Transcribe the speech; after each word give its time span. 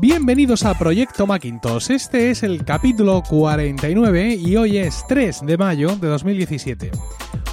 Bienvenidos 0.00 0.64
a 0.64 0.78
Proyecto 0.78 1.26
Macintosh. 1.26 1.90
Este 1.90 2.30
es 2.30 2.44
el 2.44 2.64
capítulo 2.64 3.20
49 3.28 4.36
y 4.36 4.56
hoy 4.56 4.78
es 4.78 5.04
3 5.08 5.40
de 5.44 5.58
mayo 5.58 5.96
de 5.96 6.06
2017. 6.06 6.92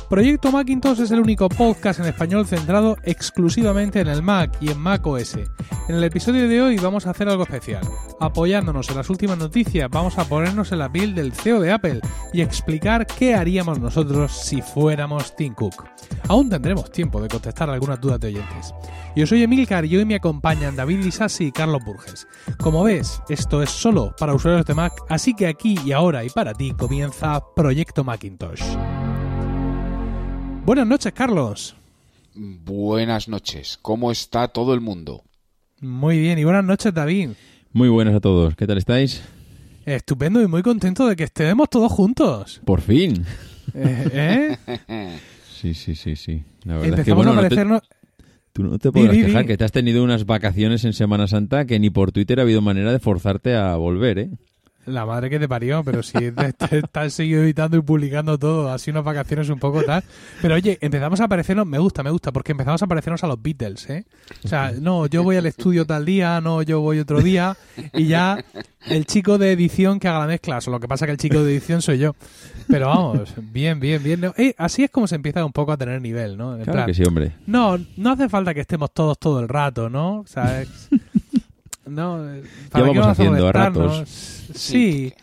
Proyecto 0.09 0.51
Macintosh 0.51 1.02
es 1.02 1.11
el 1.11 1.20
único 1.20 1.50
podcast 1.50 2.00
en 2.00 2.05
español 2.05 2.45
centrado 2.45 2.95
exclusivamente 3.04 4.00
en 4.00 4.07
el 4.07 4.21
Mac 4.21 4.55
y 4.61 4.70
en 4.70 4.79
Mac 4.79 5.05
OS. 5.05 5.36
En 5.36 5.95
el 5.95 6.04
episodio 6.04 6.47
de 6.47 6.61
hoy 6.61 6.77
vamos 6.77 7.07
a 7.07 7.09
hacer 7.09 7.27
algo 7.27 7.43
especial. 7.43 7.82
Apoyándonos 8.19 8.88
en 8.89 8.97
las 8.97 9.09
últimas 9.09 9.38
noticias, 9.38 9.89
vamos 9.89 10.18
a 10.19 10.25
ponernos 10.25 10.71
en 10.71 10.79
la 10.79 10.91
piel 10.91 11.15
del 11.15 11.33
CEO 11.33 11.59
de 11.59 11.71
Apple 11.71 12.01
y 12.33 12.41
explicar 12.41 13.07
qué 13.07 13.33
haríamos 13.33 13.79
nosotros 13.79 14.32
si 14.32 14.61
fuéramos 14.61 15.36
Tim 15.36 15.55
Cook. 15.55 15.86
Aún 16.28 16.50
tendremos 16.50 16.92
tiempo 16.92 17.19
de 17.19 17.28
contestar 17.28 17.69
algunas 17.69 18.00
dudas 18.00 18.19
de 18.19 18.28
oyentes. 18.28 18.75
Yo 19.15 19.25
soy 19.25 19.43
Emilcar 19.43 19.86
y 19.86 19.97
hoy 19.97 20.05
me 20.05 20.15
acompañan 20.15 20.75
David 20.75 21.04
Lisassi 21.04 21.46
y 21.46 21.51
Carlos 21.51 21.83
Burges. 21.83 22.28
Como 22.60 22.83
ves, 22.83 23.21
esto 23.28 23.64
es 23.64 23.71
solo 23.71 24.14
para 24.19 24.36
usuarios 24.36 24.65
de 24.65 24.75
Mac, 24.75 24.93
así 25.10 25.33
que 25.33 25.47
aquí 25.47 25.79
y 25.83 25.93
ahora 25.93 26.23
y 26.23 26.29
para 26.29 26.54
ti 26.54 26.73
comienza 26.73 27.42
Proyecto 27.55 28.04
Macintosh. 28.04 28.64
Buenas 30.65 30.87
noches, 30.87 31.14
Carlos. 31.14 31.75
Buenas 32.36 33.28
noches. 33.28 33.78
¿Cómo 33.81 34.11
está 34.11 34.47
todo 34.47 34.73
el 34.73 34.81
mundo? 34.81 35.23
Muy 35.81 36.19
bien, 36.19 36.39
y 36.39 36.44
buenas 36.44 36.66
noches, 36.66 36.94
David. 36.94 37.30
Muy 37.72 37.89
buenas 37.89 38.16
a 38.16 38.19
todos. 38.19 38.55
¿Qué 38.55 38.66
tal 38.66 38.78
estáis? 38.78 39.22
Estupendo 39.86 40.41
y 40.41 40.47
muy 40.47 40.64
contento 40.64 41.08
de 41.08 41.16
que 41.16 41.25
estemos 41.25 41.69
todos 41.69 41.91
juntos. 41.91 42.61
Por 42.66 42.81
fin. 42.81 43.23
Eh, 43.73 44.58
¿eh? 44.88 45.19
Sí, 45.55 45.73
sí, 45.73 45.95
sí, 45.95 46.16
sí. 46.16 46.44
La 46.64 46.75
verdad 46.77 47.00
es 47.00 47.05
que 47.05 47.11
Empezamos 47.11 47.25
bueno, 47.25 47.31
a 47.31 47.36
no 47.36 47.41
te- 47.41 47.47
parecernos... 47.55 47.81
tú 48.53 48.63
no 48.63 48.77
te 48.77 48.91
podrás 48.91 49.16
quejar 49.16 49.45
que 49.47 49.58
te 49.58 49.63
has 49.63 49.71
tenido 49.71 50.03
unas 50.03 50.25
vacaciones 50.25 50.83
en 50.86 50.93
Semana 50.93 51.27
Santa 51.27 51.66
que 51.66 51.80
ni 51.80 51.89
por 51.89 52.11
Twitter 52.11 52.39
ha 52.39 52.43
habido 52.43 52.61
manera 52.61 52.91
de 52.91 52.99
forzarte 52.99 53.55
a 53.55 53.75
volver, 53.75 54.19
¿eh? 54.19 54.30
La 54.86 55.05
madre 55.05 55.30
que 55.30 55.39
te 55.39 55.47
parió, 55.47 55.83
pero 55.83 56.03
si 56.03 56.14
te, 56.31 56.53
te- 56.53 56.81
te 56.83 57.00
has 57.00 57.14
seguido 57.14 57.44
editando 57.44 57.75
y 57.78 57.81
publicando 57.81 58.38
todo, 58.38 58.72
así 58.72 58.92
unas 58.92 59.03
vacaciones 59.03 59.50
un 59.50 59.59
poco 59.59 59.81
tal. 59.83 60.03
Pero 60.42 60.55
oye, 60.55 60.77
empezamos 60.81 61.19
a 61.22 61.27
parecernos, 61.27 61.66
me 61.66 61.80
gusta, 61.80 62.03
me 62.03 62.11
gusta, 62.11 62.31
porque 62.31 62.52
empezamos 62.52 62.81
a 62.83 62.88
parecernos 62.88 63.23
a 63.23 63.27
los 63.27 63.42
Beatles, 63.42 63.89
¿eh? 63.89 64.05
O 64.44 64.47
sea, 64.47 64.72
no, 64.80 65.08
yo 65.08 65.23
voy 65.23 65.38
al 65.38 65.45
estudio 65.47 65.86
tal 65.86 66.05
día, 66.05 66.39
no, 66.42 66.61
yo 66.61 66.81
voy 66.81 67.00
otro 67.00 67.22
día, 67.22 67.58
y 67.94 68.05
ya 68.08 68.44
el 68.88 69.05
chico 69.05 69.38
de 69.38 69.52
edición 69.53 70.00
que 70.00 70.08
haga 70.08 70.19
la 70.19 70.27
mezcla, 70.27 70.59
o 70.66 70.69
lo 70.69 70.80
que 70.80 70.88
pasa 70.88 71.05
que 71.05 71.11
el 71.14 71.17
chico 71.17 71.44
de 71.44 71.52
edición 71.53 71.81
soy 71.81 71.97
yo. 71.97 72.16
Pero 72.67 72.88
vamos, 72.88 73.33
bien, 73.38 73.80
bien, 73.80 74.02
bien. 74.03 74.31
Eh, 74.38 74.53
así 74.58 74.83
es 74.83 74.92
como 74.92 75.08
se 75.08 75.16
empieza 75.16 75.44
un 75.45 75.52
poco 75.52 75.72
a 75.72 75.77
tener 75.77 76.02
nivel, 76.02 76.38
¿no? 76.38 76.55
En 76.55 76.64
Claro 76.64 76.73
plan, 76.73 76.86
que 76.88 76.94
sí, 76.94 77.03
hombre. 77.05 77.31
no, 77.47 77.77
no 77.97 78.11
hace 78.11 78.27
falta 78.30 78.53
que 78.53 78.61
estemos 78.61 78.92
todos 78.94 79.17
todo 79.20 79.39
el 79.39 79.47
rato, 79.47 79.89
¿no? 79.89 80.20
O 80.20 80.27
sea, 80.27 80.61
es- 80.61 80.89
no, 81.86 82.33
eh, 82.33 82.44
¿para 82.72 82.86
Ya 82.86 82.91
vamos 82.91 83.08
haciendo 83.08 83.47
a 83.47 83.52
ratos. 83.52 84.03
Sí, 84.53 85.14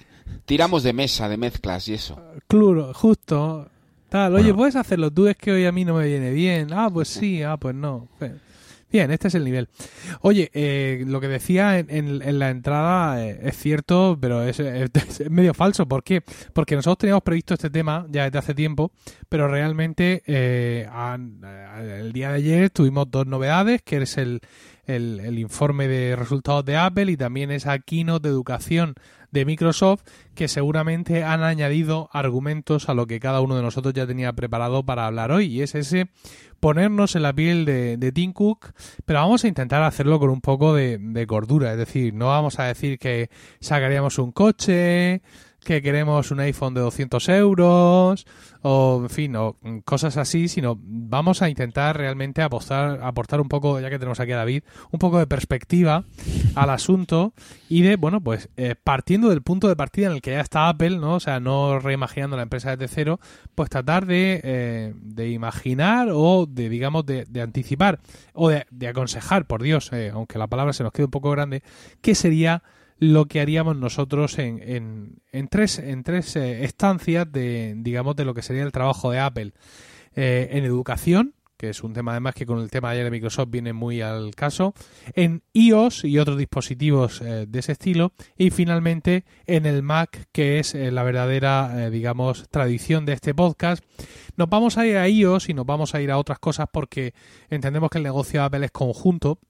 Tiramos 0.45 0.83
de 0.83 0.93
mesa, 0.93 1.29
de 1.29 1.37
mezclas 1.37 1.87
y 1.89 1.95
eso. 1.95 2.21
claro, 2.49 2.93
justo. 2.95 3.69
Tal, 4.09 4.35
oye, 4.35 4.43
Bueno. 4.45 4.57
puedes 4.59 4.77
hacerlo 4.77 5.11
tú, 5.11 5.27
es 5.29 5.37
que 5.37 5.53
hoy 5.53 5.65
a 5.65 5.73
mí 5.73 5.85
no 5.85 5.95
me 5.95 6.07
viene 6.07 6.33
bien. 6.33 6.69
Ah, 6.73 6.91
pues 6.93 7.09
sí, 7.09 7.43
ah, 7.45 7.57
pues 7.57 7.75
no. 7.75 8.09
Bien, 8.91 9.11
este 9.11 9.29
es 9.29 9.35
el 9.37 9.45
nivel. 9.45 9.71
Oye, 10.21 10.51
eh, 10.53 11.05
lo 11.07 11.19
que 11.19 11.29
decía 11.29 11.79
en, 11.79 11.87
en- 11.89 12.21
en 12.21 12.39
la 12.39 12.51
entrada 12.51 13.25
eh, 13.27 13.41
es 13.45 13.57
cierto, 13.57 14.19
pero 14.21 14.43
es, 14.43 14.61
es- 14.61 14.91
es 15.21 15.31
medio 15.31 15.55
falso. 15.55 15.87
¿Por 15.89 16.03
qué? 16.05 16.23
Porque 16.53 16.75
nosotros 16.77 16.99
teníamos 16.99 17.23
previsto 17.23 17.55
este 17.55 17.71
tema 17.71 18.05
ya 18.11 18.25
desde 18.25 18.39
hace 18.39 18.55
tiempo, 18.55 18.93
pero 19.31 19.49
realmente 19.49 20.23
eh, 20.27 20.87
eh, 20.87 21.99
el 22.01 22.13
día 22.13 22.29
de 22.31 22.35
ayer 22.37 22.69
tuvimos 22.69 23.11
dos 23.11 23.27
novedades, 23.27 23.81
que 23.81 23.97
es 24.03 24.19
el, 24.19 24.43
el, 24.87 25.21
el 25.21 25.39
informe 25.39 25.89
de 25.89 26.17
resultados 26.17 26.65
de 26.65 26.77
Apple 26.77 27.11
y 27.13 27.17
también 27.17 27.51
esa 27.51 27.79
keynote 27.79 28.29
de 28.29 28.35
educación 28.35 28.95
de 29.33 29.45
Microsoft 29.45 30.03
que 30.35 30.47
seguramente 30.47 31.25
han 31.25 31.43
añadido 31.43 32.09
argumentos 32.13 32.89
a 32.89 32.95
lo 32.95 33.07
que 33.07 33.19
cada 33.19 33.41
uno 33.41 33.57
de 33.57 33.63
nosotros 33.63 33.95
ya 33.95 34.07
tenía 34.07 34.33
preparado 34.35 34.85
para 34.85 35.07
hablar 35.07 35.33
hoy 35.33 35.47
y 35.47 35.63
es 35.63 35.75
ese 35.75 36.09
ponernos 36.61 37.17
en 37.17 37.23
la 37.23 37.33
piel 37.33 37.65
de, 37.65 38.13
Tim 38.13 38.33
Cook 38.33 38.73
pero 39.05 39.21
vamos 39.21 39.42
a 39.45 39.48
intentar 39.48 39.83
hacerlo 39.83 40.21
con 40.21 40.31
un 40.31 40.41
poco 40.41 40.75
de, 40.75 40.98
de 40.98 41.27
cordura 41.27 41.73
es 41.73 41.79
decir, 41.79 42.15
no 42.15 42.27
vamos 42.27 42.59
a 42.61 42.65
decir 42.65 42.98
que 42.98 43.31
sacaríamos 43.61 44.19
un 44.19 44.33
coche 44.33 45.23
que 45.64 45.83
queremos 45.83 46.30
un 46.30 46.40
iPhone 46.40 46.74
de 46.74 46.80
200 46.80 47.28
euros 47.30 48.27
o 48.62 49.00
en 49.02 49.11
fin, 49.11 49.36
o 49.36 49.56
cosas 49.84 50.17
así, 50.17 50.48
sino 50.48 50.78
vamos 50.80 51.42
a 51.42 51.48
intentar 51.48 51.96
realmente 51.96 52.42
apostar, 52.42 53.00
aportar 53.02 53.40
un 53.40 53.48
poco, 53.48 53.80
ya 53.80 53.90
que 53.90 53.98
tenemos 53.98 54.20
aquí 54.20 54.33
a 54.33 54.36
David, 54.36 54.62
un 54.90 54.98
poco 54.98 55.18
de 55.18 55.27
perspectiva 55.27 56.05
al 56.55 56.70
asunto 56.70 57.34
y 57.68 57.83
de, 57.83 57.96
bueno, 57.96 58.20
pues 58.20 58.50
eh, 58.56 58.77
partiendo 58.83 59.30
del 59.30 59.42
punto 59.42 59.68
de 59.68 59.74
partida 59.74 60.06
en 60.06 60.12
el 60.12 60.23
que 60.23 60.33
ya 60.33 60.40
está 60.40 60.68
Apple, 60.68 60.98
¿no? 60.98 61.14
O 61.14 61.20
sea, 61.20 61.40
no 61.40 61.80
reimaginando 61.80 62.36
la 62.36 62.44
empresa 62.44 62.77
desde 62.77 62.92
cero, 62.92 63.20
pues 63.55 63.68
tratar 63.68 64.06
de, 64.06 64.40
eh, 64.44 64.94
de 64.96 65.30
imaginar 65.30 66.08
o 66.12 66.46
de, 66.46 66.68
digamos, 66.68 67.05
de, 67.05 67.24
de 67.29 67.40
anticipar 67.40 68.00
o 68.33 68.48
de, 68.48 68.67
de 68.70 68.89
aconsejar, 68.89 69.46
por 69.46 69.62
Dios, 69.62 69.92
eh, 69.92 70.11
aunque 70.14 70.39
la 70.39 70.46
palabra 70.46 70.73
se 70.73 70.84
nos 70.84 70.92
quede 70.92 71.06
un 71.06 71.11
poco 71.11 71.30
grande, 71.30 71.62
qué 72.00 72.14
sería 72.14 72.62
lo 73.02 73.27
que 73.27 73.40
haríamos 73.40 73.77
nosotros 73.77 74.39
en, 74.39 74.63
en, 74.63 75.23
en 75.33 75.48
tres, 75.48 75.80
en 75.80 76.05
tres 76.05 76.36
eh, 76.36 76.63
estancias 76.63 77.27
de, 77.33 77.74
digamos, 77.79 78.14
de 78.14 78.24
lo 78.24 78.33
que 78.33 78.42
sería 78.42 78.63
el 78.63 78.70
trabajo 78.70 79.11
de 79.11 79.18
Apple. 79.18 79.55
Eh, 80.14 80.51
en 80.52 80.64
educación, 80.64 81.35
que 81.57 81.70
es 81.70 81.83
un 81.83 81.95
tema 81.95 82.12
además 82.12 82.36
que 82.36 82.46
con 82.46 82.61
el 82.61 82.70
tema 82.70 82.91
de 82.91 82.95
ayer 82.95 83.07
de 83.07 83.11
Microsoft 83.11 83.48
viene 83.51 83.73
muy 83.73 84.02
al 84.02 84.36
caso, 84.36 84.73
en 85.14 85.42
iOS 85.52 86.05
y 86.05 86.20
otros 86.20 86.39
dispositivos 86.39 87.20
eh, 87.23 87.46
de 87.48 87.58
ese 87.58 87.73
estilo, 87.73 88.12
y 88.39 88.51
finalmente 88.51 89.24
en 89.46 89.67
el 89.67 89.83
Mac, 89.83 90.29
que 90.30 90.61
es 90.61 90.73
la 90.73 91.02
verdadera, 91.02 91.91
digamos, 91.91 92.48
tradición 92.51 93.05
de 93.05 93.14
este 93.14 93.35
podcast. 93.35 93.83
Nos 94.36 94.48
vamos 94.48 94.79
a 94.79 94.86
ir 94.86 94.96
a 94.96 95.08
iOS 95.08 95.48
y 95.48 95.55
nos 95.55 95.67
vamos 95.67 95.96
a 95.96 96.01
ir 96.01 96.12
a 96.12 96.18
otras 96.18 96.39
cosas 96.39 96.68
porque 96.73 97.14
entendemos 97.51 97.91
que 97.91 97.98
el 97.98 98.05
negocio 98.05 98.39
de 98.39 98.46
Apple 98.46 98.67
es 98.67 98.70
conjunto 98.70 99.41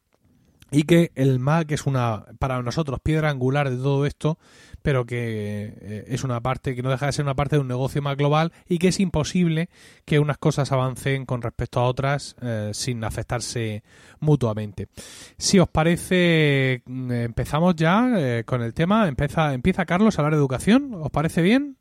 y 0.72 0.84
que 0.84 1.12
el 1.14 1.38
Mac 1.38 1.70
es 1.70 1.86
una, 1.86 2.24
para 2.38 2.60
nosotros, 2.62 2.98
piedra 3.00 3.28
angular 3.28 3.70
de 3.70 3.76
todo 3.76 4.06
esto, 4.06 4.38
pero 4.80 5.04
que 5.04 5.74
eh, 5.80 6.04
es 6.08 6.24
una 6.24 6.40
parte, 6.40 6.74
que 6.74 6.82
no 6.82 6.90
deja 6.90 7.06
de 7.06 7.12
ser 7.12 7.24
una 7.24 7.34
parte 7.34 7.56
de 7.56 7.60
un 7.60 7.68
negocio 7.68 8.00
más 8.00 8.16
global 8.16 8.52
y 8.66 8.78
que 8.78 8.88
es 8.88 8.98
imposible 8.98 9.68
que 10.06 10.18
unas 10.18 10.38
cosas 10.38 10.72
avancen 10.72 11.26
con 11.26 11.42
respecto 11.42 11.78
a 11.78 11.84
otras 11.84 12.34
eh, 12.40 12.70
sin 12.72 13.04
afectarse 13.04 13.82
mutuamente. 14.18 14.88
Si 15.36 15.58
os 15.58 15.68
parece, 15.68 16.82
mm, 16.86 17.12
empezamos 17.12 17.76
ya 17.76 18.10
eh, 18.16 18.44
con 18.44 18.62
el 18.62 18.72
tema. 18.72 19.06
Empieza, 19.08 19.52
empieza 19.52 19.84
Carlos 19.84 20.18
a 20.18 20.22
hablar 20.22 20.32
de 20.32 20.38
educación. 20.38 20.94
¿Os 20.94 21.10
parece 21.10 21.42
bien? 21.42 21.76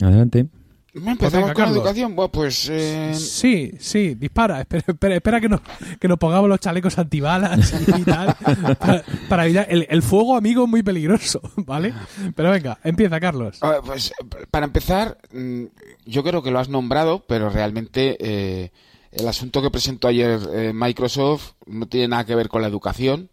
Adelante. 0.00 0.46
Empezamos 0.92 1.18
Pues 1.18 1.32
venga, 1.32 1.46
con 1.46 1.54
Carlos. 1.54 1.76
educación. 1.76 2.16
Bueno, 2.16 2.32
pues 2.32 2.68
eh, 2.70 3.12
Sí, 3.14 3.72
sí, 3.78 4.14
dispara. 4.16 4.60
Espera, 4.60 4.84
espera, 4.88 5.14
espera 5.14 5.40
que, 5.40 5.48
nos, 5.48 5.60
que 6.00 6.08
nos 6.08 6.18
pongamos 6.18 6.48
los 6.48 6.58
chalecos 6.60 6.98
antibalas 6.98 7.72
y 7.96 8.02
tal. 8.02 8.34
para, 8.78 9.04
para 9.28 9.44
evitar. 9.46 9.66
El, 9.70 9.86
el 9.88 10.02
fuego, 10.02 10.36
amigo, 10.36 10.64
es 10.64 10.68
muy 10.70 10.82
peligroso, 10.82 11.40
¿vale? 11.56 11.94
Pero 12.34 12.50
venga, 12.50 12.78
empieza, 12.82 13.20
Carlos. 13.20 13.58
ver, 13.62 13.80
pues, 13.84 14.12
para 14.50 14.66
empezar, 14.66 15.18
mm, 15.32 15.64
yo 16.06 16.22
creo 16.24 16.42
que 16.42 16.50
lo 16.50 16.58
has 16.58 16.68
nombrado, 16.68 17.24
pero 17.26 17.50
realmente 17.50 18.16
eh, 18.20 18.72
el 19.12 19.28
asunto 19.28 19.62
que 19.62 19.70
presentó 19.70 20.08
ayer 20.08 20.40
eh, 20.52 20.72
Microsoft 20.74 21.52
no 21.66 21.86
tiene 21.86 22.08
nada 22.08 22.24
que 22.26 22.34
ver 22.34 22.48
con 22.48 22.62
la 22.62 22.68
educación, 22.68 23.30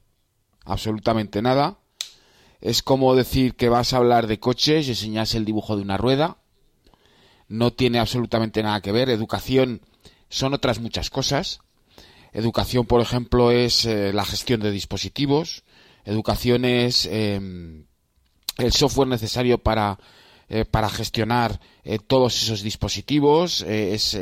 absolutamente 0.64 1.42
nada. 1.42 1.78
Es 2.62 2.82
como 2.82 3.16
decir 3.16 3.56
que 3.56 3.70
vas 3.70 3.94
a 3.94 3.98
hablar 3.98 4.28
de 4.28 4.40
coches 4.40 4.88
y 4.88 4.92
enseñas 4.92 5.36
el 5.36 5.46
dibujo 5.46 5.76
de 5.76 5.84
una 5.84 5.98
rueda. 5.98 6.38
No 7.48 7.72
tiene 7.74 8.00
absolutamente 8.00 8.64
nada 8.64 8.82
que 8.82 8.92
ver. 8.92 9.10
Educación 9.10 9.82
son 10.30 10.54
otras 10.54 10.80
muchas 10.80 11.10
cosas. 11.10 11.62
Educación, 12.34 12.86
por 12.86 13.02
ejemplo, 13.02 13.52
es 13.52 13.86
eh, 13.86 14.12
la 14.14 14.26
gestión 14.26 14.60
de 14.60 14.72
dispositivos. 14.72 15.64
Educación 16.08 16.64
es 16.64 17.06
eh, 17.06 17.36
el 18.58 18.72
software 18.72 19.10
necesario 19.10 19.58
para, 19.58 20.00
eh, 20.48 20.64
para 20.64 20.90
gestionar 20.90 21.60
eh, 21.84 22.00
todos 22.00 22.42
esos 22.42 22.64
dispositivos. 22.64 23.62
es 23.62 24.18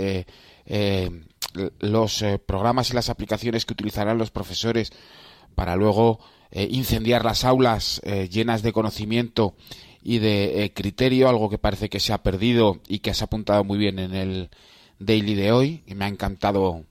los 1.80 2.26
programas 2.48 2.90
y 2.90 2.94
las 2.94 3.10
aplicaciones 3.10 3.66
que 3.66 3.74
utilizarán 3.74 4.18
los 4.18 4.32
profesores 4.32 4.92
para 5.54 5.76
luego 5.76 6.20
incendiar 6.52 7.24
las 7.24 7.46
aulas 7.46 8.02
llenas 8.30 8.64
de 8.64 8.74
conocimiento 8.74 9.56
y 10.08 10.20
de 10.20 10.64
eh, 10.64 10.72
criterio, 10.74 11.28
algo 11.28 11.50
que 11.50 11.58
parece 11.58 11.90
que 11.90 12.00
se 12.00 12.14
ha 12.14 12.22
perdido 12.22 12.80
y 12.88 13.00
que 13.00 13.10
has 13.10 13.22
apuntado 13.24 13.64
muy 13.64 13.78
bien 13.80 13.98
en 14.00 14.14
el 14.14 14.50
daily 15.00 15.34
de 15.34 15.52
hoy. 15.52 15.84
Y 15.88 15.96
me 15.96 16.06
ha 16.06 16.08
encantado 16.08 16.84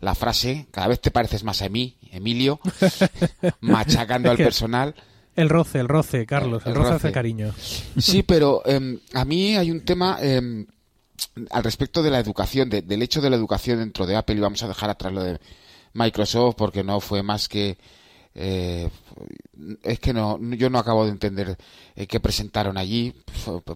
la 0.00 0.14
frase. 0.14 0.66
Cada 0.70 0.86
vez 0.86 1.00
te 1.00 1.10
pareces 1.10 1.42
más 1.44 1.62
a 1.62 1.68
mí, 1.68 1.96
Emilio, 2.12 2.60
machacando 3.60 4.30
al 4.30 4.36
personal. 4.38 4.94
El 5.36 5.48
roce, 5.48 5.78
el 5.80 5.88
roce, 5.88 6.26
Carlos. 6.26 6.62
El, 6.64 6.70
El 6.72 6.76
roce, 6.76 6.90
roce. 6.92 7.06
hace 7.08 7.12
cariño. 7.14 7.52
Sí, 7.98 8.22
pero 8.22 8.62
em, 8.66 8.98
a 9.14 9.24
mí 9.24 9.56
hay 9.56 9.70
un 9.70 9.80
tema 9.84 10.18
em, 10.20 10.66
al 11.50 11.64
respecto 11.64 12.02
de 12.02 12.10
la 12.10 12.18
educación, 12.18 12.68
de- 12.70 12.82
del 12.82 13.02
hecho 13.02 13.20
de 13.20 13.30
la 13.30 13.36
educación 13.36 13.78
dentro 13.78 14.06
de 14.06 14.16
Apple, 14.16 14.36
y 14.36 14.40
vamos 14.40 14.62
a 14.62 14.68
dejar 14.68 14.90
atrás 14.90 15.12
lo 15.12 15.22
de 15.22 15.38
Microsoft 15.94 16.54
porque 16.56 16.84
no 16.84 17.00
fue 17.00 17.22
más 17.22 17.48
que 17.48 17.78
eh, 18.34 18.88
es 19.82 19.98
que 20.00 20.12
no, 20.12 20.38
yo 20.54 20.70
no 20.70 20.78
acabo 20.78 21.04
de 21.04 21.10
entender 21.10 21.56
eh, 21.96 22.06
qué 22.06 22.20
presentaron 22.20 22.76
allí. 22.78 23.14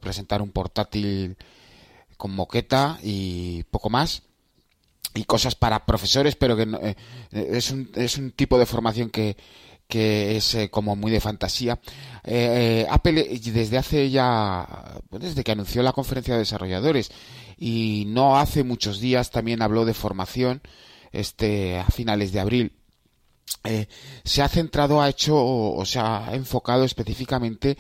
Presentar 0.01 0.43
un 0.43 0.51
portátil 0.51 1.37
con 2.17 2.35
moqueta 2.35 2.99
y 3.03 3.65
poco 3.65 3.91
más. 3.91 4.23
Y 5.15 5.25
cosas 5.25 5.55
para 5.55 5.87
profesores, 5.87 6.35
pero 6.35 6.57
que 6.57 6.67
eh, 6.83 6.97
es, 7.31 7.71
un, 7.71 7.91
es 7.95 8.19
un 8.19 8.33
tipo 8.33 8.59
de 8.59 8.67
formación 8.67 9.11
que, 9.11 9.37
que 9.87 10.37
es 10.37 10.57
como 10.71 10.97
muy 10.97 11.13
de 11.13 11.21
fantasía. 11.21 11.79
Apple 12.91 13.39
desde 13.45 13.79
hace 13.79 14.11
ya, 14.11 15.01
desde 15.11 15.45
que 15.45 15.53
anunció 15.53 15.83
la 15.83 15.93
conferencia 15.93 16.35
de 16.35 16.41
desarrolladores 16.41 17.13
y 17.57 18.05
no 18.09 18.39
hace 18.39 18.65
muchos 18.65 19.01
días 19.01 19.31
también 19.31 19.63
habló 19.63 19.85
de 19.85 19.95
formación, 19.95 20.63
este, 21.13 21.79
a 21.79 21.87
finales 21.87 22.33
de 22.33 22.41
abril 22.41 22.73
eh, 23.65 23.89
se 24.25 24.43
ha 24.43 24.49
centrado, 24.49 25.01
ha 25.01 25.09
hecho 25.09 25.35
o, 25.37 25.85
se 25.87 25.99
ha 25.99 26.35
enfocado 26.35 26.85
específicamente 26.85 27.79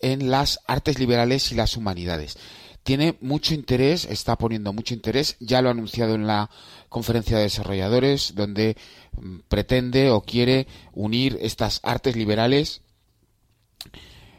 en 0.00 0.30
las 0.30 0.60
artes 0.66 0.98
liberales 0.98 1.50
y 1.50 1.54
las 1.54 1.76
humanidades. 1.76 2.38
Tiene 2.82 3.16
mucho 3.20 3.54
interés, 3.54 4.04
está 4.04 4.36
poniendo 4.36 4.72
mucho 4.72 4.94
interés, 4.94 5.36
ya 5.40 5.62
lo 5.62 5.68
ha 5.68 5.72
anunciado 5.72 6.14
en 6.14 6.26
la 6.26 6.50
conferencia 6.88 7.36
de 7.38 7.44
desarrolladores, 7.44 8.34
donde 8.34 8.76
mm, 9.12 9.38
pretende 9.48 10.10
o 10.10 10.20
quiere 10.20 10.66
unir 10.92 11.38
estas 11.40 11.80
artes 11.82 12.14
liberales 12.14 12.82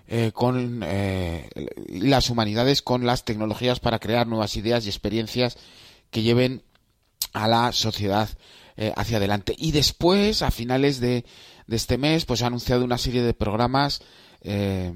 eh, 0.07 0.31
con 0.33 0.81
eh, 0.85 1.49
las 1.89 2.29
humanidades 2.29 2.83
con 2.83 3.07
las 3.07 3.25
tecnologías 3.25 3.79
para 3.79 3.97
crear 3.97 4.27
nuevas 4.27 4.55
ideas 4.55 4.85
y 4.85 4.89
experiencias 4.89 5.57
que 6.11 6.21
lleven 6.21 6.61
a 7.33 7.47
la 7.47 7.71
sociedad 7.71 8.29
eh, 8.77 8.91
hacia 8.97 9.17
adelante. 9.17 9.55
Y 9.57 9.71
después, 9.71 10.41
a 10.41 10.51
finales 10.51 10.99
de, 10.99 11.23
este 11.69 11.97
mes, 11.97 12.25
pues 12.25 12.41
ha 12.41 12.47
anunciado 12.47 12.83
una 12.83 12.97
serie 12.97 13.23
de 13.23 13.33
programas 13.33 14.01
eh, 14.41 14.93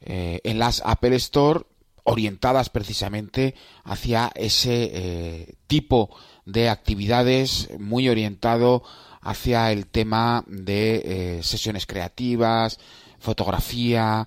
eh, 0.00 0.40
en 0.42 0.58
las 0.58 0.82
Apple 0.84 1.14
Store 1.14 1.60
orientadas 2.02 2.68
precisamente 2.68 3.54
hacia 3.84 4.32
ese 4.34 5.56
tipo 5.68 6.10
de 6.44 6.68
actividades 6.68 7.68
muy 7.78 8.08
orientado 8.08 8.82
hacia 9.20 9.72
el 9.72 9.86
tema 9.86 10.44
de 10.46 11.40
sesiones 11.42 11.84
creativas, 11.86 12.78
fotografía, 13.18 14.26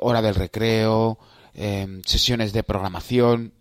hora 0.00 0.22
del 0.22 0.36
recreo, 0.36 1.18
sesiones 2.04 2.52
de 2.52 2.62
programación, 2.62 3.54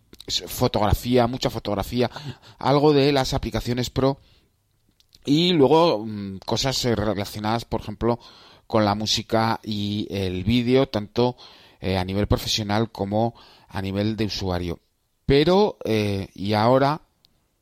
fotografía, 0.47 1.27
mucha 1.27 1.49
fotografía, 1.49 2.09
algo 2.57 2.93
de 2.93 3.11
las 3.11 3.33
aplicaciones 3.33 3.89
Pro 3.89 4.19
y 5.25 5.53
luego 5.53 6.05
mm, 6.05 6.39
cosas 6.45 6.83
eh, 6.85 6.95
relacionadas, 6.95 7.65
por 7.65 7.81
ejemplo, 7.81 8.19
con 8.67 8.85
la 8.85 8.95
música 8.95 9.59
y 9.63 10.07
el 10.09 10.43
vídeo, 10.43 10.87
tanto 10.87 11.35
eh, 11.81 11.97
a 11.97 12.05
nivel 12.05 12.27
profesional 12.27 12.91
como 12.91 13.35
a 13.67 13.81
nivel 13.81 14.15
de 14.15 14.25
usuario. 14.25 14.79
Pero, 15.25 15.77
eh, 15.85 16.29
y 16.33 16.53
ahora 16.53 17.01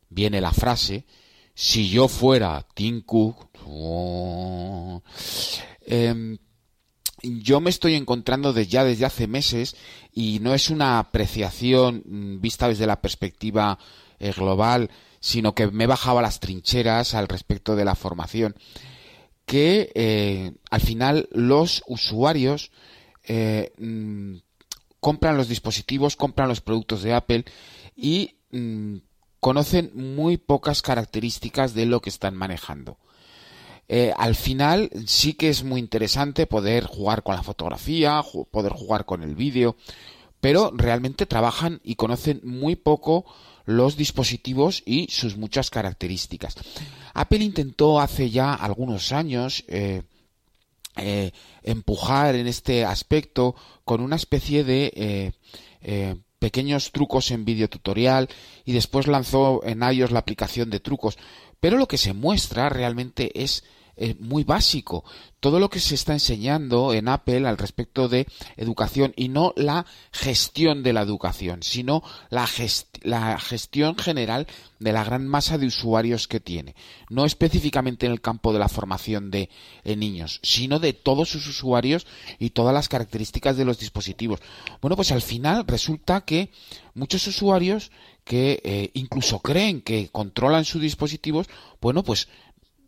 viene 0.09 0.41
la 0.41 0.51
frase, 0.51 1.05
si 1.53 1.89
yo 1.89 2.07
fuera 2.07 2.65
Tim 2.73 3.01
Cook, 3.01 3.49
oh, 3.65 5.01
em, 5.85 6.37
yo 7.23 7.59
me 7.59 7.69
estoy 7.69 7.95
encontrando 7.95 8.53
desde 8.53 8.69
ya 8.69 8.83
desde 8.83 9.05
hace 9.05 9.27
meses 9.27 9.75
y 10.13 10.39
no 10.39 10.53
es 10.53 10.69
una 10.69 10.99
apreciación 10.99 12.03
mm, 12.05 12.41
vista 12.41 12.67
desde 12.67 12.87
la 12.87 13.01
perspectiva 13.01 13.79
eh, 14.19 14.31
global, 14.31 14.89
sino 15.19 15.53
que 15.53 15.67
me 15.67 15.85
he 15.85 15.87
bajado 15.87 16.19
a 16.19 16.21
las 16.21 16.39
trincheras 16.39 17.13
al 17.13 17.27
respecto 17.27 17.75
de 17.75 17.85
la 17.85 17.95
formación, 17.95 18.55
que 19.45 19.91
eh, 19.95 20.51
al 20.69 20.81
final 20.81 21.27
los 21.31 21.83
usuarios 21.87 22.71
eh, 23.23 23.73
mm, 23.77 24.37
compran 24.99 25.37
los 25.37 25.47
dispositivos, 25.47 26.15
compran 26.15 26.49
los 26.49 26.61
productos 26.61 27.03
de 27.03 27.13
Apple 27.13 27.45
y 27.95 28.35
mm, 28.51 28.97
conocen 29.39 29.91
muy 29.93 30.37
pocas 30.37 30.81
características 30.81 31.73
de 31.73 31.85
lo 31.85 32.01
que 32.01 32.09
están 32.09 32.35
manejando. 32.35 32.97
Eh, 33.89 34.13
al 34.17 34.35
final 34.35 34.89
sí 35.05 35.33
que 35.33 35.49
es 35.49 35.63
muy 35.63 35.79
interesante 35.79 36.45
poder 36.45 36.85
jugar 36.85 37.23
con 37.23 37.35
la 37.35 37.43
fotografía, 37.43 38.21
poder 38.51 38.73
jugar 38.73 39.05
con 39.05 39.23
el 39.23 39.35
vídeo, 39.35 39.77
pero 40.41 40.71
realmente 40.75 41.25
trabajan 41.25 41.79
y 41.83 41.95
conocen 41.95 42.41
muy 42.43 42.75
poco 42.75 43.25
los 43.65 43.95
dispositivos 43.95 44.83
y 44.85 45.07
sus 45.09 45.37
muchas 45.37 45.69
características. 45.69 46.55
Apple 47.13 47.43
intentó 47.43 47.99
hace 47.99 48.29
ya 48.29 48.53
algunos 48.53 49.11
años 49.11 49.63
eh, 49.67 50.03
eh, 50.97 51.31
empujar 51.63 52.35
en 52.35 52.47
este 52.47 52.83
aspecto 52.83 53.55
con 53.85 54.01
una 54.01 54.17
especie 54.17 54.63
de 54.63 55.33
pequeños 56.39 56.91
trucos 56.91 57.31
en 57.31 57.45
vídeo 57.45 57.69
tutorial 57.69 58.27
y 58.65 58.73
después 58.73 59.07
lanzó 59.07 59.63
en 59.63 59.81
iOS 59.81 60.11
la 60.11 60.19
aplicación 60.19 60.69
de 60.69 60.81
trucos. 60.81 61.17
Pero 61.59 61.77
lo 61.77 61.87
que 61.87 61.97
se 61.97 62.13
muestra 62.13 62.69
realmente 62.69 63.43
es 63.43 63.63
es 63.97 64.19
muy 64.19 64.43
básico. 64.43 65.03
Todo 65.39 65.59
lo 65.59 65.69
que 65.69 65.79
se 65.79 65.95
está 65.95 66.13
enseñando 66.13 66.93
en 66.93 67.07
Apple 67.07 67.47
al 67.47 67.57
respecto 67.57 68.07
de 68.07 68.27
educación 68.55 69.13
y 69.15 69.29
no 69.29 69.53
la 69.55 69.85
gestión 70.11 70.83
de 70.83 70.93
la 70.93 71.01
educación, 71.01 71.61
sino 71.61 72.01
la, 72.29 72.47
la 73.03 73.39
gestión 73.39 73.97
general 73.97 74.47
de 74.79 74.93
la 74.93 75.03
gran 75.03 75.27
masa 75.27 75.57
de 75.57 75.67
usuarios 75.67 76.27
que 76.27 76.39
tiene. 76.39 76.75
No 77.09 77.25
específicamente 77.25 78.05
en 78.05 78.11
el 78.11 78.21
campo 78.21 78.53
de 78.53 78.59
la 78.59 78.69
formación 78.69 79.29
de 79.29 79.49
niños, 79.83 80.39
sino 80.43 80.79
de 80.79 80.93
todos 80.93 81.29
sus 81.29 81.47
usuarios 81.47 82.07
y 82.39 82.51
todas 82.51 82.73
las 82.73 82.89
características 82.89 83.57
de 83.57 83.65
los 83.65 83.79
dispositivos. 83.79 84.39
Bueno, 84.81 84.95
pues 84.95 85.11
al 85.11 85.21
final 85.21 85.65
resulta 85.67 86.21
que 86.21 86.51
muchos 86.93 87.27
usuarios 87.27 87.91
que 88.27 88.61
eh, 88.63 88.91
incluso 88.93 89.39
creen 89.39 89.81
que 89.81 90.09
controlan 90.09 90.65
sus 90.65 90.81
dispositivos, 90.81 91.47
bueno, 91.81 92.03
pues 92.03 92.27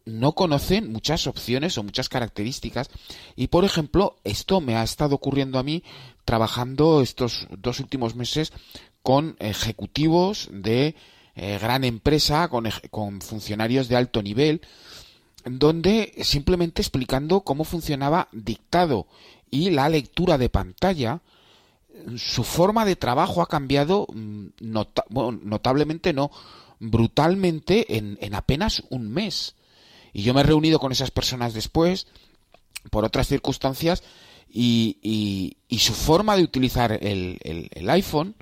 no 0.09 0.33
conocen 0.33 0.91
muchas 0.91 1.27
opciones 1.27 1.77
o 1.77 1.83
muchas 1.83 2.09
características. 2.09 2.89
Y 3.35 3.47
por 3.47 3.65
ejemplo 3.65 4.17
esto 4.23 4.61
me 4.61 4.75
ha 4.75 4.83
estado 4.83 5.15
ocurriendo 5.15 5.59
a 5.59 5.63
mí 5.63 5.83
trabajando 6.25 7.01
estos 7.01 7.47
dos 7.57 7.79
últimos 7.79 8.15
meses 8.15 8.51
con 9.01 9.35
ejecutivos 9.39 10.49
de 10.51 10.95
eh, 11.35 11.57
gran 11.61 11.83
empresa 11.83 12.47
con, 12.49 12.67
con 12.91 13.21
funcionarios 13.21 13.87
de 13.87 13.95
alto 13.95 14.21
nivel 14.21 14.61
donde 15.45 16.13
simplemente 16.21 16.81
explicando 16.81 17.41
cómo 17.41 17.63
funcionaba 17.63 18.27
dictado 18.31 19.07
y 19.49 19.69
la 19.69 19.89
lectura 19.89 20.37
de 20.37 20.49
pantalla 20.49 21.21
su 22.17 22.43
forma 22.43 22.85
de 22.85 22.95
trabajo 22.95 23.41
ha 23.41 23.47
cambiado 23.47 24.05
mm, 24.13 24.47
notablemente 24.59 26.13
no 26.13 26.31
brutalmente 26.79 27.97
en, 27.97 28.17
en 28.21 28.35
apenas 28.35 28.83
un 28.89 29.11
mes 29.11 29.55
y 30.13 30.23
yo 30.23 30.33
me 30.33 30.41
he 30.41 30.43
reunido 30.43 30.79
con 30.79 30.91
esas 30.91 31.11
personas 31.11 31.53
después, 31.53 32.07
por 32.91 33.05
otras 33.05 33.27
circunstancias, 33.27 34.03
y, 34.51 34.97
y, 35.69 35.79
su 35.79 35.93
forma 35.93 36.35
de 36.35 36.43
utilizar 36.43 36.91
el, 36.91 37.37
el, 37.43 37.89
iPhone, 37.89 38.35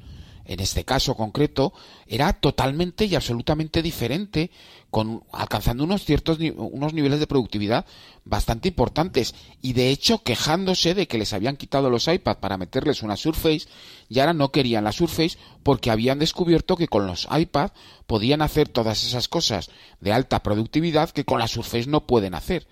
en 0.47 0.61
este 0.61 0.85
caso 0.85 1.15
concreto, 1.15 1.73
era 2.07 2.33
totalmente 2.33 3.05
y 3.05 3.15
absolutamente 3.15 3.81
diferente, 3.81 4.49
con, 4.89 5.23
alcanzando 5.33 5.83
unos 5.83 6.05
ciertos 6.05 6.39
unos 6.55 6.93
niveles 6.93 7.19
de 7.19 7.27
productividad 7.27 7.85
bastante 8.23 8.69
importantes. 8.69 9.35
Y 9.61 9.73
de 9.73 9.89
hecho, 9.89 10.23
quejándose 10.23 10.93
de 10.93 11.07
que 11.07 11.17
les 11.17 11.33
habían 11.33 11.57
quitado 11.57 11.89
los 11.89 12.07
iPads 12.07 12.39
para 12.39 12.57
meterles 12.57 13.03
una 13.03 13.17
Surface, 13.17 13.67
y 14.09 14.19
ahora 14.19 14.33
no 14.33 14.51
querían 14.51 14.85
la 14.85 14.93
Surface 14.93 15.37
porque 15.63 15.91
habían 15.91 16.19
descubierto 16.19 16.77
que 16.77 16.87
con 16.87 17.05
los 17.05 17.27
iPads 17.29 17.73
podían 18.05 18.41
hacer 18.41 18.69
todas 18.69 19.03
esas 19.03 19.27
cosas 19.27 19.69
de 19.99 20.13
alta 20.13 20.41
productividad 20.41 21.09
que 21.09 21.25
con 21.25 21.39
la 21.39 21.47
Surface 21.47 21.89
no 21.89 22.07
pueden 22.07 22.35
hacer. 22.35 22.67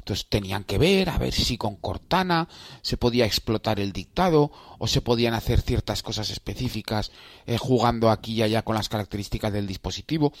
Entonces 0.00 0.26
tenían 0.30 0.64
que 0.64 0.78
ver 0.78 1.10
a 1.10 1.18
ver 1.18 1.34
si 1.34 1.58
con 1.58 1.76
Cortana 1.76 2.48
se 2.80 2.96
podía 2.96 3.26
explotar 3.26 3.78
el 3.80 3.92
dictado 3.92 4.50
o 4.78 4.86
se 4.86 5.02
podían 5.02 5.34
hacer 5.34 5.60
ciertas 5.60 6.02
cosas 6.02 6.30
específicas 6.30 7.12
eh, 7.46 7.58
jugando 7.58 8.10
aquí 8.10 8.32
y 8.32 8.42
allá 8.42 8.62
con 8.62 8.76
las 8.76 8.88
características 8.88 9.52
del 9.52 9.66
dispositivo. 9.66 10.32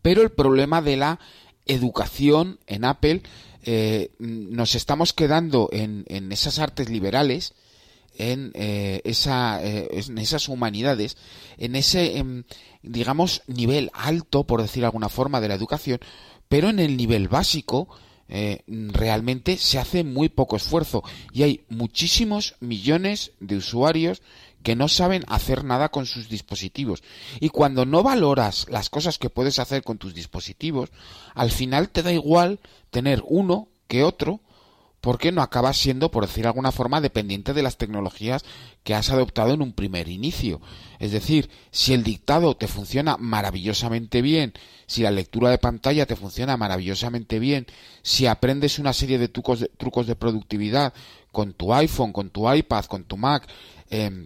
Pero 0.00 0.22
el 0.22 0.30
problema 0.30 0.80
de 0.80 0.96
la 0.96 1.20
educación 1.66 2.58
en 2.66 2.86
Apple 2.86 3.22
eh, 3.64 4.12
nos 4.18 4.74
estamos 4.74 5.12
quedando 5.12 5.68
en, 5.70 6.06
en, 6.08 6.32
esas 6.32 6.58
artes 6.58 6.88
liberales, 6.88 7.52
en, 8.16 8.50
eh, 8.54 9.02
esa, 9.04 9.62
en 9.62 10.16
esas 10.16 10.48
humanidades, 10.48 11.18
en 11.58 11.76
ese, 11.76 12.16
em, 12.16 12.44
digamos, 12.82 13.42
nivel 13.46 13.90
alto, 13.92 14.44
por 14.44 14.62
decir 14.62 14.86
alguna 14.86 15.10
forma, 15.10 15.42
de 15.42 15.48
la 15.48 15.54
educación, 15.54 16.00
pero 16.48 16.70
en 16.70 16.78
el 16.78 16.96
nivel 16.96 17.28
básico 17.28 17.88
eh, 18.28 18.62
realmente 18.66 19.56
se 19.58 19.78
hace 19.78 20.04
muy 20.04 20.28
poco 20.28 20.56
esfuerzo 20.56 21.02
y 21.32 21.42
hay 21.42 21.64
muchísimos 21.68 22.56
millones 22.60 23.32
de 23.40 23.56
usuarios 23.56 24.22
que 24.62 24.74
no 24.74 24.88
saben 24.88 25.24
hacer 25.28 25.62
nada 25.62 25.90
con 25.90 26.06
sus 26.06 26.28
dispositivos. 26.28 27.02
Y 27.38 27.50
cuando 27.50 27.84
no 27.84 28.02
valoras 28.02 28.66
las 28.70 28.88
cosas 28.88 29.18
que 29.18 29.30
puedes 29.30 29.58
hacer 29.58 29.84
con 29.84 29.98
tus 29.98 30.14
dispositivos, 30.14 30.90
al 31.34 31.50
final 31.50 31.90
te 31.90 32.02
da 32.02 32.12
igual 32.12 32.58
tener 32.90 33.22
uno 33.26 33.68
que 33.86 34.02
otro, 34.02 34.40
porque 35.04 35.32
no 35.32 35.42
acabas 35.42 35.76
siendo, 35.76 36.10
por 36.10 36.26
decir 36.26 36.44
de 36.44 36.48
alguna 36.48 36.72
forma, 36.72 37.02
dependiente 37.02 37.52
de 37.52 37.62
las 37.62 37.76
tecnologías 37.76 38.42
que 38.84 38.94
has 38.94 39.10
adoptado 39.10 39.52
en 39.52 39.60
un 39.60 39.74
primer 39.74 40.08
inicio. 40.08 40.62
Es 40.98 41.12
decir, 41.12 41.50
si 41.70 41.92
el 41.92 42.02
dictado 42.02 42.56
te 42.56 42.68
funciona 42.68 43.18
maravillosamente 43.18 44.22
bien, 44.22 44.54
si 44.86 45.02
la 45.02 45.10
lectura 45.10 45.50
de 45.50 45.58
pantalla 45.58 46.06
te 46.06 46.16
funciona 46.16 46.56
maravillosamente 46.56 47.38
bien, 47.38 47.66
si 48.00 48.26
aprendes 48.26 48.78
una 48.78 48.94
serie 48.94 49.18
de 49.18 49.28
trucos 49.28 49.60
de, 49.60 50.16
productividad 50.16 50.94
con 51.32 51.52
tu 51.52 51.74
iPhone, 51.74 52.14
con 52.14 52.30
tu 52.30 52.50
iPad, 52.50 52.86
con 52.86 53.04
tu 53.04 53.18
Mac, 53.18 53.46
eh, 53.90 54.24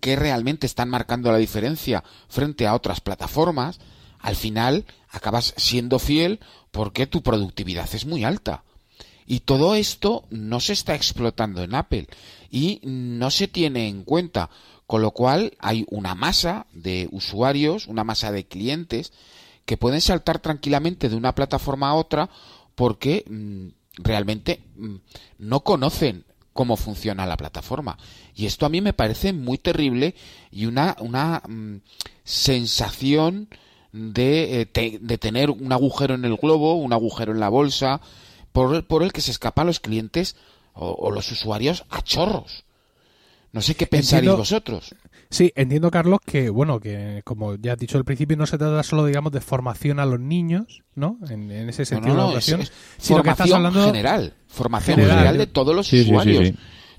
que 0.00 0.16
realmente 0.16 0.66
están 0.66 0.88
marcando 0.88 1.30
la 1.30 1.38
diferencia 1.38 2.02
frente 2.28 2.66
a 2.66 2.74
otras 2.74 3.00
plataformas, 3.00 3.78
al 4.18 4.34
final 4.34 4.86
acabas 5.08 5.54
siendo 5.56 6.00
fiel 6.00 6.40
porque 6.72 7.06
tu 7.06 7.22
productividad 7.22 7.88
es 7.94 8.06
muy 8.06 8.24
alta. 8.24 8.64
Y 9.30 9.38
todo 9.38 9.76
esto 9.76 10.24
no 10.30 10.58
se 10.58 10.72
está 10.72 10.96
explotando 10.96 11.62
en 11.62 11.76
Apple 11.76 12.08
y 12.50 12.80
no 12.82 13.30
se 13.30 13.46
tiene 13.46 13.86
en 13.86 14.02
cuenta, 14.02 14.50
con 14.88 15.02
lo 15.02 15.12
cual 15.12 15.52
hay 15.60 15.86
una 15.88 16.16
masa 16.16 16.66
de 16.72 17.08
usuarios, 17.12 17.86
una 17.86 18.02
masa 18.02 18.32
de 18.32 18.48
clientes 18.48 19.12
que 19.66 19.76
pueden 19.76 20.00
saltar 20.00 20.40
tranquilamente 20.40 21.08
de 21.08 21.14
una 21.14 21.36
plataforma 21.36 21.90
a 21.90 21.94
otra 21.94 22.28
porque 22.74 23.24
mm, 23.30 24.02
realmente 24.02 24.64
mm, 24.74 24.96
no 25.38 25.60
conocen 25.60 26.24
cómo 26.52 26.76
funciona 26.76 27.24
la 27.24 27.36
plataforma. 27.36 27.98
Y 28.34 28.46
esto 28.46 28.66
a 28.66 28.68
mí 28.68 28.80
me 28.80 28.94
parece 28.94 29.32
muy 29.32 29.58
terrible 29.58 30.16
y 30.50 30.66
una, 30.66 30.96
una 30.98 31.40
mm, 31.46 31.76
sensación 32.24 33.48
de, 33.92 34.68
eh, 34.74 34.98
de 35.00 35.18
tener 35.18 35.50
un 35.50 35.72
agujero 35.72 36.16
en 36.16 36.24
el 36.24 36.36
globo, 36.36 36.74
un 36.74 36.92
agujero 36.92 37.30
en 37.30 37.38
la 37.38 37.48
bolsa, 37.48 38.00
por 38.52 38.74
el, 38.74 38.84
por 38.84 39.02
el 39.02 39.12
que 39.12 39.20
se 39.20 39.30
escapan 39.30 39.66
los 39.66 39.80
clientes 39.80 40.36
o, 40.74 40.90
o 40.92 41.10
los 41.10 41.30
usuarios 41.32 41.84
a 41.90 42.02
chorros. 42.02 42.64
No 43.52 43.60
sé 43.62 43.74
qué 43.74 43.86
pensaréis 43.86 44.28
Entiendo- 44.30 44.36
vosotros. 44.38 44.94
Sí, 45.28 45.52
entiendo, 45.54 45.90
Carlos, 45.92 46.18
que, 46.26 46.50
bueno, 46.50 46.80
que 46.80 47.22
como 47.24 47.54
ya 47.54 47.72
has 47.74 47.78
dicho 47.78 47.96
al 47.98 48.04
principio, 48.04 48.36
no 48.36 48.46
se 48.46 48.58
trata 48.58 48.82
solo, 48.82 49.04
digamos, 49.06 49.30
de 49.32 49.40
formación 49.40 50.00
a 50.00 50.06
los 50.06 50.18
niños, 50.18 50.82
¿no? 50.96 51.18
En, 51.28 51.50
en 51.52 51.68
ese 51.68 51.82
No, 51.82 51.86
sentido 51.86 52.14
no, 52.16 52.26
de 52.28 52.32
no, 52.32 52.38
es, 52.38 52.48
educación, 52.48 52.60
es 52.62 52.72
sino 52.98 53.22
que 53.22 53.30
estás 53.30 53.48
formación 53.48 53.66
hablando... 53.66 53.86
general, 53.86 54.34
formación 54.48 54.96
General. 54.96 55.16
general, 55.18 55.38
de 55.38 55.46
todos 55.46 55.74
los 55.76 55.86
Sí, 55.86 55.98
sí, 55.98 56.04
sí, 56.04 56.10
usuarios. 56.10 56.48
sí. 56.48 56.54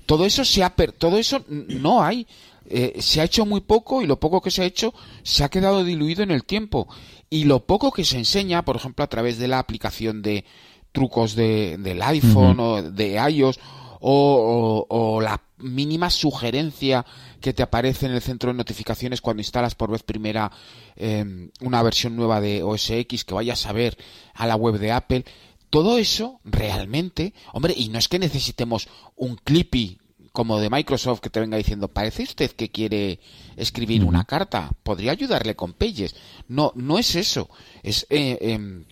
Todo 0.06 0.24
eso 0.26 0.44
se 0.46 0.64
ha 0.64 0.74
per- 0.74 0.92
todo 0.92 1.18
eso 1.18 1.44
no 1.48 2.02
hay. 2.02 2.26
Eh, 2.70 2.96
se 3.00 3.20
ha 3.20 3.24
hecho 3.24 3.44
muy 3.44 3.60
poco 3.60 4.00
y 4.02 4.06
lo 4.06 4.18
poco 4.18 4.40
que 4.40 4.50
se 4.50 4.62
ha 4.62 4.64
hecho 4.66 4.94
se 5.22 5.44
ha 5.44 5.48
quedado 5.50 5.84
diluido 5.84 6.22
en 6.22 6.30
el 6.30 6.44
tiempo. 6.44 6.88
Y 7.28 7.44
lo 7.44 7.64
poco 7.66 7.92
que 7.92 8.04
se 8.04 8.16
enseña, 8.18 8.64
por 8.64 8.76
ejemplo, 8.76 9.04
a 9.04 9.08
través 9.08 9.38
de 9.38 9.48
la 9.48 9.58
aplicación 9.58 10.22
de 10.22 10.44
trucos 10.92 11.34
de, 11.34 11.76
del 11.78 12.00
iPhone 12.02 12.60
o 12.60 12.82
de 12.82 13.14
iOS 13.30 13.58
o, 14.00 14.86
o- 14.88 14.96
o 15.14 15.20
la 15.20 15.40
mínima 15.58 16.10
sugerencia 16.10 17.04
que 17.40 17.52
te 17.52 17.62
aparece 17.62 18.06
en 18.06 18.12
el 18.12 18.20
centro 18.20 18.50
de 18.50 18.56
notificaciones 18.56 19.20
cuando 19.20 19.40
instalas 19.40 19.74
por 19.74 19.90
vez 19.90 20.02
primera 20.02 20.50
eh, 20.96 21.48
una 21.60 21.82
versión 21.82 22.16
nueva 22.16 22.40
de 22.40 22.62
OS 22.62 22.90
X 22.90 23.24
que 23.24 23.34
vayas 23.34 23.64
a 23.66 23.72
ver 23.72 23.96
a 24.34 24.46
la 24.46 24.56
web 24.56 24.78
de 24.78 24.92
Apple. 24.92 25.24
Todo 25.70 25.98
eso 25.98 26.40
realmente, 26.44 27.32
hombre, 27.52 27.74
y 27.76 27.88
no 27.88 27.98
es 27.98 28.08
que 28.08 28.18
necesitemos 28.18 28.88
un 29.16 29.36
Clippy 29.36 29.98
como 30.32 30.58
de 30.58 30.68
Microsoft 30.70 31.20
que 31.20 31.30
te 31.30 31.40
venga 31.40 31.56
diciendo, 31.56 31.88
¿parece 31.88 32.22
usted 32.24 32.50
que 32.52 32.70
quiere 32.70 33.20
escribir 33.56 34.02
una 34.04 34.24
carta? 34.24 34.70
¿Podría 34.82 35.12
ayudarle 35.12 35.54
con 35.56 35.74
Pages? 35.74 36.14
No, 36.48 36.72
no 36.74 36.98
es 36.98 37.14
eso. 37.14 37.48
Es 37.82 38.06
eh, 38.10 38.38
em, 38.40 38.84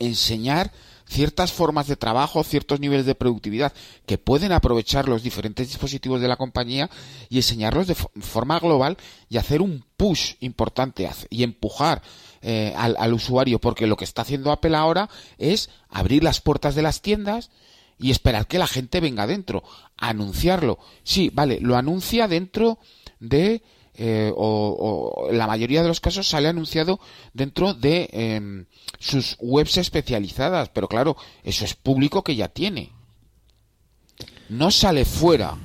enseñar 0.00 0.72
ciertas 1.08 1.52
formas 1.52 1.86
de 1.86 1.96
trabajo, 1.96 2.42
ciertos 2.42 2.80
niveles 2.80 3.06
de 3.06 3.14
productividad 3.14 3.72
que 4.06 4.18
pueden 4.18 4.52
aprovechar 4.52 5.08
los 5.08 5.22
diferentes 5.22 5.68
dispositivos 5.68 6.20
de 6.20 6.28
la 6.28 6.36
compañía 6.36 6.90
y 7.28 7.36
enseñarlos 7.36 7.86
de 7.86 7.94
fo- 7.94 8.10
forma 8.20 8.58
global 8.58 8.96
y 9.28 9.36
hacer 9.36 9.62
un 9.62 9.84
push 9.96 10.34
importante 10.40 11.08
y 11.30 11.42
empujar 11.44 12.02
eh, 12.42 12.74
al, 12.76 12.96
al 12.98 13.14
usuario, 13.14 13.60
porque 13.60 13.86
lo 13.86 13.96
que 13.96 14.04
está 14.04 14.22
haciendo 14.22 14.50
Apple 14.50 14.76
ahora 14.76 15.08
es 15.38 15.70
abrir 15.88 16.24
las 16.24 16.40
puertas 16.40 16.74
de 16.74 16.82
las 16.82 17.00
tiendas 17.02 17.50
y 17.98 18.10
esperar 18.10 18.46
que 18.46 18.58
la 18.58 18.66
gente 18.66 19.00
venga 19.00 19.26
dentro, 19.26 19.62
anunciarlo. 19.96 20.78
Sí, 21.02 21.30
vale, 21.32 21.60
lo 21.60 21.76
anuncia 21.76 22.28
dentro 22.28 22.78
de 23.20 23.62
eh, 23.96 24.32
o, 24.36 25.24
o 25.26 25.30
en 25.30 25.38
la 25.38 25.46
mayoría 25.46 25.82
de 25.82 25.88
los 25.88 26.00
casos 26.00 26.28
sale 26.28 26.48
anunciado 26.48 27.00
dentro 27.32 27.74
de 27.74 28.08
em, 28.12 28.66
sus 28.98 29.36
webs 29.40 29.76
especializadas, 29.76 30.68
pero 30.70 30.88
claro, 30.88 31.16
eso 31.42 31.64
es 31.64 31.74
público 31.74 32.22
que 32.22 32.36
ya 32.36 32.48
tiene. 32.48 32.92
No 34.48 34.70
sale 34.70 35.04
fuera 35.04 35.56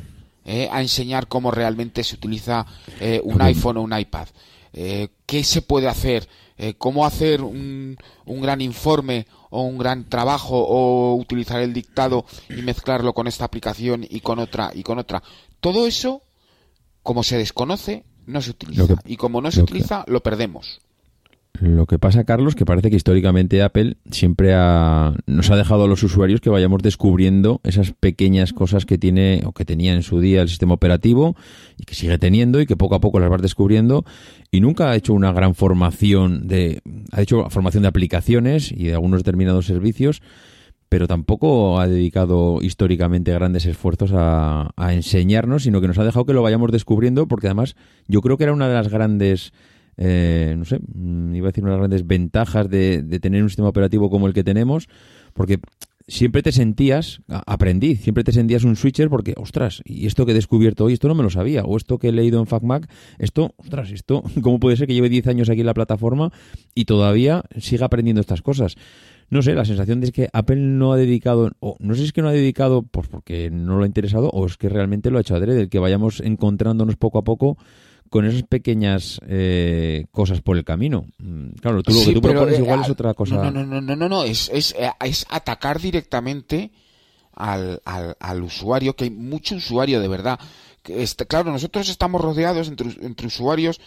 eh, 0.43 0.67
a 0.71 0.81
enseñar 0.81 1.27
cómo 1.27 1.51
realmente 1.51 2.03
se 2.03 2.15
utiliza 2.15 2.65
eh, 2.99 3.21
un 3.23 3.41
iPhone 3.41 3.77
o 3.77 3.81
un 3.83 3.97
iPad. 3.97 4.27
Eh, 4.73 5.09
¿Qué 5.25 5.43
se 5.43 5.61
puede 5.61 5.87
hacer? 5.87 6.27
¿Cómo 6.77 7.07
hacer 7.07 7.41
un, 7.41 7.97
un 8.23 8.41
gran 8.41 8.61
informe 8.61 9.25
o 9.49 9.63
un 9.63 9.79
gran 9.79 10.07
trabajo 10.07 10.59
o 10.59 11.15
utilizar 11.15 11.59
el 11.59 11.73
dictado 11.73 12.23
y 12.49 12.61
mezclarlo 12.61 13.15
con 13.15 13.25
esta 13.25 13.45
aplicación 13.45 14.05
y 14.07 14.19
con 14.19 14.37
otra 14.37 14.71
y 14.71 14.83
con 14.83 14.99
otra? 14.99 15.23
Todo 15.59 15.87
eso, 15.87 16.21
como 17.01 17.23
se 17.23 17.39
desconoce, 17.39 18.03
no 18.25 18.41
se 18.41 18.51
utiliza. 18.51 18.87
Que- 18.87 18.95
y 19.13 19.17
como 19.17 19.41
no 19.41 19.51
se 19.51 19.59
lo 19.61 19.65
que- 19.65 19.73
utiliza, 19.73 20.03
lo 20.07 20.21
perdemos. 20.21 20.81
Lo 21.59 21.85
que 21.85 21.99
pasa, 21.99 22.23
Carlos, 22.23 22.55
que 22.55 22.65
parece 22.65 22.89
que 22.89 22.95
históricamente 22.95 23.61
Apple 23.61 23.97
siempre 24.09 24.53
ha- 24.55 25.13
nos 25.27 25.51
ha 25.51 25.55
dejado 25.57 25.83
a 25.83 25.87
los 25.87 26.01
usuarios 26.01 26.39
que 26.41 26.49
vayamos 26.49 26.81
descubriendo 26.81 27.59
esas 27.63 27.91
pequeñas 27.91 28.53
cosas 28.53 28.85
que 28.85 28.97
tiene 28.97 29.43
o 29.45 29.51
que 29.51 29.65
tenía 29.65 29.93
en 29.93 30.01
su 30.01 30.21
día 30.21 30.41
el 30.41 30.49
sistema 30.49 30.73
operativo 30.73 31.35
y 31.77 31.83
que 31.83 31.93
sigue 31.93 32.17
teniendo 32.17 32.61
y 32.61 32.65
que 32.65 32.77
poco 32.77 32.95
a 32.95 33.01
poco 33.01 33.19
las 33.19 33.29
vas 33.29 33.41
descubriendo 33.41 34.05
y 34.49 34.61
nunca 34.61 34.89
ha 34.89 34.95
hecho 34.95 35.13
una 35.13 35.33
gran 35.33 35.53
formación 35.53 36.47
de 36.47 36.81
ha 37.11 37.21
hecho 37.21 37.47
formación 37.49 37.83
de 37.83 37.89
aplicaciones 37.89 38.71
y 38.71 38.85
de 38.85 38.93
algunos 38.93 39.19
determinados 39.19 39.65
servicios 39.67 40.21
pero 40.91 41.07
tampoco 41.07 41.79
ha 41.79 41.87
dedicado 41.87 42.59
históricamente 42.61 43.31
grandes 43.31 43.65
esfuerzos 43.65 44.11
a, 44.13 44.73
enseñarnos, 44.89 45.63
sino 45.63 45.79
que 45.79 45.87
nos 45.87 45.97
ha 45.97 46.03
dejado 46.03 46.25
que 46.25 46.33
lo 46.33 46.41
vayamos 46.41 46.69
descubriendo, 46.69 47.29
porque 47.29 47.47
además 47.47 47.77
yo 48.09 48.19
creo 48.19 48.35
que 48.35 48.43
era 48.43 48.51
una 48.51 48.67
de 48.67 48.73
las 48.73 48.89
grandes, 48.89 49.53
eh, 49.95 50.53
no 50.57 50.65
sé, 50.65 50.81
mm, 50.93 51.33
iba 51.33 51.47
a 51.47 51.51
decir 51.51 51.63
una 51.63 51.71
de 51.71 51.77
las 51.77 51.87
grandes 51.87 52.05
ventajas 52.05 52.69
de, 52.69 53.03
de 53.03 53.19
tener 53.21 53.41
un 53.41 53.47
sistema 53.47 53.69
operativo 53.69 54.09
como 54.09 54.27
el 54.27 54.33
que 54.33 54.43
tenemos, 54.43 54.89
porque 55.31 55.61
siempre 56.09 56.41
te 56.43 56.51
sentías, 56.51 57.21
aprendí, 57.27 57.95
siempre 57.95 58.25
te 58.25 58.33
sentías 58.33 58.65
un 58.65 58.75
switcher 58.75 59.09
porque, 59.09 59.33
ostras, 59.37 59.81
y 59.85 60.07
esto 60.07 60.25
que 60.25 60.33
he 60.33 60.35
descubierto 60.35 60.83
hoy, 60.83 60.93
esto 60.93 61.07
no 61.07 61.15
me 61.15 61.23
lo 61.23 61.29
sabía, 61.29 61.63
o 61.63 61.77
esto 61.77 61.99
que 61.99 62.09
he 62.09 62.11
leído 62.11 62.39
en 62.41 62.47
FacMac, 62.47 62.89
esto, 63.17 63.53
ostras, 63.57 63.91
esto, 63.91 64.23
¿cómo 64.41 64.59
puede 64.59 64.75
ser 64.75 64.87
que 64.87 64.93
lleve 64.93 65.07
10 65.07 65.27
años 65.27 65.49
aquí 65.49 65.61
en 65.61 65.67
la 65.67 65.73
plataforma 65.73 66.33
y 66.75 66.83
todavía 66.83 67.43
siga 67.57 67.85
aprendiendo 67.85 68.19
estas 68.19 68.41
cosas? 68.41 68.75
No 69.31 69.41
sé, 69.41 69.53
la 69.55 69.65
sensación 69.65 70.03
es 70.03 70.11
que 70.11 70.29
Apple 70.33 70.57
no 70.57 70.93
ha 70.93 70.97
dedicado, 70.97 71.51
o 71.61 71.75
no 71.79 71.93
sé 71.95 72.01
si 72.01 72.05
es 72.07 72.13
que 72.13 72.21
no 72.21 72.27
ha 72.27 72.33
dedicado, 72.33 72.83
pues 72.83 73.07
porque 73.07 73.49
no 73.49 73.77
lo 73.77 73.83
ha 73.83 73.87
interesado, 73.87 74.29
o 74.29 74.45
es 74.45 74.57
que 74.57 74.69
realmente 74.69 75.09
lo 75.09 75.17
ha 75.17 75.21
hecho 75.21 75.35
adrede, 75.35 75.61
el 75.61 75.69
que 75.69 75.79
vayamos 75.79 76.19
encontrándonos 76.19 76.97
poco 76.97 77.17
a 77.17 77.23
poco 77.23 77.57
con 78.09 78.25
esas 78.25 78.43
pequeñas 78.43 79.21
eh, 79.25 80.05
cosas 80.11 80.41
por 80.41 80.57
el 80.57 80.65
camino. 80.65 81.05
Mm, 81.19 81.51
Claro, 81.61 81.81
tú 81.81 81.93
lo 81.93 81.99
Sí, 81.99 82.07
que 82.07 82.13
tú 82.13 82.21
propones 82.21 82.55
eh, 82.59 82.61
igual 82.61 82.81
es 82.81 82.85
al- 82.87 82.91
otra 82.91 83.13
cosa. 83.13 83.35
No, 83.37 83.49
no, 83.51 83.65
no, 83.65 83.79
no, 83.81 83.95
no, 83.95 84.09
no, 84.09 84.23
es, 84.25 84.49
es, 84.53 84.75
eh, 84.77 84.91
es 85.05 85.25
atacar 85.29 85.79
directamente 85.79 86.71
al, 87.33 87.81
al, 87.85 88.17
al 88.19 88.43
usuario, 88.43 88.97
que 88.97 89.05
hay 89.05 89.09
mucho 89.11 89.55
usuario 89.55 90.01
de 90.01 90.09
verdad. 90.09 90.37
Que 90.83 91.03
este, 91.03 91.25
claro, 91.25 91.51
nosotros 91.51 91.87
estamos 91.87 92.19
rodeados 92.19 92.67
entre, 92.67 92.89
entre 93.05 93.27
usuarios 93.27 93.79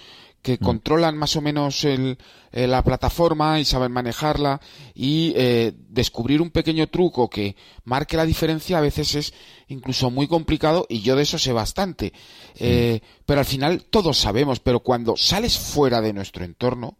que 0.45 0.59
controlan 0.59 1.17
más 1.17 1.35
o 1.37 1.41
menos 1.41 1.85
el, 1.85 2.19
eh, 2.53 2.67
la 2.67 2.85
plataforma 2.85 3.59
y 3.59 3.65
saben 3.65 3.91
manejarla 3.93 4.61
y 4.95 5.33
eh, 5.37 5.73
descubrir 5.89 6.43
un 6.43 6.51
pequeño 6.51 6.87
truco 6.89 7.31
que 7.31 7.57
marque 7.85 8.19
la 8.19 8.27
diferencia 8.27 8.77
a 8.77 8.83
veces 8.83 9.15
es 9.15 9.35
incluso 9.69 10.11
muy 10.11 10.29
complicado 10.29 10.85
y 10.91 11.01
yo 11.01 11.17
de 11.17 11.23
eso 11.23 11.39
sé 11.39 11.55
bastante. 11.55 12.13
Eh, 12.57 13.01
pero 13.25 13.41
al 13.41 13.47
final 13.47 13.85
todos 13.89 14.19
sabemos, 14.19 14.61
pero 14.61 14.81
cuando 14.81 15.17
sales 15.17 15.59
fuera 15.59 16.03
de 16.03 16.13
nuestro 16.13 16.45
entorno 16.45 16.99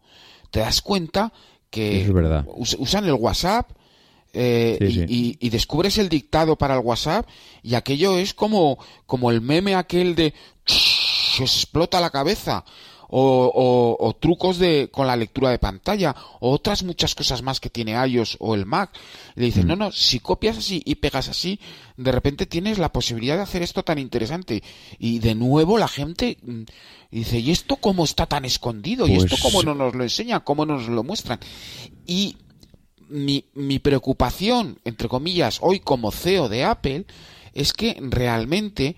te 0.49 0.61
das 0.61 0.81
cuenta 0.81 1.31
que 1.69 2.01
es 2.01 2.11
verdad. 2.11 2.45
usan 2.47 3.05
el 3.05 3.13
WhatsApp 3.13 3.69
eh, 4.33 4.77
Sí, 4.81 4.85
y, 4.87 4.91
sí. 4.91 5.05
y- 5.07 5.37
y 5.47 5.49
descubres 5.51 5.97
el 5.99 6.09
dictado 6.09 6.57
para 6.57 6.73
el 6.73 6.79
WhatsApp 6.81 7.27
y 7.61 7.75
aquello 7.75 8.17
es 8.17 8.33
como, 8.33 8.79
como 9.05 9.29
el 9.29 9.39
meme 9.41 9.75
aquel 9.75 10.15
de 10.15 10.33
explota 11.39 11.99
la 12.01 12.09
cabeza 12.09 12.63
o, 13.09 13.51
o- 13.53 14.07
o 14.07 14.13
trucos 14.15 14.57
de 14.57 14.89
con 14.91 15.07
la 15.07 15.15
lectura 15.15 15.49
de 15.51 15.59
pantalla 15.59 16.15
o 16.39 16.51
otras 16.51 16.83
muchas 16.83 17.15
cosas 17.15 17.41
más 17.41 17.59
que 17.59 17.69
tiene 17.69 17.93
iOS 18.07 18.37
o 18.39 18.55
el 18.55 18.65
Mac. 18.65 18.91
Le 19.35 19.45
dices 19.45 19.63
Mm. 19.65 19.67
no 19.67 19.75
no 19.75 19.91
si 19.91 20.19
copias 20.19 20.57
así 20.57 20.81
y 20.85 20.95
pegas 20.95 21.29
así 21.29 21.59
de 21.97 22.11
repente 22.11 22.45
tienes 22.45 22.77
la 22.77 22.91
posibilidad 22.91 23.35
de 23.37 23.43
hacer 23.43 23.61
esto 23.61 23.83
tan 23.83 23.99
interesante 23.99 24.63
y 24.99 25.19
de 25.19 25.35
nuevo 25.35 25.77
la 25.77 25.87
gente 25.87 26.37
mm, 26.41 26.61
dice 27.11 27.39
y 27.39 27.51
esto 27.51 27.77
cómo 27.77 28.03
está 28.03 28.25
tan 28.25 28.45
escondido 28.45 29.07
y 29.07 29.13
esto 29.15 29.29
Pues- 29.39 29.41
cómo 29.41 29.63
no 29.63 29.75
nos 29.75 29.95
lo 29.95 30.03
enseñan 30.03 30.41
cómo 30.41 30.65
nos 30.65 30.87
lo 30.87 31.03
muestran 31.03 31.39
y 32.05 32.37
mi, 33.07 33.45
mi 33.53 33.77
preocupación, 33.77 34.79
entre 34.83 35.07
comillas, 35.07 35.59
hoy 35.61 35.79
como 35.79 36.11
CEO 36.11 36.49
de 36.49 36.63
Apple, 36.63 37.05
es 37.53 37.71
que 37.71 37.95
realmente 38.01 38.95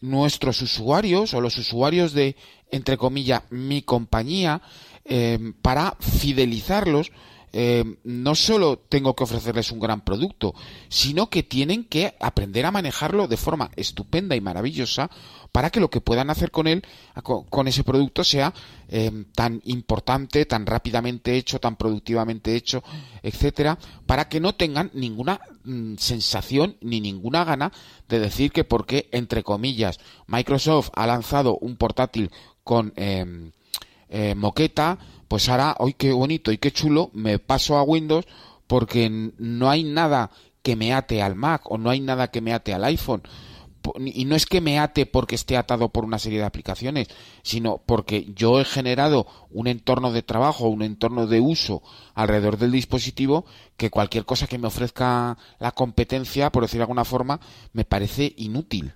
nuestros 0.00 0.62
usuarios 0.62 1.34
o 1.34 1.40
los 1.40 1.56
usuarios 1.58 2.12
de, 2.12 2.36
entre 2.70 2.96
comillas, 2.96 3.42
mi 3.50 3.82
compañía, 3.82 4.62
eh, 5.04 5.38
para 5.62 5.96
fidelizarlos, 6.00 7.12
eh, 7.52 7.96
no 8.04 8.34
solo 8.34 8.78
tengo 8.78 9.16
que 9.16 9.24
ofrecerles 9.24 9.72
un 9.72 9.80
gran 9.80 10.02
producto, 10.02 10.54
sino 10.88 11.30
que 11.30 11.42
tienen 11.42 11.84
que 11.84 12.14
aprender 12.20 12.64
a 12.64 12.70
manejarlo 12.70 13.26
de 13.26 13.36
forma 13.36 13.70
estupenda 13.76 14.36
y 14.36 14.40
maravillosa 14.40 15.10
para 15.50 15.70
que 15.70 15.80
lo 15.80 15.90
que 15.90 16.00
puedan 16.00 16.30
hacer 16.30 16.52
con 16.52 16.68
él, 16.68 16.84
con, 17.24 17.66
ese 17.66 17.82
producto, 17.82 18.22
sea 18.22 18.54
eh, 18.88 19.24
tan 19.34 19.60
importante, 19.64 20.46
tan 20.46 20.64
rápidamente 20.64 21.36
hecho, 21.36 21.58
tan 21.58 21.74
productivamente 21.74 22.54
hecho, 22.54 22.84
etcétera, 23.22 23.78
para 24.06 24.28
que 24.28 24.38
no 24.38 24.54
tengan 24.54 24.92
ninguna 24.94 25.40
mm, 25.64 25.96
sensación 25.96 26.76
ni 26.80 27.00
ninguna 27.00 27.44
gana 27.44 27.72
de 28.08 28.20
decir 28.20 28.52
que 28.52 28.62
porque, 28.62 29.08
entre 29.10 29.42
comillas, 29.42 29.98
Microsoft 30.28 30.90
ha 30.94 31.06
lanzado 31.08 31.58
un 31.60 31.76
portátil 31.76 32.30
con 32.62 32.92
eh, 32.94 34.34
moqueta, 34.36 34.98
pues 35.30 35.48
ahora, 35.48 35.76
hoy 35.78 35.94
qué 35.94 36.10
bonito 36.10 36.50
y 36.50 36.58
qué 36.58 36.72
chulo, 36.72 37.10
me 37.12 37.38
paso 37.38 37.76
a 37.76 37.84
Windows 37.84 38.26
porque 38.66 39.30
no 39.38 39.70
hay 39.70 39.84
nada 39.84 40.32
que 40.60 40.74
me 40.74 40.92
ate 40.92 41.22
al 41.22 41.36
Mac 41.36 41.70
o 41.70 41.78
no 41.78 41.88
hay 41.88 42.00
nada 42.00 42.32
que 42.32 42.40
me 42.40 42.52
ate 42.52 42.74
al 42.74 42.82
iPhone. 42.82 43.22
Y 44.04 44.24
no 44.24 44.34
es 44.34 44.44
que 44.44 44.60
me 44.60 44.80
ate 44.80 45.06
porque 45.06 45.36
esté 45.36 45.56
atado 45.56 45.90
por 45.90 46.04
una 46.04 46.18
serie 46.18 46.40
de 46.40 46.46
aplicaciones, 46.46 47.06
sino 47.42 47.80
porque 47.86 48.26
yo 48.34 48.60
he 48.60 48.64
generado 48.64 49.28
un 49.50 49.68
entorno 49.68 50.10
de 50.10 50.24
trabajo, 50.24 50.66
un 50.66 50.82
entorno 50.82 51.28
de 51.28 51.38
uso 51.38 51.80
alrededor 52.14 52.58
del 52.58 52.72
dispositivo 52.72 53.44
que 53.76 53.88
cualquier 53.88 54.24
cosa 54.24 54.48
que 54.48 54.58
me 54.58 54.66
ofrezca 54.66 55.38
la 55.60 55.70
competencia, 55.70 56.50
por 56.50 56.64
decir 56.64 56.78
de 56.78 56.82
alguna 56.82 57.04
forma, 57.04 57.38
me 57.72 57.84
parece 57.84 58.34
inútil. 58.36 58.94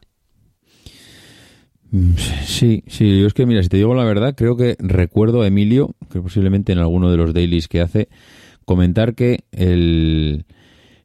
Sí, 2.45 2.83
sí, 2.89 3.21
yo 3.21 3.27
es 3.29 3.35
que 3.35 3.47
mira, 3.47 3.63
si 3.63 3.69
te 3.69 3.77
digo 3.77 3.95
la 3.95 4.03
verdad, 4.03 4.35
creo 4.37 4.57
que 4.57 4.77
recuerdo 4.81 5.43
a 5.43 5.47
Emilio, 5.47 5.95
que 6.11 6.21
posiblemente 6.21 6.73
en 6.73 6.79
alguno 6.79 7.09
de 7.09 7.17
los 7.17 7.33
dailies 7.33 7.69
que 7.69 7.81
hace, 7.81 8.09
comentar 8.65 9.15
que 9.15 9.45
el, 9.53 10.45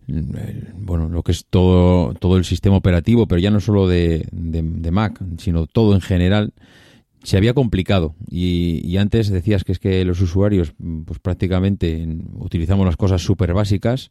bueno, 0.07 1.07
lo 1.09 1.21
que 1.21 1.31
es 1.31 1.45
todo, 1.47 2.15
todo 2.15 2.37
el 2.37 2.45
sistema 2.45 2.77
operativo, 2.77 3.27
pero 3.27 3.39
ya 3.39 3.51
no 3.51 3.59
solo 3.59 3.87
de, 3.87 4.27
de, 4.31 4.91
Mac, 4.91 5.21
sino 5.37 5.67
todo 5.67 5.93
en 5.93 6.01
general, 6.01 6.53
se 7.21 7.37
había 7.37 7.53
complicado. 7.53 8.15
Y, 8.27 8.81
y, 8.83 8.97
antes 8.97 9.29
decías 9.29 9.63
que 9.63 9.73
es 9.73 9.79
que 9.79 10.03
los 10.05 10.21
usuarios, 10.21 10.73
pues 11.05 11.19
prácticamente 11.19 12.07
utilizamos 12.33 12.87
las 12.87 12.97
cosas 12.97 13.21
súper 13.21 13.53
básicas 13.53 14.09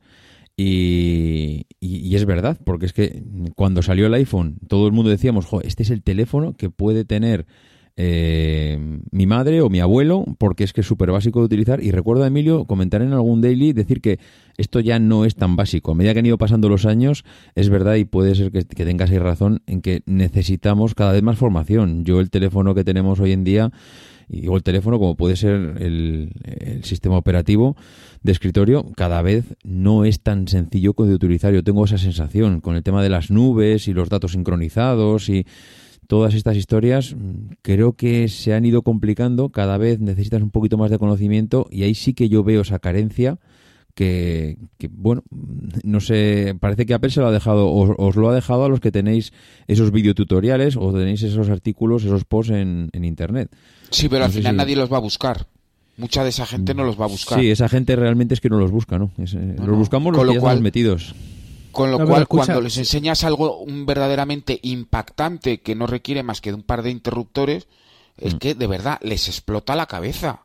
y, 0.60 1.66
y, 1.78 2.16
es 2.16 2.24
verdad, 2.24 2.58
porque 2.64 2.86
es 2.86 2.92
que 2.92 3.22
cuando 3.54 3.80
salió 3.80 4.08
el 4.08 4.14
iPhone, 4.14 4.58
todo 4.66 4.88
el 4.88 4.92
mundo 4.92 5.08
decíamos, 5.08 5.46
jo, 5.46 5.60
este 5.60 5.84
es 5.84 5.90
el 5.90 6.02
teléfono 6.02 6.54
que 6.54 6.68
puede 6.68 7.04
tener 7.04 7.46
eh, 7.96 8.76
mi 9.12 9.26
madre 9.28 9.60
o 9.60 9.70
mi 9.70 9.78
abuelo, 9.78 10.24
porque 10.36 10.64
es 10.64 10.72
que 10.72 10.80
es 10.80 10.86
súper 10.86 11.12
básico 11.12 11.38
de 11.38 11.46
utilizar. 11.46 11.80
Y 11.80 11.92
recuerdo 11.92 12.24
a 12.24 12.26
Emilio 12.26 12.64
comentar 12.64 13.02
en 13.02 13.12
algún 13.12 13.40
daily, 13.40 13.72
decir 13.72 14.00
que 14.00 14.18
esto 14.56 14.80
ya 14.80 14.98
no 14.98 15.24
es 15.24 15.36
tan 15.36 15.54
básico. 15.54 15.92
A 15.92 15.94
medida 15.94 16.12
que 16.12 16.18
han 16.18 16.26
ido 16.26 16.38
pasando 16.38 16.68
los 16.68 16.86
años, 16.86 17.24
es 17.54 17.68
verdad 17.68 17.94
y 17.94 18.04
puede 18.04 18.34
ser 18.34 18.50
que, 18.50 18.64
que 18.64 18.84
tengas 18.84 19.12
ahí 19.12 19.18
razón 19.20 19.62
en 19.68 19.80
que 19.80 20.02
necesitamos 20.06 20.96
cada 20.96 21.12
vez 21.12 21.22
más 21.22 21.38
formación. 21.38 22.04
Yo 22.04 22.18
el 22.18 22.30
teléfono 22.30 22.74
que 22.74 22.82
tenemos 22.82 23.20
hoy 23.20 23.30
en 23.30 23.44
día 23.44 23.70
y 24.28 24.52
el 24.52 24.62
teléfono, 24.62 24.98
como 24.98 25.16
puede 25.16 25.36
ser 25.36 25.76
el, 25.78 26.30
el, 26.44 26.84
sistema 26.84 27.16
operativo 27.16 27.76
de 28.22 28.32
escritorio, 28.32 28.84
cada 28.96 29.22
vez 29.22 29.44
no 29.64 30.04
es 30.04 30.20
tan 30.20 30.48
sencillo 30.48 30.94
de 30.96 31.14
utilizar. 31.14 31.54
Yo 31.54 31.64
tengo 31.64 31.84
esa 31.84 31.98
sensación 31.98 32.60
con 32.60 32.76
el 32.76 32.82
tema 32.82 33.02
de 33.02 33.08
las 33.08 33.30
nubes 33.30 33.88
y 33.88 33.94
los 33.94 34.08
datos 34.08 34.32
sincronizados 34.32 35.28
y 35.28 35.46
todas 36.08 36.34
estas 36.34 36.56
historias 36.56 37.16
creo 37.62 37.92
que 37.92 38.28
se 38.28 38.54
han 38.54 38.64
ido 38.64 38.82
complicando, 38.82 39.50
cada 39.50 39.78
vez 39.78 40.00
necesitas 40.00 40.42
un 40.42 40.50
poquito 40.50 40.76
más 40.76 40.90
de 40.90 40.98
conocimiento 40.98 41.68
y 41.70 41.84
ahí 41.84 41.94
sí 41.94 42.14
que 42.14 42.28
yo 42.28 42.42
veo 42.42 42.62
esa 42.62 42.78
carencia 42.78 43.38
que, 43.98 44.56
bueno, 44.90 45.24
no 45.82 45.98
sé, 45.98 46.54
parece 46.60 46.86
que 46.86 46.94
Apple 46.94 47.10
se 47.10 47.18
lo 47.18 47.26
ha 47.26 47.32
dejado, 47.32 47.68
os, 47.68 47.90
os 47.98 48.14
lo 48.14 48.30
ha 48.30 48.34
dejado 48.34 48.64
a 48.64 48.68
los 48.68 48.78
que 48.78 48.92
tenéis 48.92 49.32
esos 49.66 49.90
videotutoriales 49.90 50.76
o 50.76 50.92
tenéis 50.92 51.24
esos 51.24 51.48
artículos, 51.48 52.04
esos 52.04 52.24
posts 52.24 52.52
en, 52.52 52.90
en 52.92 53.04
Internet. 53.04 53.50
Sí, 53.90 54.08
pero 54.08 54.26
al 54.26 54.30
final 54.30 54.56
nadie 54.56 54.76
los 54.76 54.92
va 54.92 54.98
a 54.98 55.00
buscar. 55.00 55.48
Mucha 55.96 56.22
de 56.22 56.28
esa 56.28 56.46
gente 56.46 56.74
no 56.74 56.84
los 56.84 57.00
va 57.00 57.06
a 57.06 57.08
buscar. 57.08 57.40
Sí, 57.40 57.50
esa 57.50 57.68
gente 57.68 57.96
realmente 57.96 58.34
es 58.34 58.40
que 58.40 58.48
no 58.48 58.58
los 58.58 58.70
busca, 58.70 58.98
¿no? 58.98 59.10
Eh, 59.18 59.56
los 59.58 59.76
buscamos 59.76 60.16
los 60.16 60.32
que 60.32 60.40
ya 60.40 60.54
metidos. 60.60 61.12
Con 61.72 61.90
lo 61.90 62.06
cual, 62.06 62.28
cuando 62.28 62.60
les 62.60 62.78
enseñas 62.78 63.24
algo 63.24 63.64
verdaderamente 63.66 64.60
impactante 64.62 65.60
que 65.60 65.74
no 65.74 65.88
requiere 65.88 66.22
más 66.22 66.40
que 66.40 66.50
de 66.50 66.56
un 66.56 66.62
par 66.62 66.82
de 66.82 66.90
interruptores, 66.90 67.66
es 68.16 68.36
mm. 68.36 68.38
que 68.38 68.54
de 68.54 68.66
verdad 68.68 68.98
les 69.02 69.26
explota 69.26 69.74
la 69.74 69.86
cabeza. 69.86 70.44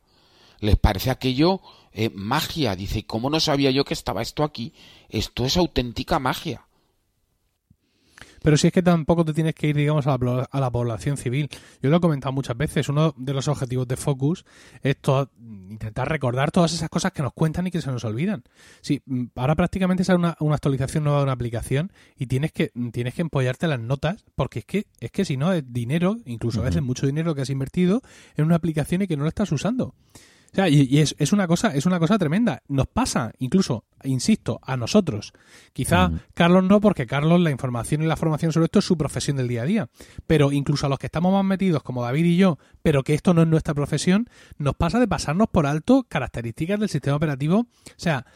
Les 0.60 0.76
parece 0.76 1.12
aquello 1.12 1.62
eh, 1.94 2.10
magia. 2.14 2.76
Dice, 2.76 3.06
¿cómo 3.06 3.30
no 3.30 3.40
sabía 3.40 3.72
yo 3.72 3.86
que 3.86 3.94
estaba 3.94 4.22
esto 4.22 4.44
aquí? 4.44 4.74
Esto 5.10 5.46
es 5.46 5.58
auténtica 5.58 6.20
magia. 6.20 6.66
Pero 8.44 8.58
si 8.58 8.68
es 8.68 8.74
que 8.74 8.84
tampoco 8.84 9.24
te 9.24 9.34
tienes 9.34 9.56
que 9.56 9.68
ir, 9.68 9.76
digamos, 9.76 10.06
a 10.06 10.18
la, 10.60 10.70
población 10.72 11.16
civil. 11.16 11.50
Yo 11.82 11.90
lo 11.90 11.98
he 11.98 12.00
comentado 12.02 12.34
muchas 12.34 12.58
veces, 12.58 12.90
uno 12.90 13.14
de 13.18 13.34
los 13.34 13.48
objetivos 13.48 13.88
de 13.88 13.96
Focus 13.96 14.46
es 14.82 14.98
intentar 15.70 16.10
recordar 16.10 16.52
todas 16.52 16.74
esas 16.74 16.90
cosas 16.90 17.14
que 17.14 17.24
nos 17.24 17.32
cuentan 17.32 17.68
y 17.68 17.72
que 17.72 17.82
se 17.82 17.90
nos 17.90 18.04
olvidan. 18.04 18.44
Sí, 18.82 19.02
mm, 19.06 19.28
ahora 19.36 19.56
prácticamente 19.56 20.04
sale 20.04 20.20
una, 20.20 20.36
una 20.42 20.56
actualización 20.56 21.06
nueva 21.06 21.20
de 21.20 21.24
una 21.24 21.32
aplicación 21.32 21.94
y 22.18 22.28
tienes 22.28 22.52
que, 22.52 22.72
mm, 22.74 22.90
tienes 22.90 23.14
que 23.14 23.22
empollarte 23.22 23.66
las 23.68 23.80
notas, 23.80 24.26
porque 24.36 24.60
es 24.60 24.66
que, 24.66 24.88
es 25.00 25.12
que 25.12 25.24
si 25.24 25.38
no 25.38 25.54
es 25.54 25.64
dinero, 25.72 26.18
incluso 26.26 26.60
a 26.60 26.66
veces 26.66 26.82
mucho 26.82 27.06
dinero 27.06 27.34
que 27.36 27.42
has 27.44 27.50
invertido 27.50 28.02
en 28.36 28.44
una 28.44 28.56
aplicación 28.56 29.04
y 29.04 29.08
que 29.08 29.16
no 29.16 29.24
lo 29.24 29.30
estás 29.30 29.54
usando. 29.54 29.96
O 30.54 30.56
sea, 30.56 30.70
y, 30.70 31.00
es, 31.00 31.16
es, 31.18 31.34
una 31.34 31.48
cosa, 31.48 31.76
es 31.76 31.88
una 31.88 31.98
cosa 31.98 32.20
tremenda. 32.20 32.62
Nos 32.68 32.86
pasa, 32.86 33.32
incluso, 33.40 33.86
insisto, 34.04 34.60
a 34.62 34.78
nosotros. 34.78 35.34
Quizá 35.74 36.12
Carlos 36.36 36.64
no, 36.64 36.80
porque 36.80 37.08
Carlos 37.08 37.42
la 37.42 37.50
información 37.50 38.04
y 38.04 38.06
la 38.06 38.16
formación 38.16 38.54
sobre 38.54 38.66
esto 38.66 38.78
es 38.78 38.86
su 38.86 38.96
profesión 38.96 39.38
del 39.38 39.48
día 39.48 39.64
a 39.64 39.66
día. 39.66 39.90
Pero 40.28 40.52
incluso 40.52 40.86
a 40.86 40.90
los 40.90 41.00
que 41.00 41.08
estamos 41.08 41.34
más 41.34 41.44
metidos, 41.44 41.82
como 41.82 42.04
David 42.04 42.26
y 42.26 42.38
yo, 42.38 42.60
pero 42.84 43.04
que 43.04 43.16
esto 43.16 43.34
no 43.34 43.42
es 43.42 43.48
nuestra 43.48 43.74
profesión, 43.74 44.30
nos 44.60 44.76
pasa 44.76 45.00
de 45.00 45.08
pasarnos 45.08 45.48
por 45.50 45.66
alto 45.66 46.06
características 46.08 46.80
del 46.80 46.90
sistema 46.90 47.16
operativo. 47.16 47.62
O 47.62 47.68
sea, 47.98 48.28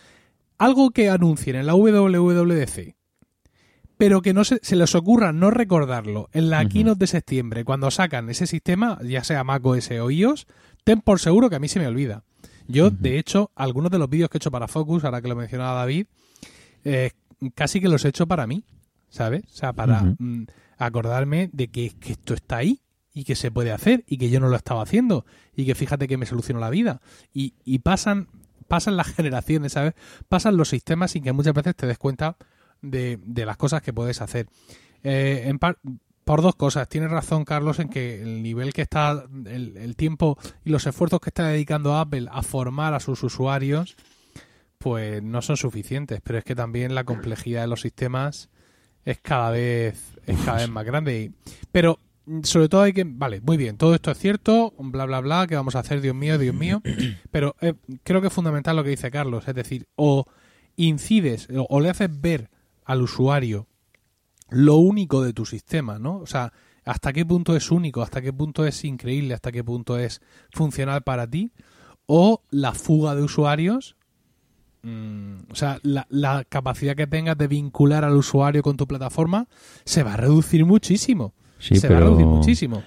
algo 0.57 0.89
que 0.89 1.11
anuncien 1.11 1.55
en 1.55 1.67
la 1.67 1.75
WWDC, 1.75 2.95
pero 3.97 4.21
que 4.21 4.33
no 4.33 4.43
se, 4.43 4.59
se, 4.61 4.75
les 4.75 4.93
ocurra 4.95 5.33
no 5.33 5.51
recordarlo 5.51 6.29
en 6.33 6.49
la 6.49 6.67
keynote 6.67 6.99
de 6.99 7.07
septiembre, 7.07 7.65
cuando 7.65 7.91
sacan 7.91 8.29
ese 8.29 8.47
sistema, 8.47 8.99
ya 9.03 9.23
sea 9.23 9.43
Mac 9.43 9.65
OS 9.65 9.91
o 9.91 10.11
iOS, 10.11 10.47
ten 10.83 11.01
por 11.01 11.19
seguro 11.19 11.49
que 11.49 11.55
a 11.55 11.59
mí 11.59 11.67
se 11.67 11.79
me 11.79 11.87
olvida. 11.87 12.23
Yo, 12.67 12.89
de 12.89 13.17
hecho, 13.17 13.51
algunos 13.55 13.91
de 13.91 13.97
los 13.97 14.09
vídeos 14.09 14.29
que 14.29 14.37
he 14.37 14.39
hecho 14.39 14.51
para 14.51 14.67
Focus, 14.67 15.05
ahora 15.05 15.21
que 15.21 15.29
lo 15.29 15.35
mencionaba 15.35 15.79
David, 15.79 16.07
eh, 16.83 17.11
casi 17.55 17.79
que 17.79 17.87
los 17.87 18.03
he 18.05 18.09
hecho 18.09 18.27
para 18.27 18.45
mí, 18.45 18.63
¿sabes? 19.09 19.43
O 19.45 19.55
sea, 19.55 19.73
para 19.73 20.01
mm, 20.01 20.47
acordarme 20.77 21.49
de 21.53 21.69
que, 21.69 21.93
esto 22.05 22.33
está 22.33 22.57
ahí 22.57 22.81
y 23.13 23.23
que 23.23 23.35
se 23.35 23.51
puede 23.51 23.71
hacer 23.71 24.03
y 24.05 24.17
que 24.17 24.29
yo 24.29 24.39
no 24.39 24.49
lo 24.49 24.57
estaba 24.57 24.83
haciendo 24.83 25.25
y 25.55 25.65
que 25.65 25.75
fíjate 25.75 26.07
que 26.07 26.17
me 26.17 26.25
solucionó 26.25 26.59
la 26.59 26.69
vida. 26.69 27.01
Y, 27.33 27.53
y 27.63 27.79
pasan, 27.79 28.27
pasan 28.67 28.97
las 28.97 29.07
generaciones, 29.15 29.73
¿sabes? 29.73 29.93
Pasan 30.27 30.57
los 30.57 30.69
sistemas 30.69 31.11
sin 31.11 31.23
que 31.23 31.31
muchas 31.31 31.53
veces 31.53 31.75
te 31.75 31.87
des 31.87 31.97
cuenta 31.97 32.37
de, 32.81 33.19
de 33.23 33.45
las 33.45 33.57
cosas 33.57 33.81
que 33.81 33.93
puedes 33.93 34.21
hacer. 34.21 34.47
Eh, 35.03 35.43
en 35.45 35.59
par 35.59 35.77
por 36.27 36.41
dos 36.41 36.55
cosas. 36.55 36.89
Tiene 36.89 37.07
razón 37.07 37.45
Carlos 37.45 37.79
en 37.79 37.87
que 37.87 38.21
el 38.21 38.43
nivel 38.43 38.73
que 38.73 38.81
está, 38.81 39.25
el, 39.45 39.95
tiempo 39.95 40.37
y 40.65 40.71
los 40.71 40.85
esfuerzos 40.85 41.21
que 41.21 41.29
está 41.29 41.47
dedicando 41.47 41.95
Apple 41.95 42.27
a 42.29 42.43
formar 42.43 42.93
a 42.93 42.99
sus 42.99 43.23
usuarios, 43.23 43.95
pues 44.77 45.23
no 45.23 45.41
son 45.41 45.55
suficientes. 45.55 46.19
Pero 46.21 46.37
es 46.37 46.43
que 46.43 46.53
también 46.53 46.93
la 46.95 47.05
complejidad 47.05 47.61
de 47.61 47.67
los 47.67 47.79
sistemas 47.79 48.49
es 49.05 49.19
cada 49.19 49.51
vez, 49.51 50.19
es 50.25 50.37
cada 50.41 50.57
vez 50.57 50.69
más 50.69 50.85
grande. 50.85 51.31
pero 51.71 51.97
sobre 52.43 52.67
todo 52.67 52.81
hay 52.81 52.91
que, 52.91 53.05
vale, 53.07 53.39
muy 53.39 53.55
bien, 53.55 53.77
todo 53.77 53.95
esto 53.95 54.11
es 54.11 54.17
cierto, 54.17 54.73
bla, 54.77 55.05
bla, 55.05 55.21
bla, 55.21 55.47
¿qué 55.47 55.55
vamos 55.55 55.77
a 55.77 55.79
hacer? 55.79 56.01
Dios 56.01 56.13
mío, 56.13 56.37
Dios 56.37 56.53
mío. 56.53 56.81
Pero 57.31 57.55
eh, 57.61 57.73
creo 58.03 58.19
que 58.19 58.27
es 58.27 58.33
fundamental 58.33 58.75
lo 58.75 58.83
que 58.83 58.89
dice 58.89 59.09
Carlos, 59.11 59.47
es 59.47 59.55
decir, 59.55 59.87
o 59.95 60.25
incides 60.75 61.47
o 61.55 61.79
le 61.79 61.89
haces 61.89 62.09
ver 62.19 62.49
al 62.87 63.01
usuario 63.01 63.67
lo 64.49 64.77
único 64.77 65.21
de 65.21 65.33
tu 65.33 65.45
sistema, 65.45 65.99
¿no? 65.99 66.19
O 66.19 66.25
sea, 66.25 66.53
hasta 66.85 67.11
qué 67.11 67.25
punto 67.25 67.55
es 67.55 67.69
único, 67.69 68.01
hasta 68.01 68.21
qué 68.21 68.31
punto 68.31 68.65
es 68.65 68.85
increíble, 68.85 69.33
hasta 69.33 69.51
qué 69.51 69.61
punto 69.61 69.99
es 69.99 70.21
funcional 70.51 71.03
para 71.03 71.29
ti, 71.29 71.51
o 72.05 72.43
la 72.49 72.73
fuga 72.73 73.13
de 73.13 73.23
usuarios, 73.23 73.97
mm, 74.83 75.51
o 75.51 75.55
sea, 75.55 75.79
la, 75.83 76.45
capacidad 76.47 76.95
que 76.95 77.07
tengas 77.07 77.37
de 77.37 77.47
vincular 77.47 78.05
al 78.05 78.15
usuario 78.15 78.63
con 78.63 78.77
tu 78.77 78.87
plataforma 78.87 79.47
se 79.83 80.03
va 80.03 80.13
a 80.13 80.17
reducir 80.17 80.65
muchísimo. 80.65 81.33
se 81.59 81.89
va 81.89 81.97
a 81.97 81.99
reducir 81.99 82.25
muchísimo. 82.25 82.83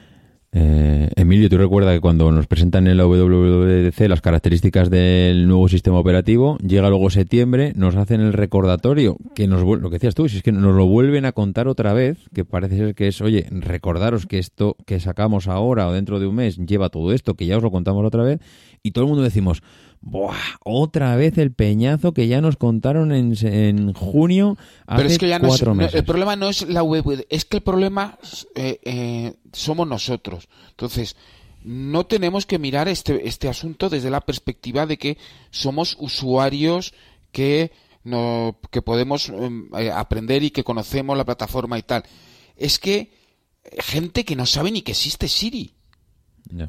Eh, 0.52 1.08
Emilio, 1.14 1.48
¿tú 1.48 1.58
recuerdas 1.58 1.94
que 1.94 2.00
cuando 2.00 2.32
nos 2.32 2.48
presentan 2.48 2.88
en 2.88 2.96
la 2.96 3.06
WWDC 3.06 4.00
las 4.08 4.20
características 4.20 4.90
del 4.90 5.46
nuevo 5.46 5.68
sistema 5.68 5.98
operativo, 5.98 6.58
llega 6.58 6.88
luego 6.88 7.08
septiembre, 7.10 7.72
nos 7.76 7.94
hacen 7.94 8.20
el 8.20 8.32
recordatorio, 8.32 9.16
que 9.36 9.46
nos 9.46 9.62
lo 9.62 9.90
que 9.90 9.96
decías 9.96 10.16
tú, 10.16 10.28
si 10.28 10.38
es 10.38 10.42
que 10.42 10.50
nos 10.50 10.74
lo 10.74 10.86
vuelven 10.86 11.24
a 11.24 11.32
contar 11.32 11.68
otra 11.68 11.92
vez, 11.92 12.18
que 12.34 12.44
parece 12.44 12.76
ser 12.76 12.94
que 12.96 13.06
es, 13.06 13.20
oye, 13.20 13.46
recordaros 13.50 14.26
que 14.26 14.38
esto 14.38 14.76
que 14.86 14.98
sacamos 14.98 15.46
ahora 15.46 15.86
o 15.86 15.92
dentro 15.92 16.18
de 16.18 16.26
un 16.26 16.34
mes 16.34 16.56
lleva 16.56 16.88
todo 16.88 17.12
esto, 17.12 17.34
que 17.34 17.46
ya 17.46 17.56
os 17.56 17.62
lo 17.62 17.70
contamos 17.70 18.04
otra 18.04 18.24
vez, 18.24 18.40
y 18.82 18.90
todo 18.90 19.04
el 19.04 19.08
mundo 19.08 19.22
decimos, 19.22 19.62
Buah, 20.02 20.34
otra 20.64 21.14
vez 21.16 21.36
el 21.36 21.52
peñazo 21.52 22.14
que 22.14 22.26
ya 22.26 22.40
nos 22.40 22.56
contaron 22.56 23.12
en, 23.12 23.34
en 23.46 23.92
junio 23.92 24.56
hace 24.86 24.96
Pero 24.96 25.08
es 25.10 25.18
que 25.18 25.28
ya 25.28 25.38
no 25.38 25.48
cuatro 25.48 25.72
es, 25.72 25.76
no, 25.76 25.82
meses. 25.82 25.94
el 25.94 26.04
problema 26.04 26.36
no 26.36 26.48
es 26.48 26.66
la 26.68 26.82
web, 26.82 27.26
es 27.28 27.44
que 27.44 27.58
el 27.58 27.62
problema 27.62 28.18
eh, 28.54 28.80
eh, 28.82 29.34
somos 29.52 29.86
nosotros. 29.86 30.48
Entonces, 30.70 31.16
no 31.62 32.06
tenemos 32.06 32.46
que 32.46 32.58
mirar 32.58 32.88
este, 32.88 33.28
este 33.28 33.48
asunto 33.48 33.90
desde 33.90 34.08
la 34.08 34.22
perspectiva 34.22 34.86
de 34.86 34.96
que 34.96 35.18
somos 35.50 35.96
usuarios 36.00 36.94
que, 37.30 37.70
no, 38.02 38.58
que 38.70 38.80
podemos 38.80 39.28
em, 39.28 39.68
eh, 39.76 39.90
aprender 39.90 40.42
y 40.42 40.50
que 40.50 40.64
conocemos 40.64 41.16
la 41.18 41.26
plataforma 41.26 41.78
y 41.78 41.82
tal. 41.82 42.04
Es 42.56 42.78
que 42.78 43.12
gente 43.78 44.24
que 44.24 44.34
no 44.36 44.46
sabe 44.46 44.70
ni 44.70 44.80
que 44.80 44.92
existe 44.92 45.28
Siri. 45.28 45.74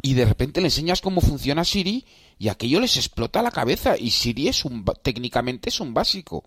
Y 0.02 0.14
de 0.14 0.26
repente 0.26 0.62
le 0.62 0.68
enseñas 0.68 1.02
cómo 1.02 1.22
funciona 1.22 1.66
Siri 1.66 2.06
y 2.38 2.50
aquello 2.50 2.80
les 2.80 2.98
explota 2.98 3.42
la 3.42 3.52
cabeza. 3.52 3.98
Y 3.98 4.12
Siri 4.12 4.48
es 4.48 4.66
un, 4.66 4.86
técnicamente 5.04 5.70
es 5.70 5.80
un 5.80 5.94
básico. 5.94 6.44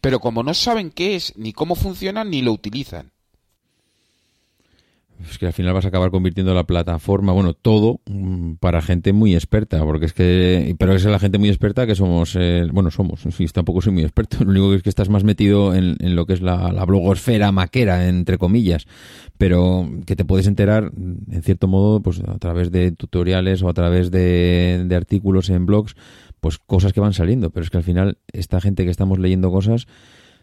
Pero 0.00 0.20
como 0.20 0.42
no 0.42 0.54
saben 0.54 0.90
qué 0.90 1.16
es, 1.16 1.36
ni 1.36 1.52
cómo 1.52 1.74
funciona, 1.74 2.24
ni 2.24 2.42
lo 2.42 2.52
utilizan. 2.52 3.12
Es 5.28 5.38
que 5.38 5.46
al 5.46 5.52
final 5.52 5.74
vas 5.74 5.84
a 5.84 5.88
acabar 5.88 6.10
convirtiendo 6.10 6.54
la 6.54 6.64
plataforma, 6.64 7.32
bueno, 7.32 7.52
todo 7.54 8.00
mm, 8.06 8.54
para 8.54 8.80
gente 8.80 9.12
muy 9.12 9.34
experta, 9.34 9.82
porque 9.84 10.06
es 10.06 10.12
que, 10.12 10.74
pero 10.78 10.94
es 10.94 11.04
la 11.04 11.18
gente 11.18 11.38
muy 11.38 11.48
experta 11.48 11.86
que 11.86 11.94
somos, 11.94 12.36
eh, 12.38 12.66
bueno, 12.72 12.90
somos, 12.90 13.20
sí, 13.30 13.46
tampoco 13.46 13.82
soy 13.82 13.92
muy 13.92 14.02
experto, 14.02 14.44
lo 14.44 14.50
único 14.50 14.70
que 14.70 14.76
es 14.76 14.82
que 14.82 14.88
estás 14.88 15.08
más 15.08 15.24
metido 15.24 15.74
en, 15.74 15.96
en 16.00 16.16
lo 16.16 16.26
que 16.26 16.32
es 16.32 16.40
la, 16.40 16.84
blogosfera 16.84 17.52
maquera, 17.52 18.08
entre 18.08 18.38
comillas, 18.38 18.86
pero 19.36 19.88
que 20.06 20.16
te 20.16 20.24
puedes 20.24 20.46
enterar, 20.46 20.92
mm, 20.92 21.32
en 21.32 21.42
cierto 21.42 21.68
modo, 21.68 22.00
pues 22.00 22.20
a 22.20 22.38
través 22.38 22.70
de 22.70 22.92
tutoriales 22.92 23.62
o 23.62 23.68
a 23.68 23.74
través 23.74 24.10
de, 24.10 24.84
de 24.86 24.96
artículos 24.96 25.50
en 25.50 25.66
blogs, 25.66 25.96
pues 26.40 26.58
cosas 26.58 26.92
que 26.92 27.00
van 27.00 27.12
saliendo, 27.12 27.50
pero 27.50 27.64
es 27.64 27.70
que 27.70 27.76
al 27.76 27.84
final 27.84 28.18
esta 28.32 28.60
gente 28.60 28.84
que 28.84 28.90
estamos 28.90 29.18
leyendo 29.18 29.50
cosas, 29.50 29.86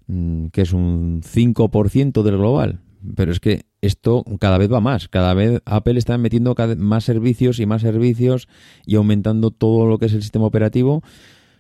mm, 0.08 0.48
que 0.48 0.62
es 0.62 0.74
un 0.74 1.22
5% 1.24 2.24
del 2.24 2.38
global. 2.38 2.82
Pero 3.16 3.32
es 3.32 3.40
que 3.40 3.66
esto 3.82 4.24
cada 4.40 4.58
vez 4.58 4.72
va 4.72 4.80
más. 4.80 5.08
Cada 5.08 5.34
vez 5.34 5.62
Apple 5.66 6.00
está 6.00 6.18
metiendo 6.18 6.56
cada 6.56 6.70
vez 6.70 6.78
más 6.78 7.04
servicios 7.04 7.60
y 7.60 7.66
más 7.66 7.82
servicios 7.82 8.48
y 8.86 8.96
aumentando 8.96 9.52
todo 9.52 9.86
lo 9.86 9.98
que 9.98 10.08
es 10.08 10.14
el 10.14 10.22
sistema 10.22 10.46
operativo. 10.46 11.04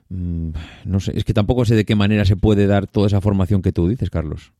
Mm, 0.09 0.49
No 0.85 0.99
sé, 0.99 1.13
es 1.15 1.23
que 1.23 1.33
tampoco 1.33 1.65
sé 1.65 1.75
de 1.75 1.85
qué 1.85 1.95
manera 1.95 2.25
se 2.25 2.35
puede 2.35 2.67
dar 2.67 2.87
toda 2.87 3.07
esa 3.07 3.21
formación 3.21 3.61
que 3.61 3.71
tú 3.71 3.87
dices, 3.87 4.09
Carlos. 4.09 4.51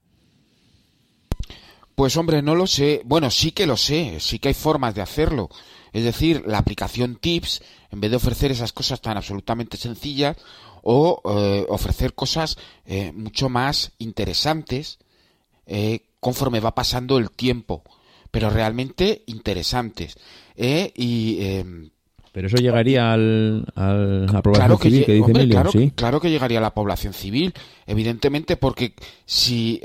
Pues 1.95 2.15
hombre, 2.15 2.43
no 2.43 2.53
lo 2.53 2.67
sé. 2.67 3.01
Bueno, 3.05 3.31
sí 3.31 3.51
que 3.51 3.65
lo 3.65 3.75
sé, 3.75 4.19
sí 4.19 4.37
que 4.37 4.49
hay 4.49 4.53
formas 4.53 4.93
de 4.93 5.01
hacerlo. 5.01 5.49
Es 5.93 6.03
decir, 6.03 6.43
la 6.45 6.59
aplicación 6.59 7.15
Tips, 7.15 7.63
en 7.89 8.01
vez 8.01 8.11
de 8.11 8.17
ofrecer 8.17 8.51
esas 8.51 8.71
cosas 8.71 9.01
tan 9.01 9.17
absolutamente 9.17 9.77
sencillas, 9.77 10.37
o 10.83 11.21
eh, 11.25 11.65
ofrecer 11.69 12.13
cosas 12.13 12.57
eh, 12.85 13.11
mucho 13.13 13.49
más 13.49 13.93
interesantes 13.97 14.99
eh, 15.67 16.01
conforme 16.19 16.59
va 16.59 16.73
pasando 16.73 17.17
el 17.19 17.29
tiempo, 17.31 17.83
pero 18.31 18.49
realmente 18.49 19.23
interesantes. 19.27 20.15
Eh, 20.55 20.91
y 20.95 21.37
eh, 21.41 21.65
Pero 22.31 22.47
eso 22.47 22.57
llegaría 22.57 23.13
al, 23.13 23.65
al- 23.75 24.27
a 24.29 24.33
la 24.33 24.41
claro 24.41 24.77
que, 24.79 24.89
civil 24.89 25.01
lle- 25.01 25.05
que 25.05 25.13
dice 25.13 25.23
hombre, 25.25 25.41
Emilio, 25.43 25.55
claro, 25.55 25.71
sí. 25.71 25.91
claro 25.95 26.19
que 26.19 26.29
llegaría 26.31 26.57
a 26.57 26.61
la 26.61 26.73
población 26.73 27.13
civil, 27.13 27.53
evidentemente, 27.85 28.57
porque 28.57 28.93
si 29.25 29.79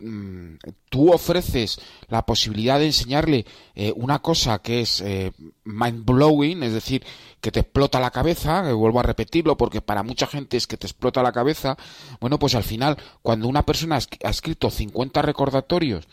eh, 0.00 0.58
tú 0.88 1.12
ofreces 1.12 1.80
la 2.08 2.24
posibilidad 2.26 2.78
de 2.78 2.86
enseñarle 2.86 3.46
eh, 3.74 3.92
una 3.96 4.20
cosa 4.20 4.58
que 4.60 4.80
es 4.80 5.00
eh, 5.00 5.32
mind 5.64 6.04
blowing, 6.04 6.62
es 6.62 6.72
decir, 6.72 7.04
que 7.40 7.50
te 7.50 7.60
explota 7.60 8.00
la 8.00 8.10
cabeza, 8.10 8.62
que 8.64 8.72
vuelvo 8.72 9.00
a 9.00 9.04
repetirlo 9.04 9.56
porque 9.56 9.80
para 9.80 10.02
mucha 10.02 10.26
gente 10.26 10.56
es 10.56 10.66
que 10.66 10.76
te 10.76 10.86
explota 10.86 11.22
la 11.22 11.32
cabeza, 11.32 11.76
bueno, 12.20 12.38
pues 12.38 12.54
al 12.54 12.64
final, 12.64 12.96
cuando 13.22 13.48
una 13.48 13.64
persona 13.64 13.96
ha 13.96 14.00
esc- 14.00 14.24
ha 14.24 14.30
escrito 14.30 14.70
50 14.70 15.22
recordatorios 15.22 16.06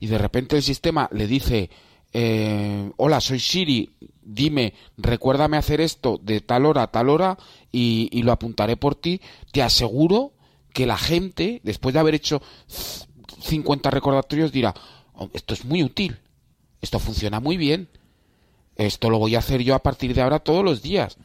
y 0.00 0.06
de 0.06 0.18
repente 0.18 0.56
el 0.56 0.62
sistema 0.62 1.08
le 1.12 1.26
dice, 1.26 1.70
eh, 2.12 2.90
hola, 2.96 3.20
soy 3.20 3.38
Siri, 3.38 3.90
dime, 4.22 4.74
recuérdame 4.96 5.56
hacer 5.56 5.80
esto 5.80 6.18
de 6.22 6.40
tal 6.40 6.64
hora 6.66 6.84
a 6.84 6.90
tal 6.90 7.08
hora 7.10 7.36
y, 7.70 8.22
lo 8.22 8.32
apuntaré 8.32 8.76
por 8.76 8.94
ti, 8.94 9.20
te 9.52 9.62
aseguro 9.62 10.32
que 10.72 10.86
la 10.86 10.96
gente, 10.96 11.60
después 11.64 11.92
de 11.92 11.98
haber 12.00 12.14
hecho 12.14 12.40
50 13.40 13.90
recordatorios, 13.90 14.52
dirá, 14.52 14.74
"Oh, 15.14 15.28
esto 15.32 15.54
es 15.54 15.64
muy 15.64 15.82
útil, 15.82 16.16
esto 16.80 16.98
funciona 16.98 17.40
muy 17.40 17.56
bien, 17.56 17.88
esto 18.76 19.10
lo 19.10 19.18
voy 19.18 19.34
a 19.34 19.38
hacer 19.40 19.62
yo 19.62 19.74
a 19.74 19.80
partir 19.82 20.14
de 20.14 20.22
ahora 20.22 20.38
todos 20.38 20.64
los 20.64 20.82
días. 20.82 21.16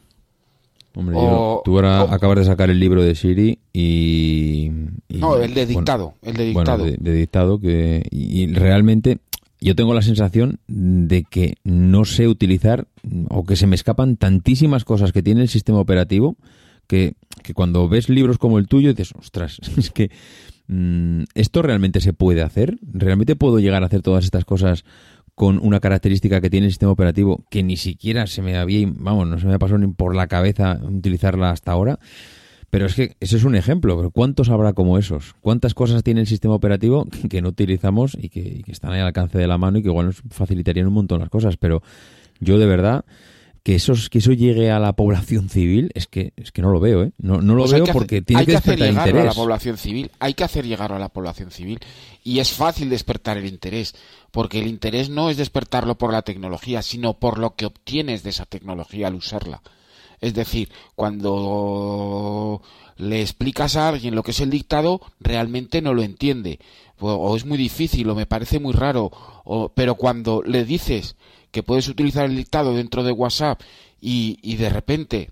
Hombre, 0.96 1.16
o- 1.18 1.62
tú 1.64 1.74
ahora 1.76 2.04
o- 2.04 2.10
acabas 2.12 2.38
de 2.38 2.44
sacar 2.44 2.70
el 2.70 2.78
libro 2.78 3.02
de 3.02 3.14
Siri 3.16 3.58
y... 3.72 4.70
y- 5.08 5.18
No, 5.18 5.36
el 5.36 5.52
de 5.54 5.64
bueno, 5.66 5.78
dictado, 5.80 6.14
el 6.22 6.34
de 6.36 6.52
bueno, 6.52 6.60
dictado. 6.76 6.84
de, 6.84 6.96
de 6.98 7.12
dictado 7.18 7.58
que 7.60 8.06
y, 8.10 8.42
y 8.42 8.46
realmente 8.54 9.18
yo 9.60 9.74
tengo 9.74 9.92
la 9.94 10.02
sensación 10.02 10.60
de 10.68 11.24
que 11.24 11.54
no 11.64 12.04
sé 12.04 12.28
utilizar 12.28 12.86
o 13.28 13.44
que 13.44 13.56
se 13.56 13.66
me 13.66 13.74
escapan 13.76 14.16
tantísimas 14.16 14.84
cosas 14.84 15.10
que 15.12 15.22
tiene 15.22 15.42
el 15.42 15.48
sistema 15.48 15.80
operativo 15.80 16.36
que, 16.86 17.14
que 17.42 17.54
cuando 17.54 17.88
ves 17.88 18.08
libros 18.08 18.38
como 18.38 18.58
el 18.58 18.68
tuyo 18.68 18.90
dices, 18.90 19.12
ostras, 19.18 19.58
es 19.76 19.90
que 19.90 20.10
esto 21.34 21.62
realmente 21.62 22.00
se 22.00 22.12
puede 22.12 22.42
hacer, 22.42 22.78
realmente 22.82 23.36
puedo 23.36 23.58
llegar 23.58 23.82
a 23.82 23.86
hacer 23.86 24.02
todas 24.02 24.24
estas 24.24 24.44
cosas 24.44 24.84
con 25.34 25.58
una 25.60 25.80
característica 25.80 26.40
que 26.40 26.48
tiene 26.48 26.66
el 26.66 26.72
sistema 26.72 26.92
operativo 26.92 27.44
que 27.50 27.62
ni 27.62 27.76
siquiera 27.76 28.26
se 28.26 28.40
me 28.40 28.56
había, 28.56 28.86
vamos, 28.96 29.26
no 29.26 29.38
se 29.38 29.46
me 29.46 29.58
pasó 29.58 29.76
ni 29.78 29.88
por 29.88 30.14
la 30.14 30.26
cabeza 30.26 30.80
utilizarla 30.82 31.50
hasta 31.50 31.72
ahora. 31.72 31.98
Pero 32.70 32.86
es 32.86 32.94
que 32.94 33.16
ese 33.20 33.36
es 33.36 33.44
un 33.44 33.54
ejemplo, 33.54 34.10
¿cuántos 34.10 34.48
habrá 34.48 34.72
como 34.72 34.98
esos? 34.98 35.34
¿Cuántas 35.40 35.74
cosas 35.74 36.02
tiene 36.02 36.22
el 36.22 36.26
sistema 36.26 36.54
operativo 36.54 37.06
que 37.30 37.40
no 37.40 37.50
utilizamos 37.50 38.16
y 38.20 38.30
que, 38.30 38.40
y 38.40 38.62
que 38.62 38.72
están 38.72 38.92
ahí 38.92 39.00
al 39.00 39.06
alcance 39.06 39.38
de 39.38 39.46
la 39.46 39.58
mano 39.58 39.78
y 39.78 39.82
que 39.82 39.88
igual 39.88 40.06
nos 40.06 40.22
facilitarían 40.30 40.88
un 40.88 40.94
montón 40.94 41.20
las 41.20 41.28
cosas? 41.28 41.56
Pero 41.56 41.82
yo 42.40 42.58
de 42.58 42.66
verdad 42.66 43.04
que 43.64 43.74
eso, 43.76 43.94
que 44.10 44.18
eso 44.18 44.32
llegue 44.32 44.70
a 44.70 44.78
la 44.78 44.92
población 44.92 45.48
civil 45.48 45.90
es 45.94 46.06
que 46.06 46.32
es 46.36 46.52
que 46.52 46.60
no 46.62 46.70
lo 46.70 46.78
veo, 46.80 47.02
¿eh? 47.02 47.12
No, 47.18 47.40
no 47.40 47.54
lo 47.54 47.62
Pues 47.62 47.72
veo 47.72 47.84
que 47.84 47.90
hacer- 47.90 47.98
porque 47.98 48.22
tiene 48.22 48.40
hay 48.40 48.46
que 48.46 48.56
hacer 48.56 48.78
despertar 48.78 48.88
llegar 48.90 49.08
a 49.08 49.12
la 49.12 49.18
interés. 49.20 49.34
población 49.36 49.78
civil, 49.78 50.10
hay 50.20 50.34
que 50.34 50.44
hacer 50.44 50.66
llegar 50.66 50.92
a 50.92 50.98
la 50.98 51.08
población 51.08 51.50
civil 51.50 51.78
y 52.22 52.38
es 52.40 52.52
fácil 52.52 52.90
despertar 52.90 53.38
el 53.38 53.46
interés, 53.46 53.94
porque 54.30 54.58
el 54.60 54.66
interés 54.68 55.08
no 55.10 55.30
es 55.30 55.36
despertarlo 55.38 55.96
por 55.96 56.12
la 56.12 56.22
tecnología, 56.22 56.82
sino 56.82 57.14
por 57.14 57.38
lo 57.38 57.54
que 57.56 57.64
obtienes 57.66 58.22
de 58.22 58.30
esa 58.30 58.44
tecnología 58.44 59.06
al 59.08 59.14
usarla. 59.14 59.62
Es 60.20 60.34
decir, 60.34 60.68
cuando 60.94 62.62
le 62.96 63.20
explicas 63.20 63.76
a 63.76 63.88
alguien 63.88 64.14
lo 64.14 64.22
que 64.22 64.30
es 64.32 64.40
el 64.40 64.50
dictado, 64.50 65.00
realmente 65.20 65.82
no 65.82 65.94
lo 65.94 66.02
entiende. 66.02 66.58
O, 67.00 67.10
o 67.12 67.36
es 67.36 67.44
muy 67.44 67.58
difícil, 67.58 68.08
o 68.08 68.14
me 68.14 68.26
parece 68.26 68.58
muy 68.60 68.72
raro. 68.72 69.10
O, 69.44 69.70
pero 69.74 69.96
cuando 69.96 70.42
le 70.42 70.64
dices 70.64 71.16
que 71.54 71.62
puedes 71.62 71.88
utilizar 71.88 72.24
el 72.26 72.36
dictado 72.36 72.74
dentro 72.74 73.02
de 73.04 73.12
WhatsApp 73.12 73.60
y, 74.00 74.38
y 74.42 74.56
de 74.56 74.68
repente 74.68 75.30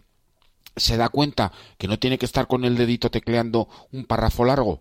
se 0.77 0.97
da 0.97 1.09
cuenta 1.11 1.53
que 1.79 1.89
no 1.89 1.99
tiene 1.99 2.17
que 2.17 2.25
estar 2.27 2.47
con 2.47 2.65
el 2.65 2.77
dedito 2.77 3.11
tecleando 3.11 3.69
un 3.93 4.05
párrafo 4.05 4.45
largo, 4.45 4.81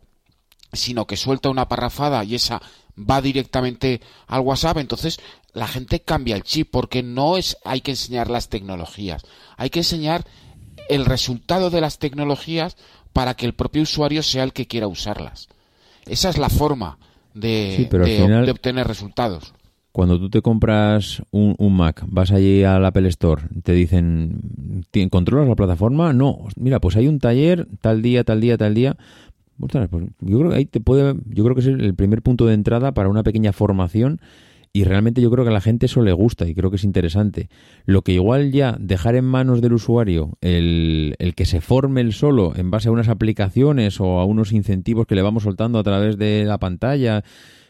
sino 0.72 1.06
que 1.08 1.18
suelta 1.18 1.50
una 1.50 1.68
parrafada 1.68 2.24
y 2.24 2.36
esa 2.36 2.62
va 2.98 3.22
directamente 3.22 4.02
al 4.28 4.42
WhatsApp, 4.42 4.78
entonces 4.78 5.20
la 5.54 5.68
gente 5.68 6.02
cambia 6.02 6.36
el 6.36 6.44
chip 6.44 6.70
porque 6.72 7.02
no 7.04 7.38
es 7.38 7.58
hay 7.66 7.82
que 7.82 7.92
enseñar 7.92 8.30
las 8.30 8.48
tecnologías, 8.48 9.24
hay 9.58 9.70
que 9.70 9.80
enseñar 9.80 10.26
el 10.90 11.06
resultado 11.06 11.70
de 11.72 11.82
las 11.82 11.98
tecnologías 12.00 12.78
para 13.14 13.34
que 13.34 13.46
el 13.48 13.54
propio 13.54 13.82
usuario 13.82 14.24
sea 14.24 14.44
el 14.44 14.54
que 14.54 14.68
quiera 14.68 14.88
usarlas. 14.88 15.50
Esa 16.06 16.30
es 16.30 16.38
la 16.38 16.50
forma 16.50 16.98
de, 17.34 17.74
Sí, 17.78 17.88
pero 17.90 18.04
al 18.04 18.10
de- 18.10 18.18
final- 18.18 18.46
de 18.46 18.52
obtener 18.52 18.88
resultados. 18.88 19.54
Cuando 19.92 20.18
tú 20.20 20.30
te 20.30 20.42
compras 20.42 21.22
un, 21.32 21.56
Mac, 21.76 22.06
vas 22.08 22.32
allí 22.32 22.64
al 22.64 22.86
Apple 22.86 23.10
Store, 23.10 23.42
te 23.64 23.74
dicen, 23.74 24.84
"¿Ti- 24.92 25.10
¿controlas 25.10 25.50
la 25.50 25.56
plataforma? 25.56 26.14
No, 26.14 26.40
mira, 26.56 26.80
pues 26.80 26.96
hay 26.96 27.08
un 27.08 27.20
taller 27.20 27.68
tal 27.82 28.02
día, 28.02 28.24
tal 28.24 28.40
día, 28.40 28.58
tal 28.58 28.74
día. 28.74 28.96
Pues 29.58 29.90
yo 30.22 30.40
creo 30.40 30.50
que 30.50 30.56
ahí 30.56 30.66
te 30.66 30.80
puede, 30.80 31.16
yo 31.30 31.44
creo 31.44 31.56
que 31.56 31.62
es 31.62 31.68
el 31.68 31.94
primer 31.94 32.22
punto 32.24 32.46
de 32.48 32.54
entrada 32.56 32.94
para 32.94 33.10
una 33.10 33.22
pequeña 33.22 33.52
formación 33.54 34.20
y 34.74 34.86
realmente 34.86 35.22
yo 35.22 35.30
creo 35.30 35.44
que 35.44 35.50
a 35.52 35.54
la 35.54 35.62
gente 35.62 35.86
eso 35.88 36.02
le 36.02 36.14
gusta 36.14 36.48
y 36.48 36.56
creo 36.56 36.70
que 36.72 36.78
es 36.78 36.84
interesante. 36.86 37.50
Lo 37.86 38.02
que 38.02 38.14
igual 38.14 38.52
ya 38.54 38.78
dejar 38.80 39.16
en 39.16 39.26
manos 39.26 39.62
del 39.62 39.74
usuario 39.74 40.32
el, 40.42 41.16
el 41.20 41.36
que 41.36 41.46
se 41.46 41.62
forme 41.62 42.02
el 42.02 42.14
solo 42.14 42.54
en 42.56 42.72
base 42.72 42.88
a 42.88 42.92
unas 42.92 43.10
aplicaciones 43.10 44.00
o 44.00 44.20
a 44.20 44.26
unos 44.26 44.52
incentivos 44.54 45.06
que 45.06 45.16
le 45.16 45.22
vamos 45.22 45.44
soltando 45.44 45.78
a 45.78 45.84
través 45.84 46.18
de 46.18 46.46
la 46.46 46.58
pantalla, 46.58 47.24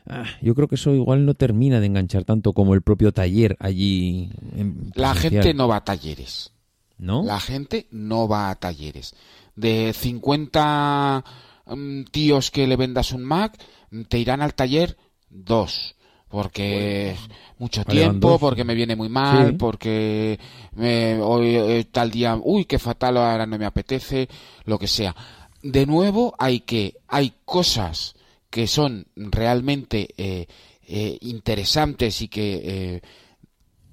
ah, 0.07 0.25
yo 0.41 0.55
creo 0.55 0.67
que 0.67 0.75
eso 0.75 0.93
igual 0.93 1.25
no 1.25 1.33
termina 1.33 1.79
de 1.79 1.87
enganchar 1.87 2.23
tanto 2.23 2.53
como 2.53 2.73
el 2.73 2.81
propio 2.81 3.11
taller 3.11 3.57
allí. 3.59 4.29
la 4.95 5.15
gente 5.15 5.53
no 5.53 5.67
va 5.67 5.77
a 5.77 5.83
talleres. 5.83 6.51
¿No? 6.97 7.23
La 7.23 7.39
gente 7.39 7.87
no 7.89 8.27
va 8.27 8.51
a 8.51 8.55
talleres. 8.55 9.15
De 9.55 9.91
50 9.93 11.23
mm, 11.65 12.03
tíos 12.11 12.51
que 12.51 12.67
le 12.67 12.75
vendas 12.75 13.11
un 13.11 13.23
Mac, 13.23 13.57
te 14.07 14.19
irán 14.19 14.41
al 14.41 14.53
taller 14.53 14.97
dos 15.29 15.95
porque 16.31 17.15
mucho 17.59 17.83
tiempo, 17.83 18.39
porque 18.39 18.63
me 18.63 18.73
viene 18.73 18.95
muy 18.95 19.09
mal, 19.09 19.57
porque 19.57 20.39
hoy 21.21 21.55
eh, 21.55 21.85
tal 21.91 22.09
día, 22.09 22.39
uy, 22.41 22.65
qué 22.65 22.79
fatal, 22.79 23.17
ahora 23.17 23.45
no 23.45 23.59
me 23.59 23.65
apetece, 23.65 24.29
lo 24.63 24.79
que 24.79 24.87
sea. 24.87 25.13
De 25.61 25.85
nuevo, 25.85 26.33
hay 26.39 26.61
que, 26.61 26.95
hay 27.07 27.33
cosas 27.43 28.15
que 28.51 28.67
son 28.67 29.07
realmente 29.15 30.09
eh, 30.17 30.45
eh, 30.87 31.17
interesantes 31.21 32.21
y 32.21 32.27
que 32.27 33.01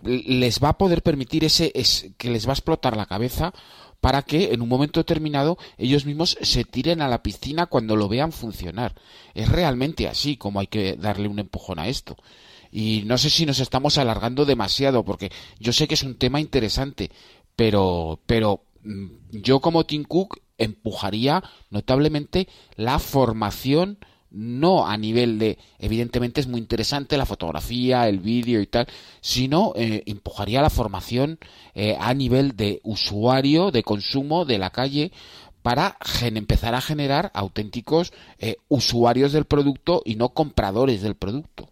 les 0.03 0.61
va 0.63 0.71
a 0.71 0.79
poder 0.79 1.03
permitir 1.03 1.45
ese, 1.45 1.73
es, 1.75 2.11
que 2.19 2.31
les 2.31 2.47
va 2.47 2.51
a 2.51 2.55
explotar 2.55 2.97
la 2.97 3.07
cabeza 3.07 3.53
para 4.01 4.23
que 4.23 4.53
en 4.53 4.63
un 4.63 4.69
momento 4.69 5.01
determinado 5.01 5.59
ellos 5.77 6.05
mismos 6.05 6.39
se 6.41 6.65
tiren 6.65 7.03
a 7.03 7.09
la 7.09 7.23
piscina 7.23 7.67
cuando 7.67 7.97
lo 7.97 8.09
vean 8.09 8.33
funcionar. 8.33 8.95
Es 9.35 9.49
realmente 9.49 10.07
así 10.07 10.37
como 10.37 10.61
hay 10.61 10.69
que 10.69 10.97
darle 10.97 11.29
un 11.29 11.39
empujón 11.39 11.79
a 11.79 11.89
esto. 11.89 12.17
Y 12.71 13.03
no 13.07 13.19
sé 13.19 13.31
si 13.31 13.47
nos 13.47 13.61
estamos 13.61 13.99
alargando 13.99 14.45
demasiado, 14.45 15.05
porque 15.05 15.33
yo 15.59 15.73
sé 15.73 15.89
que 15.89 15.95
es 15.95 16.03
un 16.03 16.17
tema 16.17 16.41
interesante, 16.41 17.11
pero, 17.57 18.21
pero 18.27 18.63
mm, 18.85 19.07
yo 19.33 19.61
como 19.61 19.85
Tim 19.85 20.05
Cook 20.05 20.41
empujaría 20.59 21.43
notablemente 21.71 22.49
la 22.77 22.99
formación 22.99 23.99
no 24.31 24.87
a 24.87 24.97
nivel 24.97 25.39
de, 25.39 25.59
evidentemente 25.79 26.41
es 26.41 26.47
muy 26.47 26.61
interesante 26.61 27.17
la 27.17 27.27
fotografía, 27.27 28.09
el 28.09 28.19
vídeo 28.19 28.61
y 28.61 28.67
tal, 28.67 28.87
sino 29.21 29.73
eh, 29.77 30.03
empujaría 30.07 30.63
la 30.63 30.71
formación 30.71 31.39
eh, 31.75 31.97
a 31.99 32.13
nivel 32.15 32.57
de 32.57 32.81
usuario, 32.83 33.71
de 33.71 33.83
consumo 33.83 34.45
de 34.45 34.59
la 34.59 34.71
calle, 34.71 35.13
para 35.63 35.97
empezar 36.23 36.75
a 36.75 36.81
generar 36.81 37.31
auténticos 37.35 38.13
eh, 38.39 38.57
usuarios 38.69 39.33
del 39.33 39.45
producto 39.45 40.03
y 40.05 40.17
no 40.17 40.31
compradores 40.31 41.03
del 41.03 41.15
producto. 41.15 41.69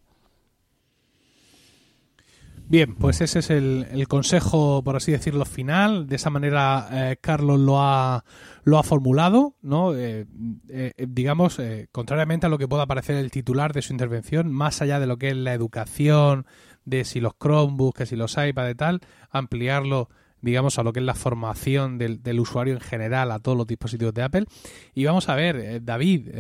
Bien, 2.69 2.97
pues 2.97 3.21
ese 3.21 3.39
es 3.39 3.51
el, 3.51 4.09
consejo, 4.09 4.83
por 4.83 4.97
así 4.97 5.13
decirlo, 5.13 5.45
final. 5.45 6.09
De 6.09 6.17
esa 6.17 6.31
manera, 6.31 6.89
eh, 6.91 7.17
Carlos 7.21 7.61
lo 7.61 7.81
ha, 7.81 8.25
lo 8.65 8.79
ha 8.79 8.83
formulado, 8.83 9.55
¿no? 9.63 9.95
Eh, 9.95 10.27
eh, 10.69 10.93
digamos, 11.09 11.61
contrariamente 11.93 12.47
a 12.47 12.49
lo 12.49 12.59
que 12.59 12.67
pueda 12.67 12.87
parecer 12.87 13.17
el 13.17 13.31
titular 13.31 13.73
de 13.73 13.83
su 13.83 13.93
intervención, 13.93 14.51
más 14.51 14.83
allá 14.83 14.99
de 14.99 15.07
lo 15.07 15.17
que 15.17 15.29
es 15.29 15.37
la 15.37 15.55
educación, 15.55 16.45
de 16.85 17.05
si 17.05 17.21
los 17.21 17.35
Chromebooks, 17.41 17.99
que 17.99 18.07
si 18.07 18.17
los 18.17 18.37
iPad 18.37 18.69
y 18.71 18.75
tal, 18.75 19.01
ampliarlo, 19.31 20.09
digamos, 20.41 20.81
a 20.81 20.83
lo 20.83 20.93
que 20.93 20.99
es 20.99 21.07
la 21.07 21.15
formación 21.15 21.99
del, 21.99 22.21
del 22.25 22.41
usuario 22.41 22.75
en 22.75 22.81
general 22.81 23.31
a 23.31 23.39
todos 23.39 23.57
los 23.57 23.69
dispositivos 23.69 24.13
de 24.13 24.23
Apple. 24.23 24.45
Y 24.93 25.05
vamos 25.05 25.29
a 25.29 25.37
ver, 25.37 25.85
David, 25.85 26.31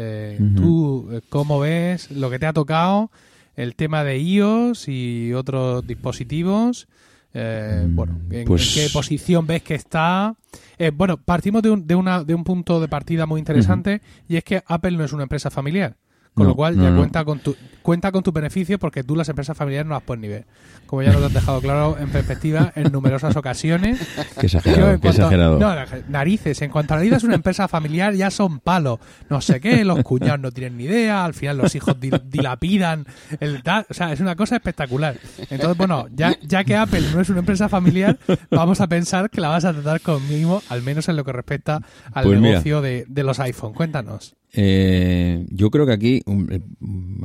tú, 0.56 1.22
¿cómo 1.28 1.60
ves 1.60 2.10
lo 2.10 2.30
que 2.30 2.40
te 2.40 2.46
ha 2.46 2.52
tocado? 2.52 3.12
El 3.56 3.74
tema 3.74 4.04
de 4.04 4.18
iOS 4.18 4.88
y 4.88 5.32
otros 5.32 5.86
dispositivos. 5.86 6.88
Eh, 7.34 7.84
mm, 7.86 7.96
bueno, 7.96 8.20
¿en, 8.30 8.46
pues 8.46 8.72
qué 8.74 8.88
posición 8.92 9.46
ves 9.46 9.62
que 9.62 9.74
está? 9.74 10.34
Eh, 10.78 10.90
bueno, 10.94 11.16
partimos 11.16 11.62
de 11.62 11.70
un, 11.70 11.86
de, 11.86 11.94
una, 11.94 12.22
de 12.22 12.34
un 12.34 12.44
punto 12.44 12.80
de 12.80 12.88
partida 12.88 13.26
muy 13.26 13.40
interesante 13.40 14.00
y 14.28 14.36
es 14.36 14.44
que 14.44 14.62
Apple 14.66 14.92
no 14.92 15.04
es 15.04 15.12
una 15.12 15.24
empresa 15.24 15.50
familiar. 15.50 15.96
Con 16.36 16.46
lo 16.48 16.54
cual 16.54 16.76
ya 16.78 16.94
cuenta 16.94 17.24
con 17.24 17.38
tu 17.38 17.56
cuenta 17.80 18.12
con 18.12 18.22
tu 18.22 18.32
beneficio 18.32 18.78
porque 18.80 19.04
tú 19.04 19.14
las 19.14 19.28
empresas 19.28 19.56
familiares 19.56 19.86
no 19.86 19.94
las 19.94 20.02
puedes 20.02 20.20
ni 20.20 20.28
ver. 20.28 20.44
Como 20.86 21.02
ya 21.02 21.12
nos 21.12 21.22
has 21.22 21.32
dejado 21.32 21.60
claro 21.60 21.96
en 21.98 22.10
perspectiva 22.10 22.72
en 22.74 22.92
numerosas 22.92 23.34
ocasiones. 23.36 24.00
Qué 24.38 24.46
exagerado, 24.46 25.58
No, 25.58 25.74
narices. 26.08 26.60
En 26.60 26.70
cuanto 26.70 26.92
a 26.92 26.98
la 26.98 27.02
vida 27.04 27.16
es 27.16 27.24
una 27.24 27.36
empresa 27.36 27.68
familiar 27.68 28.12
ya 28.12 28.30
son 28.30 28.60
palos. 28.60 28.98
No 29.30 29.40
sé 29.40 29.60
qué, 29.60 29.84
los 29.84 30.02
cuñados 30.02 30.40
no 30.40 30.50
tienen 30.50 30.76
ni 30.76 30.84
idea, 30.84 31.24
al 31.24 31.32
final 31.32 31.56
los 31.56 31.74
hijos 31.74 31.96
dilapidan. 31.98 33.06
El, 33.40 33.62
o 33.88 33.94
sea, 33.94 34.12
es 34.12 34.20
una 34.20 34.36
cosa 34.36 34.56
espectacular. 34.56 35.16
Entonces, 35.48 35.78
bueno, 35.78 36.06
ya, 36.12 36.36
ya 36.42 36.64
que 36.64 36.76
Apple 36.76 37.02
no 37.14 37.20
es 37.20 37.30
una 37.30 37.38
empresa 37.38 37.70
familiar, 37.70 38.18
vamos 38.50 38.80
a 38.82 38.88
pensar 38.88 39.30
que 39.30 39.40
la 39.40 39.48
vas 39.48 39.64
a 39.64 39.72
tratar 39.72 40.02
conmigo, 40.02 40.62
al 40.68 40.82
menos 40.82 41.08
en 41.08 41.16
lo 41.16 41.24
que 41.24 41.32
respecta 41.32 41.80
al 42.12 42.24
pues 42.24 42.40
negocio 42.40 42.82
de, 42.82 43.06
de 43.08 43.22
los 43.22 43.40
iPhone. 43.40 43.72
Cuéntanos. 43.72 44.34
Eh, 44.58 45.44
yo 45.50 45.70
creo 45.70 45.84
que 45.84 45.92
aquí, 45.92 46.22
eh, 46.26 46.60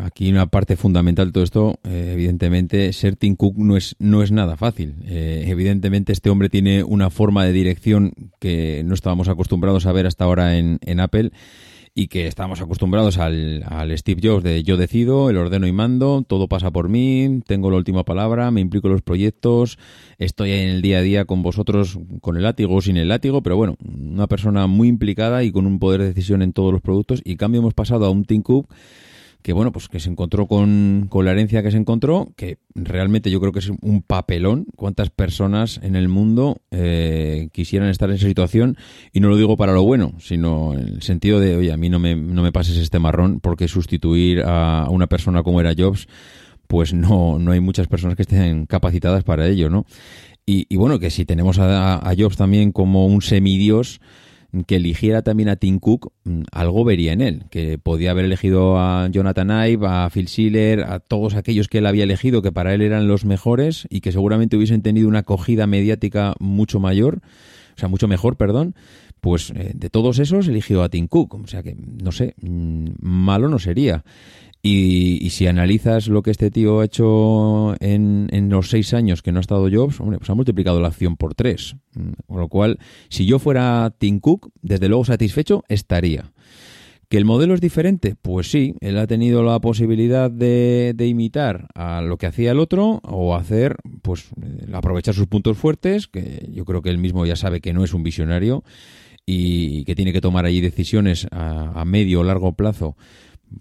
aquí 0.02 0.30
una 0.30 0.48
parte 0.48 0.76
fundamental 0.76 1.28
de 1.28 1.32
todo 1.32 1.44
esto, 1.46 1.80
eh, 1.86 2.10
evidentemente, 2.12 2.92
ser 2.92 3.16
Tim 3.16 3.38
Cook 3.38 3.58
no 3.58 3.78
es, 3.78 3.96
no 4.00 4.22
es 4.22 4.34
nada 4.34 4.58
fácil. 4.58 4.96
evidentemente, 5.08 6.12
este 6.12 6.30
hombre 6.30 6.50
tiene 6.50 6.84
una 6.84 7.10
forma 7.10 7.46
de 7.46 7.54
dirección 7.54 8.14
que 8.40 8.84
no 8.86 8.94
estábamos 8.94 9.30
acostumbrados 9.30 9.86
a 9.86 9.94
ver 9.94 10.08
hasta 10.08 10.26
ahora 10.26 10.58
en, 10.58 10.80
en 10.82 11.00
Apple 11.00 11.32
y 11.94 12.08
que 12.08 12.28
estamos 12.28 12.62
acostumbrados 12.62 13.18
al, 13.18 13.64
al, 13.68 13.98
Steve 13.98 14.22
Jobs 14.24 14.44
de 14.44 14.64
yo 14.64 14.78
decido, 14.78 15.30
el 15.30 15.38
ordeno 15.38 15.68
y 15.68 15.74
mando, 15.74 16.24
todo 16.26 16.48
pasa 16.48 16.72
por 16.72 16.88
mí, 16.88 17.42
tengo 17.46 17.70
la 17.70 17.78
última 17.78 18.04
palabra, 18.06 18.50
me 18.52 18.62
implico 18.62 18.88
en 18.88 18.94
los 18.94 19.02
proyectos, 19.02 19.78
estoy 20.18 20.52
en 20.52 20.70
el 20.70 20.82
día 20.82 21.00
a 21.00 21.02
día 21.02 21.26
con 21.26 21.44
vosotros 21.44 22.00
con 22.22 22.38
el 22.38 22.44
látigo 22.44 22.76
o 22.76 22.82
sin 22.82 22.98
el 22.98 23.10
látigo, 23.10 23.44
pero 23.44 23.58
bueno, 23.58 23.76
una 23.84 24.28
persona 24.28 24.68
muy 24.68 24.88
implicada 24.88 25.44
y 25.44 25.52
con 25.52 25.66
un 25.66 25.80
poder 25.80 26.02
de 26.02 26.08
decisión 26.08 26.42
en 26.42 26.54
todos 26.54 26.72
los 26.72 26.82
productos 26.82 27.22
y 27.26 27.36
cambio 27.36 27.60
hemos 27.60 27.74
pasado 27.74 28.06
a 28.06 28.10
un 28.10 28.24
Tim 28.24 28.42
Cook 28.42 28.70
que 29.42 29.54
bueno, 29.54 29.72
pues 29.72 29.88
que 29.88 30.00
se 30.00 30.10
encontró 30.10 30.48
con, 30.48 31.08
con, 31.10 31.26
la 31.26 31.32
herencia 31.32 31.64
que 31.64 31.72
se 31.72 31.78
encontró, 31.78 32.34
que 32.36 32.58
realmente 32.76 33.32
yo 33.32 33.40
creo 33.40 33.52
que 33.52 33.60
es 33.60 33.70
un 33.82 34.02
papelón. 34.02 34.68
¿Cuántas 34.76 35.10
personas 35.10 35.80
en 35.84 35.96
el 35.96 36.08
mundo 36.08 36.62
eh, 36.72 37.50
quisieran 37.52 37.90
estar 37.90 38.10
en 38.10 38.16
esa 38.16 38.28
situación? 38.28 38.78
Y 39.12 39.20
no 39.20 39.30
lo 39.30 39.38
digo 39.38 39.58
para 39.58 39.74
lo 39.74 39.84
bueno, 39.84 40.14
sino 40.20 40.74
en 40.74 40.88
el 40.88 41.02
sentido 41.02 41.40
de, 41.40 41.56
oye, 41.56 41.72
a 41.72 41.78
mí 41.78 41.90
no 41.90 42.00
me, 42.00 42.16
no 42.16 42.44
me 42.44 42.52
pases 42.52 42.78
este 42.78 43.00
marrón, 43.00 43.40
porque 43.40 43.68
sustituir 43.68 44.44
a 44.46 44.88
una 44.90 45.08
persona 45.08 45.44
como 45.44 45.60
era 45.60 45.74
Jobs, 45.78 46.08
pues 46.68 46.94
no, 46.94 47.40
no 47.40 47.52
hay 47.52 47.60
muchas 47.60 47.88
personas 47.88 48.16
que 48.16 48.24
estén 48.24 48.66
capacitadas 48.66 49.24
para 49.24 49.48
ello, 49.48 49.70
¿no? 49.70 49.86
Y, 50.46 50.66
y 50.70 50.78
bueno, 50.78 51.00
que 51.00 51.10
si 51.10 51.26
tenemos 51.26 51.60
a, 51.60 51.98
a 51.98 52.16
Jobs 52.18 52.38
también 52.38 52.72
como 52.72 53.06
un 53.06 53.22
semidios, 53.22 54.02
que 54.68 54.76
eligiera 54.76 55.22
también 55.22 55.50
a 55.50 55.56
Tim 55.56 55.80
Cook, 55.80 56.12
mm, 56.26 56.42
algo 56.52 56.84
vería 56.84 57.14
en 57.14 57.22
él, 57.22 57.44
que 57.50 57.78
podía 57.78 58.12
haber 58.12 58.26
elegido 58.26 58.78
a 58.78 59.08
Jonathan 59.10 59.50
Ive, 59.70 59.88
a 59.88 60.10
Phil 60.10 60.28
Schiller, 60.28 60.84
a 60.84 61.00
todos 61.00 61.36
aquellos 61.36 61.68
que 61.68 61.78
él 61.78 61.86
había 61.86 62.04
elegido, 62.04 62.42
que 62.42 62.52
para 62.52 62.74
él 62.74 62.82
eran 62.82 63.08
los 63.08 63.26
mejores 63.26 63.88
y 63.90 64.02
que 64.02 64.12
seguramente 64.12 64.58
hubiesen 64.58 64.82
tenido 64.82 65.08
una 65.08 65.20
acogida 65.20 65.68
mediática 65.68 66.36
mucho 66.40 66.80
mayor, 66.80 67.22
o 67.76 67.80
sea, 67.80 67.88
mucho 67.88 68.08
mejor, 68.08 68.36
perdón, 68.36 68.76
pues 69.22 69.52
eh, 69.52 69.72
de 69.74 69.90
todos 69.90 70.20
esos 70.20 70.48
eligió 70.48 70.84
a 70.84 70.90
Tim 70.90 71.08
Cook, 71.08 71.36
o 71.36 71.48
sea 71.48 71.64
que, 71.64 71.76
no 71.76 72.12
sé, 72.12 72.36
mm, 72.42 72.88
malo 73.00 73.48
no 73.48 73.60
sería. 73.60 74.04
Y, 74.64 75.30
si 75.32 75.48
analizas 75.48 76.08
lo 76.08 76.22
que 76.22 76.30
este 76.30 76.52
tío 76.52 76.82
ha 76.82 76.86
hecho 76.86 77.74
en, 77.80 78.28
en, 78.32 78.50
los 78.50 78.70
seis 78.70 78.94
años 78.94 79.24
que 79.24 79.32
no 79.32 79.40
ha 79.40 79.42
estado 79.42 79.68
Jobs, 79.72 80.00
hombre, 80.00 80.20
pues 80.20 80.30
ha 80.30 80.36
multiplicado 80.36 80.80
la 80.80 80.90
acción 80.90 81.18
por 81.18 81.34
tres. 81.34 81.76
Con 82.28 82.40
lo 82.40 82.48
cual, 82.48 82.78
si 83.10 83.26
yo 83.26 83.40
fuera 83.40 83.92
Tim 83.98 84.20
Cook, 84.20 84.52
desde 84.62 84.88
luego 84.88 85.04
satisfecho 85.04 85.64
estaría. 85.68 86.32
¿Que 87.10 87.18
el 87.18 87.26
modelo 87.26 87.56
es 87.56 87.60
diferente? 87.60 88.16
Pues 88.22 88.52
sí, 88.52 88.76
él 88.80 88.98
ha 88.98 89.08
tenido 89.08 89.44
la 89.44 89.60
posibilidad 89.60 90.30
de, 90.30 90.94
de 90.96 91.08
imitar 91.08 91.68
a 91.74 92.02
lo 92.02 92.18
que 92.18 92.28
hacía 92.28 92.52
el 92.52 92.60
otro 92.60 93.02
o 93.04 93.36
hacer, 93.36 93.78
pues, 94.02 94.30
aprovechar 94.72 95.16
sus 95.16 95.28
puntos 95.28 95.58
fuertes, 95.58 96.08
que 96.08 96.48
yo 96.54 96.66
creo 96.66 96.82
que 96.82 96.90
él 96.90 97.00
mismo 97.00 97.26
ya 97.26 97.36
sabe 97.36 97.62
que 97.62 97.74
no 97.74 97.84
es 97.84 97.94
un 97.94 98.04
visionario 98.04 98.64
y 99.26 99.84
que 99.86 99.96
tiene 99.96 100.14
que 100.14 100.22
tomar 100.22 100.46
allí 100.46 100.62
decisiones 100.62 101.28
a, 101.32 101.82
a 101.82 101.84
medio 101.84 102.22
o 102.22 102.24
largo 102.24 102.54
plazo 102.54 102.96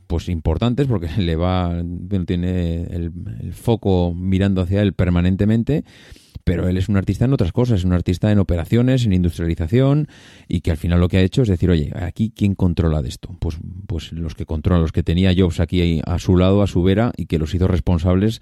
pues 0.07 0.29
importantes 0.29 0.87
porque 0.87 1.09
le 1.19 1.37
va 1.37 1.83
tiene 2.27 2.83
el, 2.85 3.13
foco 3.53 4.15
mirando 4.15 4.63
hacia 4.63 4.83
él 4.83 4.93
permanentemente 4.93 5.85
pero 6.45 6.69
él 6.69 6.79
es 6.79 6.89
un 6.89 6.97
artista 6.97 7.27
en 7.27 7.33
otras 7.35 7.53
cosas, 7.53 7.81
es 7.81 7.85
un 7.85 7.93
artista 7.93 8.33
en 8.33 8.39
operaciones, 8.39 9.05
en 9.05 9.13
industrialización 9.13 10.09
y 10.49 10.63
que 10.63 10.71
al 10.71 10.79
final 10.79 10.99
lo 10.99 11.09
que 11.09 11.19
ha 11.19 11.21
hecho 11.21 11.43
es 11.43 11.49
decir, 11.49 11.71
oye, 11.71 11.93
aquí 11.95 12.33
quién 12.35 12.55
controla 12.55 13.03
de 13.03 13.09
esto, 13.09 13.37
pues 13.39 13.59
pues 13.87 14.13
los 14.13 14.35
que 14.35 14.47
controlan, 14.47 14.83
los 14.83 14.91
que 14.91 15.03
tenía 15.03 15.35
Jobs 15.37 15.61
aquí 15.61 16.01
a 16.05 16.19
su 16.19 16.37
lado, 16.37 16.63
a 16.63 16.67
su 16.67 16.83
vera 16.83 17.13
y 17.17 17.27
que 17.27 17.39
los 17.39 17.55
hizo 17.55 17.69
responsables 17.69 18.41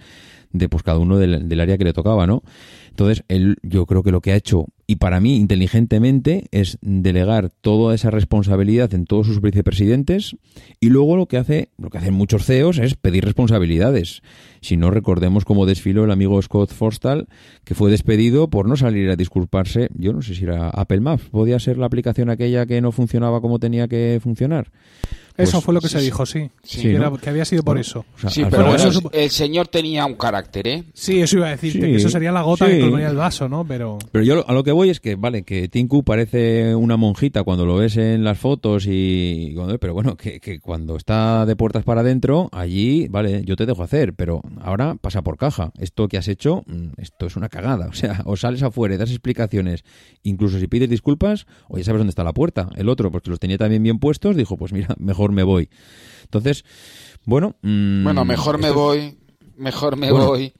de 0.52 0.68
pues 0.68 0.82
cada 0.82 0.98
uno 0.98 1.18
del, 1.18 1.60
área 1.60 1.78
que 1.78 1.84
le 1.84 1.92
tocaba, 1.92 2.26
¿no? 2.26 2.42
Entonces, 2.90 3.22
él 3.28 3.58
yo 3.62 3.86
creo 3.86 4.02
que 4.02 4.10
lo 4.10 4.20
que 4.20 4.32
ha 4.32 4.36
hecho, 4.36 4.66
y 4.86 4.96
para 4.96 5.20
mí 5.20 5.36
inteligentemente, 5.36 6.46
es 6.50 6.78
delegar 6.80 7.50
toda 7.60 7.94
esa 7.94 8.10
responsabilidad 8.10 8.92
en 8.92 9.04
todos 9.04 9.26
sus 9.26 9.40
vicepresidentes, 9.40 10.36
y 10.80 10.88
luego 10.88 11.16
lo 11.16 11.26
que 11.26 11.36
hace, 11.36 11.68
lo 11.78 11.90
que 11.90 11.98
hacen 11.98 12.14
muchos 12.14 12.44
CEOs 12.44 12.78
es 12.78 12.94
pedir 12.94 13.24
responsabilidades. 13.24 14.22
Si 14.60 14.76
no 14.76 14.90
recordemos 14.90 15.44
cómo 15.44 15.64
desfiló 15.64 16.04
el 16.04 16.10
amigo 16.10 16.42
Scott 16.42 16.72
Forstall, 16.72 17.28
que 17.64 17.74
fue 17.74 17.90
despedido 17.90 18.50
por 18.50 18.66
no 18.68 18.76
salir 18.76 19.10
a 19.10 19.16
disculparse, 19.16 19.90
yo 19.94 20.12
no 20.12 20.22
sé 20.22 20.34
si 20.34 20.44
era 20.44 20.68
Apple 20.70 21.00
Maps, 21.00 21.28
podía 21.30 21.60
ser 21.60 21.78
la 21.78 21.86
aplicación 21.86 22.30
aquella 22.30 22.66
que 22.66 22.80
no 22.80 22.90
funcionaba 22.90 23.40
como 23.40 23.60
tenía 23.60 23.86
que 23.86 24.18
funcionar 24.20 24.72
Eso 25.38 25.52
Pues 25.52 25.64
fue 25.64 25.74
lo 25.74 25.80
que 25.80 25.88
sí, 25.88 25.92
se 25.94 25.98
sí. 26.00 26.04
dijo, 26.06 26.26
sí. 26.26 26.50
Sí, 26.62 26.82
que, 26.82 26.92
¿no? 26.98 27.06
era- 27.08 27.16
que 27.16 27.30
había 27.30 27.44
sido 27.44 27.62
por 27.62 27.78
eso. 27.78 28.04
o 28.16 28.18
sea, 28.20 28.28
Sí, 28.30 28.42
pero 28.50 28.74
eso 28.74 28.88
el, 28.88 28.94
supo- 28.94 29.10
el 29.12 29.30
señor 29.30 29.68
tenía 29.68 30.04
un 30.04 30.14
carácter, 30.16 30.66
¿eh? 30.68 30.84
Sí, 30.92 31.20
eso 31.20 31.36
iba 31.38 31.46
a 31.46 31.50
decirte, 31.50 31.78
Sí, 31.80 31.86
que 31.86 31.96
eso 31.96 32.08
sería 32.10 32.32
la 32.32 32.42
gota 32.42 32.66
sí. 32.66 32.72
que 32.72 32.80
colmaría 32.80 33.08
el 33.08 33.16
vaso, 33.16 33.48
¿no? 33.48 33.64
Pero... 33.64 33.98
Pero 34.12 34.24
yo 34.24 34.44
a 34.48 34.52
lo 34.52 34.64
que 34.64 34.72
voy 34.72 34.90
es 34.90 35.00
que, 35.00 35.14
vale, 35.14 35.44
que 35.44 35.68
Tinku 35.68 36.02
parece 36.04 36.74
una 36.74 36.96
monjita 36.96 37.44
cuando 37.44 37.64
lo 37.64 37.76
ves 37.76 37.96
en 37.96 38.24
las 38.24 38.36
fotos 38.38 38.86
y... 38.88 39.52
cuando- 39.54 39.78
Pero 39.78 39.94
bueno, 39.94 40.16
que, 40.16 40.40
que 40.40 40.58
cuando 40.60 40.96
está 40.96 41.46
de 41.46 41.54
puertas 41.56 41.84
para 41.84 42.00
adentro, 42.00 42.48
allí, 42.52 43.06
vale, 43.08 43.44
yo 43.44 43.54
te 43.56 43.64
dejo 43.64 43.82
hacer, 43.84 44.14
pero 44.14 44.42
ahora 44.60 44.96
pasa 45.00 45.22
por 45.22 45.36
caja. 45.36 45.72
Esto 45.78 46.08
que 46.08 46.18
has 46.18 46.26
hecho, 46.28 46.64
mm, 46.66 46.88
esto 47.00 47.26
es 47.26 47.36
una 47.36 47.48
cagada. 47.48 47.88
O 47.88 47.92
sea, 47.94 48.22
o 48.26 48.36
sales 48.36 48.62
afuera 48.62 48.94
y 48.94 48.98
das 48.98 49.10
explicaciones, 49.10 49.84
incluso 50.24 50.58
si 50.58 50.66
pides 50.66 50.90
disculpas, 50.90 51.46
o 51.68 51.78
ya 51.78 51.84
sabes 51.84 52.00
dónde 52.00 52.10
está 52.10 52.24
la 52.24 52.32
puerta. 52.32 52.68
El 52.76 52.88
otro, 52.88 53.10
porque 53.12 53.30
los 53.30 53.38
tenía 53.40 53.56
también 53.58 53.82
bien 53.82 53.98
puestos, 54.00 54.36
dijo, 54.36 54.56
pues 54.56 54.72
mira, 54.72 54.94
mejor 54.98 55.27
me 55.32 55.42
voy. 55.42 55.68
Entonces, 56.24 56.64
bueno... 57.24 57.56
mm, 57.62 58.04
Bueno, 58.04 58.24
mejor 58.24 58.58
me 58.58 58.70
voy, 58.70 59.18
mejor 59.56 59.96
me 59.96 60.10
Bueno. 60.10 60.26
voy. 60.26 60.52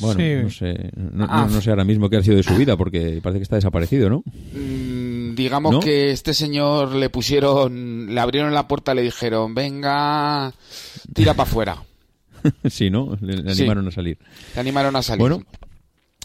Bueno, 0.00 0.20
Sí. 0.20 0.42
no 0.42 0.50
sé, 0.50 0.90
no, 0.96 1.26
Ah. 1.28 1.46
no- 1.48 1.54
no 1.56 1.60
sé 1.60 1.70
ahora 1.70 1.84
mismo 1.84 2.08
qué 2.10 2.18
ha 2.18 2.22
sido 2.22 2.36
de 2.36 2.42
su 2.42 2.54
vida, 2.54 2.76
porque 2.76 3.20
parece 3.22 3.38
que 3.38 3.42
está 3.44 3.56
desaparecido, 3.56 4.08
¿no? 4.10 4.22
Mm, 4.52 5.34
digamos 5.34 5.72
¿No? 5.72 5.80
que 5.80 6.10
este 6.10 6.34
señor 6.34 6.94
le 6.94 7.10
pusieron, 7.10 8.14
le 8.14 8.20
abrieron 8.20 8.52
la 8.54 8.68
puerta 8.68 8.92
y 8.92 8.96
le 8.96 9.02
dijeron, 9.02 9.54
venga, 9.54 10.52
tira 11.14 11.34
para 11.34 11.48
afuera. 11.48 11.76
sí, 12.70 12.90
¿no? 12.90 13.16
Le, 13.20 13.38
le 13.42 13.54
Sí. 13.54 13.62
animaron 13.62 13.88
a 13.88 13.90
salir. 13.90 14.18
Le 14.54 14.60
animaron 14.60 14.94
a 14.94 15.02
salir. 15.02 15.20
Bueno, 15.20 15.42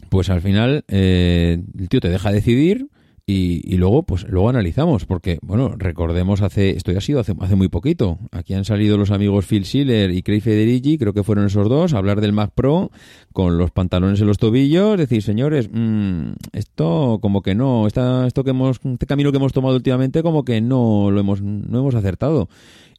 pues 0.10 0.30
al 0.30 0.42
final 0.42 0.84
eh, 0.90 1.58
el 1.80 1.90
tío 1.90 2.00
te 2.02 2.10
deja 2.10 2.32
decidir 2.32 2.88
y, 3.26 3.62
y 3.74 3.78
luego 3.78 4.04
pues 4.04 4.28
luego 4.28 4.50
analizamos 4.50 5.06
porque 5.06 5.40
bueno 5.42 5.76
recordemos 5.78 6.42
hace 6.42 6.72
esto 6.72 6.92
ya 6.92 6.98
ha 6.98 7.02
sido 7.02 7.22
hace, 7.22 7.34
hace 7.40 7.56
muy 7.56 7.70
poquito. 7.70 8.20
Aquí 8.32 8.54
han 8.54 8.66
salido 8.66 8.98
los 8.98 9.12
amigos 9.12 9.46
Phil 9.46 9.66
Schiller 9.66 10.12
y 10.12 10.24
Craig 10.24 10.42
Federici 10.42 10.98
creo 10.98 11.14
que 11.14 11.24
fueron 11.24 11.46
esos 11.46 11.70
dos 11.70 11.94
a 11.94 12.00
hablar 12.00 12.20
del 12.20 12.34
Mac 12.34 12.52
Pro 12.54 12.92
con 13.32 13.58
los 13.58 13.72
pantalones 13.72 14.20
en 14.20 14.28
los 14.28 14.38
tobillos 14.38 14.98
decir 14.98 15.24
señores 15.24 15.70
mm, 15.72 16.34
esto 16.52 17.20
como 17.22 17.42
que 17.42 17.56
no 17.56 17.88
esta, 17.88 18.28
esto 18.28 18.44
que 18.44 18.50
hemos 18.50 18.82
este 18.84 19.06
camino 19.06 19.32
que 19.32 19.38
hemos 19.38 19.54
tomado 19.54 19.76
últimamente 19.76 20.22
como 20.22 20.44
que 20.44 20.60
no 20.60 21.10
lo 21.10 21.20
hemos 21.20 21.42
no 21.42 21.80
hemos 21.80 21.96
acertado 21.96 22.50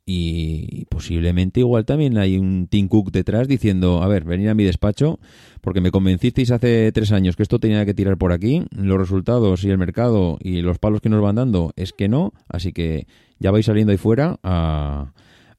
y 0.07 0.85
posiblemente 0.87 1.61
igual 1.61 1.85
también 1.87 2.19
hay 2.19 2.37
un 2.37 2.67
Tim 2.69 2.88
Cook 2.88 3.11
detrás 3.11 3.49
diciendo, 3.49 4.03
a 4.03 4.09
ver, 4.09 4.25
venid 4.25 4.49
a 4.49 4.55
mi 4.55 4.64
despacho 4.64 5.19
porque 5.62 5.81
me 5.81 5.90
convencisteis 5.90 6.51
hace 6.51 6.93
tres 6.93 7.11
años 7.11 7.37
que 7.37 7.43
esto 7.43 7.59
tenía 7.59 7.87
que 7.87 7.95
tirar 7.95 8.19
por 8.19 8.33
aquí, 8.33 8.64
los 8.71 8.99
resultados 8.99 9.64
y 9.64 9.71
el 9.71 9.79
mercado 9.79 10.38
y 10.40 10.61
los 10.61 10.79
palos 10.79 11.01
que 11.01 11.09
nos 11.09 11.23
van 11.23 11.37
dando 11.37 11.73
es 11.77 11.93
que 11.93 12.09
no, 12.09 12.33
así 12.49 12.73
que 12.73 13.07
ya 13.38 13.51
vais 13.51 13.64
saliendo 13.64 13.93
ahí 13.93 13.99
fuera 13.99 14.38
a, 14.43 15.12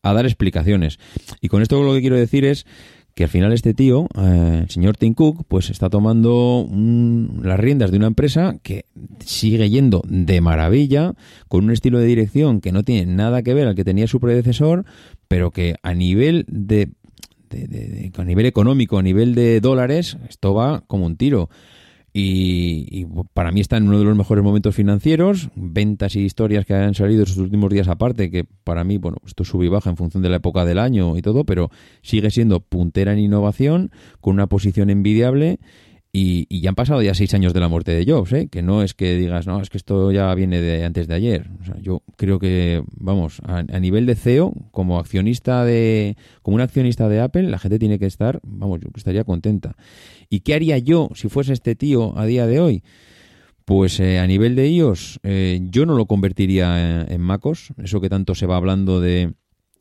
a 0.04 0.14
dar 0.14 0.26
explicaciones. 0.26 1.00
Y 1.42 1.50
con 1.50 1.64
esto 1.64 1.82
lo 1.82 1.94
que 1.94 2.02
quiero 2.02 2.16
decir 2.16 2.46
es 2.46 2.68
que 3.16 3.24
al 3.24 3.30
final 3.30 3.54
este 3.54 3.74
tío, 3.74 4.08
eh, 4.18 4.60
el 4.64 4.70
señor 4.70 4.98
Tim 4.98 5.14
Cook, 5.14 5.46
pues 5.48 5.70
está 5.70 5.90
tomando 5.90 6.60
un- 6.70 7.40
las 7.44 7.58
riendas 7.60 7.90
de 7.92 7.98
una 7.98 8.08
empresa 8.08 8.58
que 8.62 8.86
sigue 9.26 9.70
yendo 9.70 10.04
de 10.08 10.42
maravilla, 10.42 11.14
con 11.48 11.64
un 11.64 11.72
estilo 11.72 11.98
de 12.00 12.06
dirección 12.08 12.60
que 12.60 12.74
no 12.74 12.84
tiene 12.84 13.12
nada 13.12 13.42
que 13.42 13.54
ver 13.54 13.68
al 13.68 13.76
que 13.76 13.86
tenía 13.86 14.08
su 14.08 14.20
predecesor, 14.20 14.84
pero 15.30 15.52
que 15.52 15.76
a 15.82 15.94
nivel 15.94 16.46
de, 16.50 16.90
de- 17.50 17.68
de- 17.68 17.88
de- 17.88 18.12
a 18.18 18.24
nivel 18.26 18.48
económico, 18.48 18.98
a 18.98 19.04
nivel 19.04 19.34
de 19.34 19.62
dólares, 19.62 20.18
esto 20.28 20.54
va 20.54 20.84
como 20.86 21.06
un 21.06 21.16
tiro. 21.16 21.50
Y, 22.18 22.88
y 22.90 23.06
para 23.34 23.52
mí 23.52 23.60
está 23.60 23.76
en 23.76 23.90
uno 23.90 24.00
de 24.00 24.06
los 24.06 24.16
mejores 24.16 24.42
momentos 24.42 24.74
financieros, 24.74 25.50
ventas 25.54 26.16
y 26.16 26.22
historias 26.22 26.66
que 26.66 26.74
han 26.74 26.96
salido 26.96 27.24
estos 27.24 27.40
últimos 27.40 27.70
días 27.70 27.90
aparte, 27.90 28.32
que 28.32 28.46
para 28.64 28.86
mí, 28.86 28.98
bueno, 28.98 29.18
esto 29.26 29.44
sube 29.44 29.66
y 29.66 29.68
baja 29.68 29.90
en 29.90 29.98
función 29.98 30.24
de 30.24 30.30
la 30.30 30.38
época 30.38 30.64
del 30.64 30.80
año 30.80 31.18
y 31.18 31.22
todo, 31.22 31.44
pero 31.44 31.72
sigue 32.04 32.32
siendo 32.32 32.62
puntera 32.62 33.12
en 33.12 33.20
innovación, 33.20 33.92
con 34.22 34.36
una 34.36 34.48
posición 34.48 34.90
envidiable 34.90 35.60
y, 36.14 36.48
y 36.48 36.62
ya 36.62 36.70
han 36.70 36.76
pasado 36.76 37.02
ya 37.02 37.14
seis 37.14 37.34
años 37.34 37.54
de 37.54 37.60
la 37.60 37.68
muerte 37.68 37.92
de 37.92 38.10
Jobs, 38.10 38.32
¿eh? 38.32 38.48
que 38.50 38.62
no 38.62 38.82
es 38.82 38.94
que 38.94 39.18
digas, 39.18 39.46
no, 39.46 39.60
es 39.60 39.70
que 39.70 39.78
esto 39.78 40.14
ya 40.14 40.34
viene 40.36 40.62
de 40.62 40.86
antes 40.86 41.10
de 41.10 41.16
ayer. 41.16 41.50
O 41.60 41.66
sea, 41.66 41.76
yo 41.82 42.02
creo 42.16 42.40
que, 42.40 42.82
vamos, 42.96 43.42
a, 43.44 43.58
a 43.58 43.80
nivel 43.82 44.06
de 44.06 44.16
CEO, 44.16 44.54
como 44.72 45.00
accionista 45.00 45.66
de, 45.66 46.16
como 46.42 46.56
un 46.56 46.62
accionista 46.62 47.10
de 47.10 47.20
Apple, 47.20 47.44
la 47.50 47.60
gente 47.60 47.78
tiene 47.78 48.00
que 48.00 48.06
estar, 48.06 48.40
vamos, 48.44 48.80
yo 48.80 48.88
estaría 48.96 49.26
contenta. 49.26 49.76
¿Y 50.30 50.42
qué 50.42 50.54
haría 50.54 50.78
yo 50.78 51.10
si 51.16 51.30
fuese 51.30 51.54
este 51.54 51.76
tío 51.76 52.18
a 52.18 52.26
día 52.26 52.48
de 52.48 52.60
hoy? 52.60 52.84
Pues 53.66 54.00
eh, 54.00 54.20
a 54.20 54.28
nivel 54.28 54.56
de 54.56 54.70
iOS, 54.70 55.20
eh, 55.24 55.60
yo 55.64 55.86
no 55.86 55.96
lo 55.96 56.06
convertiría 56.06 57.02
en, 57.02 57.12
en 57.12 57.22
MacOS, 57.22 57.74
eso 57.84 58.00
que 58.00 58.10
tanto 58.10 58.36
se 58.36 58.46
va 58.46 58.58
hablando 58.58 59.02
de 59.02 59.34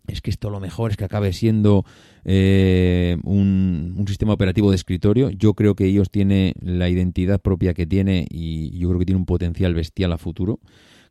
es 0.06 0.20
que 0.20 0.30
esto 0.30 0.50
lo 0.50 0.60
mejor 0.60 0.90
es 0.90 0.96
que 0.96 1.04
acabe 1.04 1.32
siendo 1.32 1.84
eh, 2.24 3.16
un, 3.24 4.04
sistema 4.06 4.34
operativo 4.34 4.70
de 4.70 4.76
escritorio. 4.76 5.30
Yo 5.30 5.54
creo 5.54 5.74
que 5.74 5.88
iOS 5.88 6.10
tiene 6.10 6.54
la 6.60 6.88
identidad 6.88 7.40
propia 7.40 7.74
que 7.74 7.86
tiene 7.86 8.26
y 8.30 8.78
yo 8.78 8.88
creo 8.88 8.98
que 8.98 9.06
tiene 9.06 9.18
un 9.18 9.26
potencial 9.26 9.74
bestial 9.74 10.12
a 10.12 10.18
futuro. 10.18 10.60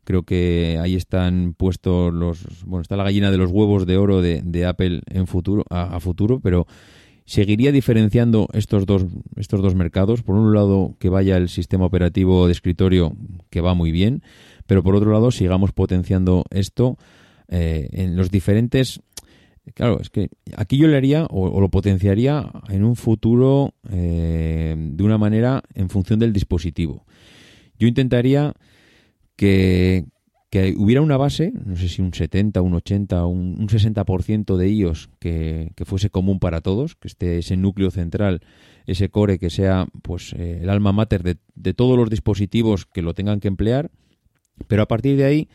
Creo 0.04 0.22
que 0.22 0.78
ahí 0.80 0.94
están 0.94 1.54
puestos 1.56 2.12
los. 2.12 2.64
Bueno, 2.66 2.82
está 2.82 2.96
la 2.96 3.04
gallina 3.04 3.30
de 3.30 3.38
los 3.38 3.50
huevos 3.50 3.86
de 3.86 3.96
oro 3.96 4.20
de, 4.20 4.42
de 4.44 4.66
Apple 4.66 5.00
en 5.06 5.26
futuro, 5.26 5.64
a 5.70 5.98
futuro, 5.98 6.40
pero 6.40 6.66
seguiría 7.24 7.72
diferenciando 7.72 8.48
estos 8.52 8.86
dos, 8.86 9.06
estos 9.36 9.62
dos 9.62 9.74
mercados. 9.74 10.22
Por 10.22 10.36
un 10.36 10.54
lado, 10.54 10.96
que 10.98 11.08
vaya 11.08 11.36
el 11.36 11.48
sistema 11.48 11.86
operativo 11.86 12.46
de 12.46 12.52
escritorio, 12.52 13.16
que 13.50 13.60
va 13.60 13.74
muy 13.74 13.92
bien, 13.92 14.22
pero 14.66 14.82
por 14.82 14.94
otro 14.94 15.12
lado, 15.12 15.30
sigamos 15.30 15.72
potenciando 15.72 16.44
esto 16.50 16.98
eh, 17.48 17.88
en 17.92 18.16
los 18.16 18.30
diferentes. 18.30 19.00
Claro, 19.72 19.98
es 20.00 20.10
que 20.10 20.28
aquí 20.56 20.76
yo 20.76 20.88
le 20.88 20.96
haría 20.96 21.26
o, 21.30 21.60
lo 21.60 21.70
potenciaría 21.70 22.50
en 22.68 22.84
un 22.84 22.96
futuro 22.96 23.74
eh, 23.90 24.74
de 24.76 25.02
una 25.02 25.16
manera 25.16 25.62
en 25.74 25.88
función 25.88 26.18
del 26.18 26.34
dispositivo. 26.34 27.06
Yo 27.78 27.88
intentaría 27.88 28.52
que, 29.36 30.04
que 30.54 30.72
hubiera 30.76 31.02
una 31.02 31.16
base, 31.16 31.52
no 31.66 31.74
sé 31.74 31.88
si 31.88 32.00
un 32.00 32.14
70, 32.14 32.62
un 32.62 32.74
80, 32.74 33.26
un, 33.26 33.56
un 33.58 33.66
60% 33.66 34.56
de 34.56 34.70
iOS 34.70 35.10
que, 35.18 35.72
que 35.74 35.84
fuese 35.84 36.10
común 36.10 36.38
para 36.38 36.60
todos, 36.60 36.94
que 36.94 37.08
esté 37.08 37.38
ese 37.38 37.56
núcleo 37.56 37.90
central, 37.90 38.40
ese 38.86 39.08
core 39.08 39.40
que 39.40 39.50
sea 39.50 39.88
pues 40.02 40.32
eh, 40.34 40.60
el 40.62 40.70
alma 40.70 40.92
mater 40.92 41.24
de, 41.24 41.38
de 41.56 41.74
todos 41.74 41.98
los 41.98 42.08
dispositivos 42.08 42.86
que 42.86 43.02
lo 43.02 43.14
tengan 43.14 43.40
que 43.40 43.48
emplear, 43.48 43.90
pero 44.68 44.82
a 44.82 44.86
partir 44.86 45.16
de 45.16 45.24
ahí 45.24 45.48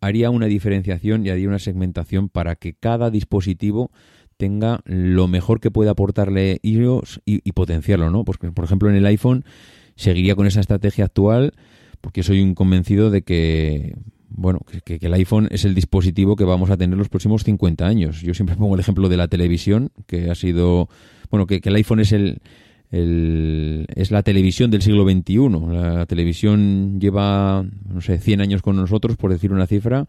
haría 0.00 0.30
una 0.30 0.46
diferenciación 0.46 1.26
y 1.26 1.30
haría 1.30 1.48
una 1.48 1.58
segmentación 1.58 2.28
para 2.28 2.54
que 2.54 2.74
cada 2.74 3.10
dispositivo 3.10 3.90
tenga 4.36 4.82
lo 4.84 5.26
mejor 5.26 5.58
que 5.58 5.72
pueda 5.72 5.90
aportarle 5.90 6.60
iOS 6.62 7.20
y, 7.24 7.40
y 7.42 7.52
potenciarlo, 7.54 8.08
¿no? 8.08 8.24
Porque, 8.24 8.52
por 8.52 8.64
ejemplo, 8.64 8.88
en 8.88 8.94
el 8.94 9.06
iPhone 9.06 9.44
seguiría 9.96 10.36
con 10.36 10.46
esa 10.46 10.60
estrategia 10.60 11.06
actual 11.06 11.54
porque 12.00 12.22
soy 12.22 12.40
un 12.42 12.54
convencido 12.54 13.10
de 13.10 13.22
que 13.22 13.96
bueno, 14.36 14.60
que, 14.84 14.98
que, 14.98 15.06
el 15.06 15.14
iPhone 15.14 15.48
es 15.50 15.64
el 15.64 15.74
dispositivo 15.74 16.36
que 16.36 16.44
vamos 16.44 16.70
a 16.70 16.76
tener 16.76 16.98
los 16.98 17.08
próximos 17.08 17.44
50 17.44 17.86
años. 17.86 18.20
Yo 18.20 18.34
siempre 18.34 18.56
pongo 18.58 18.74
el 18.74 18.80
ejemplo 18.80 19.08
de 19.08 19.16
la 19.16 19.28
televisión, 19.28 19.90
que 20.06 20.30
ha 20.30 20.34
sido, 20.34 20.88
bueno, 21.30 21.46
que, 21.46 21.60
el 21.62 21.74
iPhone 21.74 22.00
es 22.00 22.12
el, 22.12 22.40
el, 22.90 23.86
es 23.94 24.10
la 24.10 24.22
televisión 24.22 24.70
del 24.70 24.82
siglo 24.82 25.04
XXI. 25.04 25.38
La 25.70 26.06
televisión 26.06 27.00
lleva, 27.00 27.64
no 27.88 28.00
sé, 28.00 28.18
100 28.18 28.40
años 28.40 28.62
con 28.62 28.76
nosotros, 28.76 29.16
por 29.16 29.30
decir 29.30 29.52
una 29.52 29.66
cifra, 29.66 30.06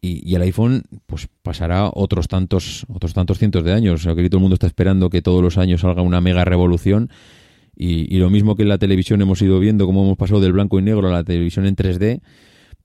y, 0.00 0.30
y, 0.30 0.34
el 0.34 0.42
iPhone 0.42 0.82
pues 1.06 1.28
pasará 1.42 1.90
otros 1.92 2.28
tantos, 2.28 2.84
otros 2.88 3.14
tantos 3.14 3.38
cientos 3.38 3.64
de 3.64 3.72
años. 3.72 4.06
O 4.06 4.14
que 4.14 4.28
todo 4.28 4.38
el 4.38 4.42
mundo 4.42 4.54
está 4.54 4.66
esperando 4.66 5.10
que 5.10 5.22
todos 5.22 5.42
los 5.42 5.58
años 5.58 5.80
salga 5.80 6.02
una 6.02 6.20
mega 6.20 6.44
revolución. 6.44 7.10
Y, 7.74 8.14
y, 8.14 8.18
lo 8.18 8.30
mismo 8.30 8.56
que 8.56 8.62
en 8.62 8.68
la 8.68 8.78
televisión 8.78 9.20
hemos 9.22 9.42
ido 9.42 9.58
viendo 9.58 9.86
cómo 9.86 10.04
hemos 10.04 10.16
pasado 10.16 10.40
del 10.40 10.52
blanco 10.52 10.78
y 10.78 10.82
negro 10.82 11.08
a 11.08 11.12
la 11.12 11.24
televisión 11.24 11.66
en 11.66 11.76
3D, 11.76 12.20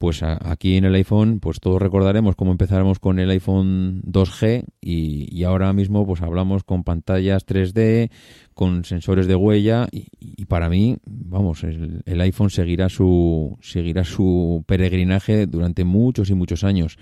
pues 0.01 0.23
aquí 0.23 0.77
en 0.77 0.85
el 0.85 0.95
iPhone, 0.95 1.39
pues 1.39 1.59
todos 1.59 1.79
recordaremos 1.79 2.35
cómo 2.35 2.49
empezáramos 2.49 2.97
con 2.97 3.19
el 3.19 3.29
iPhone 3.29 4.01
2G 4.01 4.65
y, 4.81 5.43
ahora 5.43 5.71
mismo 5.73 6.07
pues 6.07 6.23
hablamos 6.23 6.63
con 6.63 6.83
pantallas 6.83 7.45
3D, 7.45 8.09
con 8.55 8.83
sensores 8.83 9.27
de 9.27 9.35
huella 9.35 9.87
y, 9.91 10.07
y 10.19 10.45
para 10.45 10.69
mí, 10.69 10.97
vamos, 11.05 11.63
el, 11.63 12.01
el, 12.07 12.19
iPhone 12.21 12.49
seguirá 12.49 12.89
su 12.89 13.59
seguirá 13.61 14.03
su 14.03 14.63
peregrinaje 14.65 15.45
durante 15.45 15.83
muchos 15.83 16.31
y 16.31 16.33
muchos 16.33 16.63
años. 16.63 16.97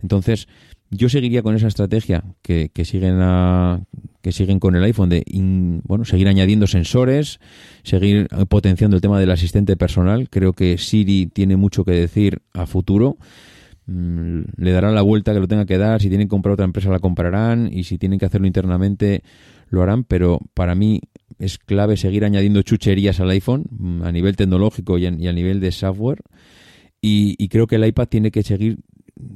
Entonces, 0.00 0.46
yo 0.90 1.08
seguiría 1.08 1.42
con 1.42 1.54
esa 1.54 1.68
estrategia 1.68 2.24
que, 2.42 2.70
que 2.72 2.84
siguen 2.84 3.18
a, 3.20 3.82
que 4.22 4.32
siguen 4.32 4.58
con 4.58 4.74
el 4.74 4.84
iPhone 4.84 5.10
de 5.10 5.24
bueno 5.84 6.04
seguir 6.04 6.28
añadiendo 6.28 6.66
sensores, 6.66 7.40
seguir 7.82 8.28
potenciando 8.48 8.96
el 8.96 9.02
tema 9.02 9.20
del 9.20 9.30
asistente 9.30 9.76
personal. 9.76 10.28
Creo 10.30 10.52
que 10.52 10.78
Siri 10.78 11.26
tiene 11.26 11.56
mucho 11.56 11.84
que 11.84 11.92
decir 11.92 12.40
a 12.52 12.66
futuro. 12.66 13.18
Mm, 13.86 14.42
le 14.56 14.72
dará 14.72 14.90
la 14.90 15.02
vuelta 15.02 15.32
que 15.32 15.40
lo 15.40 15.48
tenga 15.48 15.66
que 15.66 15.78
dar. 15.78 16.00
Si 16.00 16.08
tienen 16.08 16.26
que 16.26 16.30
comprar 16.30 16.54
otra 16.54 16.64
empresa 16.64 16.90
la 16.90 16.98
comprarán 16.98 17.70
y 17.72 17.84
si 17.84 17.98
tienen 17.98 18.18
que 18.18 18.26
hacerlo 18.26 18.46
internamente 18.46 19.22
lo 19.68 19.82
harán. 19.82 20.04
Pero 20.04 20.40
para 20.54 20.74
mí 20.74 21.00
es 21.38 21.58
clave 21.58 21.96
seguir 21.96 22.24
añadiendo 22.24 22.62
chucherías 22.62 23.20
al 23.20 23.30
iPhone 23.30 23.64
a 24.04 24.10
nivel 24.10 24.36
tecnológico 24.36 24.98
y 24.98 25.06
a, 25.06 25.10
y 25.10 25.26
a 25.28 25.32
nivel 25.32 25.60
de 25.60 25.70
software. 25.70 26.22
Y, 27.00 27.36
y 27.38 27.48
creo 27.48 27.66
que 27.66 27.76
el 27.76 27.86
iPad 27.86 28.08
tiene 28.08 28.30
que 28.30 28.42
seguir 28.42 28.78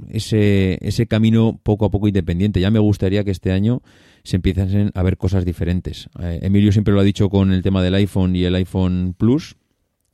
ese, 0.09 0.79
ese 0.87 1.07
camino 1.07 1.61
poco 1.63 1.85
a 1.85 1.91
poco 1.91 2.09
independiente. 2.09 2.61
Ya 2.61 2.71
me 2.71 2.79
gustaría 2.79 3.25
que 3.25 3.31
este 3.31 3.53
año 3.53 3.83
se 4.25 4.37
empiecen 4.37 4.91
a 4.95 5.03
ver 5.03 5.17
cosas 5.17 5.45
diferentes. 5.45 6.09
Eh, 6.21 6.41
Emilio 6.43 6.73
siempre 6.73 6.95
lo 6.95 7.01
ha 7.01 7.05
dicho 7.05 7.29
con 7.29 7.53
el 7.53 7.63
tema 7.63 7.83
del 7.83 7.95
iPhone 7.95 8.37
y 8.37 8.45
el 8.45 8.55
iPhone 8.55 9.15
Plus, 9.17 9.57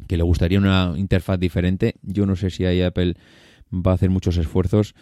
que 0.06 0.16
le 0.16 0.22
gustaría 0.22 0.58
una 0.58 0.94
interfaz 0.96 1.38
diferente. 1.38 1.96
Yo 2.02 2.26
no 2.26 2.36
sé 2.36 2.50
si 2.50 2.64
ahí 2.64 2.82
Apple 2.82 3.14
va 3.72 3.92
a 3.92 3.94
hacer 3.94 4.10
muchos 4.10 4.36
esfuerzos, 4.36 4.94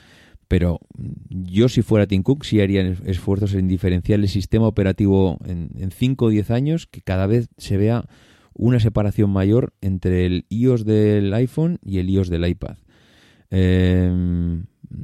pero 0.49 0.81
yo 1.29 1.69
si 1.69 1.83
fuera 1.83 2.07
Tim 2.07 2.23
Cook 2.23 2.45
sí 2.45 2.61
haría 2.61 2.83
esfuerzos 3.05 3.55
en 3.55 3.69
diferenciar 3.69 4.21
el 4.21 4.29
sistema 4.29 4.67
operativo 4.67 5.39
en 5.45 5.91
5 5.91 6.25
o 6.25 6.29
10 6.29 6.51
años, 6.51 6.87
que 6.87 7.01
cada 7.01 7.27
vez 7.27 7.49
se 7.59 7.77
vea 7.77 8.05
una 8.55 8.81
separación 8.81 9.31
mayor 9.31 9.75
entre 9.81 10.27
el 10.27 10.47
iOS 10.49 10.85
del 10.85 11.33
iPhone 11.35 11.79
y 11.85 11.99
el 11.99 12.11
iOS 12.11 12.31
del 12.31 12.47
iPad. 12.47 12.77
Eh, 13.51 14.63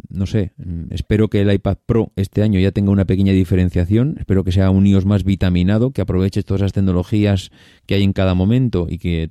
no 0.08 0.26
sé, 0.26 0.52
espero 0.90 1.28
que 1.28 1.40
el 1.40 1.52
iPad 1.52 1.78
Pro 1.86 2.12
este 2.16 2.42
año 2.42 2.60
ya 2.60 2.72
tenga 2.72 2.90
una 2.90 3.04
pequeña 3.04 3.32
diferenciación, 3.32 4.16
espero 4.18 4.44
que 4.44 4.52
sea 4.52 4.70
un 4.70 4.86
iOS 4.86 5.06
más 5.06 5.24
vitaminado, 5.24 5.90
que 5.90 6.02
aproveche 6.02 6.42
todas 6.42 6.60
las 6.62 6.72
tecnologías 6.72 7.50
que 7.86 7.94
hay 7.94 8.02
en 8.02 8.12
cada 8.12 8.34
momento 8.34 8.86
y 8.88 8.98
que 8.98 9.30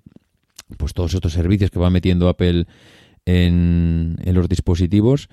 pues 0.78 0.94
todos 0.94 1.14
estos 1.14 1.34
servicios 1.34 1.72
que 1.72 1.80
va 1.80 1.90
metiendo 1.90 2.30
Apple 2.30 2.66
en, 3.26 4.18
en 4.24 4.34
los 4.34 4.48
dispositivos. 4.48 5.30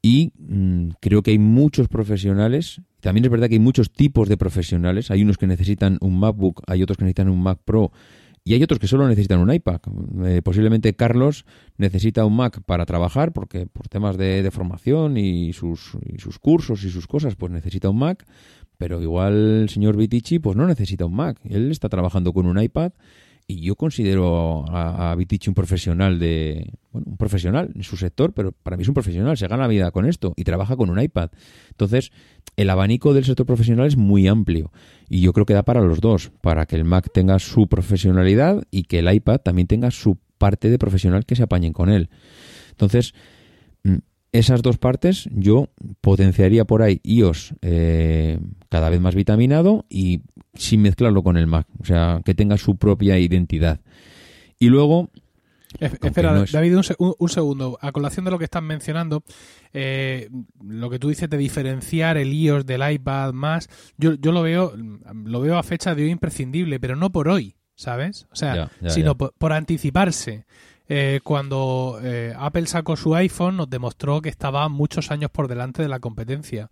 Y 0.00 0.32
mm, 0.36 0.90
creo 1.00 1.22
que 1.22 1.30
hay 1.30 1.38
muchos 1.38 1.88
profesionales, 1.88 2.80
también 3.00 3.24
es 3.24 3.30
verdad 3.30 3.48
que 3.48 3.54
hay 3.54 3.60
muchos 3.60 3.92
tipos 3.92 4.28
de 4.28 4.36
profesionales, 4.36 5.10
hay 5.10 5.22
unos 5.22 5.38
que 5.38 5.46
necesitan 5.46 5.98
un 6.00 6.18
MacBook, 6.18 6.62
hay 6.66 6.82
otros 6.82 6.98
que 6.98 7.04
necesitan 7.04 7.28
un 7.28 7.42
Mac 7.42 7.60
Pro 7.64 7.92
y 8.44 8.54
hay 8.54 8.62
otros 8.62 8.78
que 8.80 8.88
solo 8.88 9.06
necesitan 9.06 9.40
un 9.40 9.52
iPad. 9.52 9.80
Eh, 10.24 10.42
posiblemente 10.42 10.94
Carlos 10.94 11.44
necesita 11.76 12.24
un 12.24 12.36
Mac 12.36 12.62
para 12.64 12.86
trabajar 12.86 13.32
porque 13.32 13.66
por 13.66 13.88
temas 13.88 14.16
de, 14.16 14.42
de 14.42 14.50
formación 14.50 15.16
y 15.16 15.52
sus, 15.52 15.92
y 16.04 16.18
sus 16.18 16.38
cursos 16.38 16.84
y 16.84 16.90
sus 16.90 17.06
cosas 17.06 17.36
pues 17.36 17.52
necesita 17.52 17.88
un 17.88 17.98
Mac, 17.98 18.26
pero 18.78 19.00
igual 19.00 19.62
el 19.62 19.68
señor 19.68 19.96
Vitici 19.96 20.38
pues 20.38 20.56
no 20.56 20.66
necesita 20.66 21.04
un 21.06 21.14
Mac, 21.14 21.38
él 21.44 21.70
está 21.70 21.88
trabajando 21.88 22.32
con 22.32 22.46
un 22.46 22.60
iPad 22.60 22.92
y 23.46 23.60
yo 23.60 23.76
considero 23.76 24.64
a, 24.68 25.12
a 25.12 25.14
un 25.16 25.54
profesional 25.54 26.18
de 26.18 26.72
bueno, 26.92 27.06
un 27.10 27.16
profesional 27.16 27.70
en 27.74 27.82
su 27.82 27.96
sector, 27.96 28.32
pero 28.32 28.52
para 28.52 28.76
mí 28.76 28.82
es 28.82 28.88
un 28.88 28.94
profesional, 28.94 29.36
se 29.36 29.48
gana 29.48 29.62
la 29.62 29.68
vida 29.68 29.90
con 29.90 30.06
esto 30.06 30.34
y 30.36 30.44
trabaja 30.44 30.76
con 30.76 30.90
un 30.90 31.00
iPad. 31.00 31.30
Entonces, 31.70 32.12
el 32.56 32.70
abanico 32.70 33.14
del 33.14 33.24
sector 33.24 33.46
profesional 33.46 33.86
es 33.86 33.96
muy 33.96 34.28
amplio 34.28 34.72
y 35.08 35.20
yo 35.20 35.32
creo 35.32 35.46
que 35.46 35.54
da 35.54 35.62
para 35.62 35.80
los 35.80 36.00
dos, 36.00 36.30
para 36.40 36.66
que 36.66 36.76
el 36.76 36.84
Mac 36.84 37.10
tenga 37.12 37.38
su 37.38 37.68
profesionalidad 37.68 38.62
y 38.70 38.84
que 38.84 38.98
el 38.98 39.12
iPad 39.12 39.38
también 39.38 39.66
tenga 39.66 39.90
su 39.90 40.18
parte 40.38 40.70
de 40.70 40.78
profesional 40.78 41.24
que 41.24 41.36
se 41.36 41.44
apañen 41.44 41.72
con 41.72 41.88
él. 41.88 42.10
Entonces, 42.70 43.14
mm, 43.84 43.98
esas 44.32 44.62
dos 44.62 44.78
partes 44.78 45.28
yo 45.32 45.68
potenciaría 46.00 46.64
por 46.64 46.82
ahí 46.82 47.00
iOS 47.04 47.54
eh, 47.60 48.40
cada 48.70 48.88
vez 48.88 49.00
más 49.00 49.14
vitaminado 49.14 49.84
y 49.88 50.22
sin 50.54 50.82
mezclarlo 50.82 51.22
con 51.22 51.36
el 51.36 51.46
Mac, 51.46 51.66
o 51.80 51.84
sea, 51.84 52.22
que 52.24 52.34
tenga 52.34 52.56
su 52.56 52.76
propia 52.76 53.18
identidad. 53.18 53.80
Y 54.58 54.68
luego... 54.68 55.10
Espera, 55.80 56.44
David, 56.52 56.76
un, 56.76 57.28
segundo. 57.30 57.78
A 57.80 57.92
colación 57.92 58.26
de 58.26 58.30
lo 58.30 58.38
que 58.38 58.44
estás 58.44 58.62
mencionando, 58.62 59.24
eh, 59.72 60.28
lo 60.62 60.90
que 60.90 60.98
tú 60.98 61.08
dices 61.08 61.30
de 61.30 61.38
diferenciar 61.38 62.18
el 62.18 62.30
iOS 62.30 62.66
del 62.66 62.82
iPad 62.92 63.32
más, 63.32 63.70
yo, 63.96 64.12
yo 64.14 64.32
lo 64.32 64.42
veo 64.42 64.74
lo 64.76 65.40
veo 65.40 65.56
a 65.56 65.62
fecha 65.62 65.94
de 65.94 66.04
hoy 66.04 66.10
imprescindible, 66.10 66.78
pero 66.78 66.94
no 66.94 67.10
por 67.10 67.28
hoy, 67.28 67.56
¿sabes? 67.74 68.26
O 68.30 68.36
sea, 68.36 68.70
sino 68.86 69.16
por, 69.16 69.52
anticiparse. 69.52 70.44
Eh, 70.88 71.20
cuando 71.22 72.00
eh, 72.02 72.34
Apple 72.36 72.66
sacó 72.66 72.96
su 72.96 73.14
iPhone 73.14 73.56
nos 73.56 73.70
demostró 73.70 74.20
que 74.20 74.28
estaba 74.28 74.68
muchos 74.68 75.10
años 75.10 75.30
por 75.30 75.48
delante 75.48 75.82
de 75.82 75.88
la 75.88 76.00
competencia. 76.00 76.70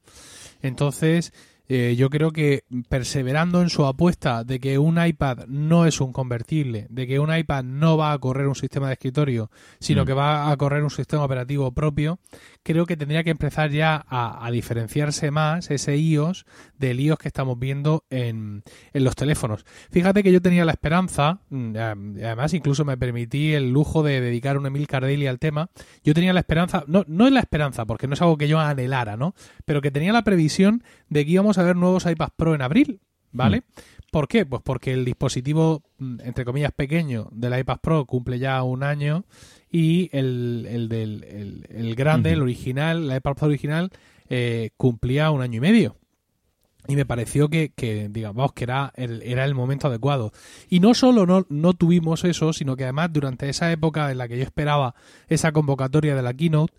Entonces, 0.62 1.32
eh, 1.72 1.94
yo 1.96 2.10
creo 2.10 2.32
que 2.32 2.64
perseverando 2.88 3.62
en 3.62 3.70
su 3.70 3.86
apuesta 3.86 4.42
de 4.42 4.58
que 4.58 4.76
un 4.80 5.00
iPad 5.00 5.46
no 5.46 5.86
es 5.86 6.00
un 6.00 6.12
convertible, 6.12 6.88
de 6.90 7.06
que 7.06 7.20
un 7.20 7.32
iPad 7.32 7.62
no 7.62 7.96
va 7.96 8.10
a 8.10 8.18
correr 8.18 8.48
un 8.48 8.56
sistema 8.56 8.88
de 8.88 8.94
escritorio, 8.94 9.52
sino 9.78 10.02
mm. 10.02 10.06
que 10.06 10.12
va 10.12 10.50
a 10.50 10.56
correr 10.56 10.82
un 10.82 10.90
sistema 10.90 11.22
operativo 11.22 11.70
propio, 11.70 12.18
creo 12.64 12.86
que 12.86 12.96
tendría 12.96 13.22
que 13.22 13.30
empezar 13.30 13.70
ya 13.70 14.04
a, 14.08 14.50
diferenciarse 14.50 15.30
más 15.30 15.70
ese 15.70 15.96
iOS 15.96 16.44
del 16.76 16.98
iOS 16.98 17.20
que 17.20 17.28
estamos 17.28 17.56
viendo 17.56 18.04
en, 18.10 18.64
en, 18.92 19.04
los 19.04 19.14
teléfonos. 19.14 19.64
Fíjate 19.92 20.24
que 20.24 20.32
yo 20.32 20.42
tenía 20.42 20.64
la 20.64 20.72
esperanza, 20.72 21.38
mm, 21.50 21.76
además 21.76 22.52
incluso 22.52 22.84
me 22.84 22.96
permití 22.96 23.52
el 23.54 23.70
lujo 23.70 24.02
de 24.02 24.20
dedicar 24.20 24.58
un 24.58 24.66
Emil 24.66 24.88
Cardelli 24.88 25.28
al 25.28 25.38
tema, 25.38 25.70
yo 26.02 26.14
tenía 26.14 26.32
la 26.32 26.40
esperanza, 26.40 26.82
no, 26.88 27.04
no 27.06 27.28
es 27.28 27.32
la 27.32 27.38
esperanza, 27.38 27.84
porque 27.84 28.08
no 28.08 28.14
es 28.14 28.22
algo 28.22 28.36
que 28.36 28.48
yo 28.48 28.58
anhelara, 28.58 29.16
¿no? 29.16 29.36
Pero 29.64 29.80
que 29.80 29.92
tenía 29.92 30.12
la 30.12 30.24
previsión 30.24 30.82
de 31.10 31.24
que 31.24 31.32
íbamos 31.32 31.58
a 31.58 31.62
ver 31.62 31.76
nuevos 31.76 32.06
iPads 32.06 32.32
Pro 32.36 32.54
en 32.54 32.62
abril, 32.62 33.00
¿vale? 33.32 33.58
Mm. 33.60 33.80
¿Por 34.10 34.26
qué? 34.26 34.44
Pues 34.44 34.62
porque 34.64 34.92
el 34.92 35.04
dispositivo, 35.04 35.82
mm, 35.98 36.20
entre 36.24 36.44
comillas, 36.44 36.72
pequeño 36.72 37.28
del 37.32 37.58
iPad 37.58 37.78
Pro 37.80 38.06
cumple 38.06 38.38
ya 38.38 38.62
un 38.62 38.82
año 38.82 39.24
y 39.70 40.08
el, 40.12 40.66
el, 40.68 40.88
del, 40.88 41.66
el, 41.68 41.94
grande, 41.94 42.32
el 42.32 42.42
original, 42.42 43.10
el 43.10 43.16
iPad 43.16 43.34
Pro 43.34 43.46
original, 43.46 43.90
eh, 44.28 44.70
cumplía 44.76 45.30
un 45.30 45.42
año 45.42 45.58
y 45.58 45.60
medio. 45.60 45.96
Y 46.88 46.96
me 46.96 47.04
pareció 47.04 47.48
que, 47.48 47.72
que 47.76 48.08
digamos, 48.08 48.52
que 48.52 48.64
era 48.64 48.92
el, 48.96 49.22
era 49.22 49.44
el 49.44 49.54
momento 49.54 49.86
adecuado. 49.86 50.32
Y 50.68 50.80
no 50.80 50.94
solo 50.94 51.26
no, 51.26 51.46
no 51.48 51.74
tuvimos 51.74 52.24
eso, 52.24 52.52
sino 52.52 52.74
que 52.74 52.84
además 52.84 53.12
durante 53.12 53.48
esa 53.48 53.70
época 53.70 54.10
en 54.10 54.18
la 54.18 54.26
que 54.26 54.38
yo 54.38 54.42
esperaba 54.42 54.94
esa 55.28 55.52
convocatoria 55.52 56.16
de 56.16 56.22
la 56.22 56.34
keynote, 56.34 56.74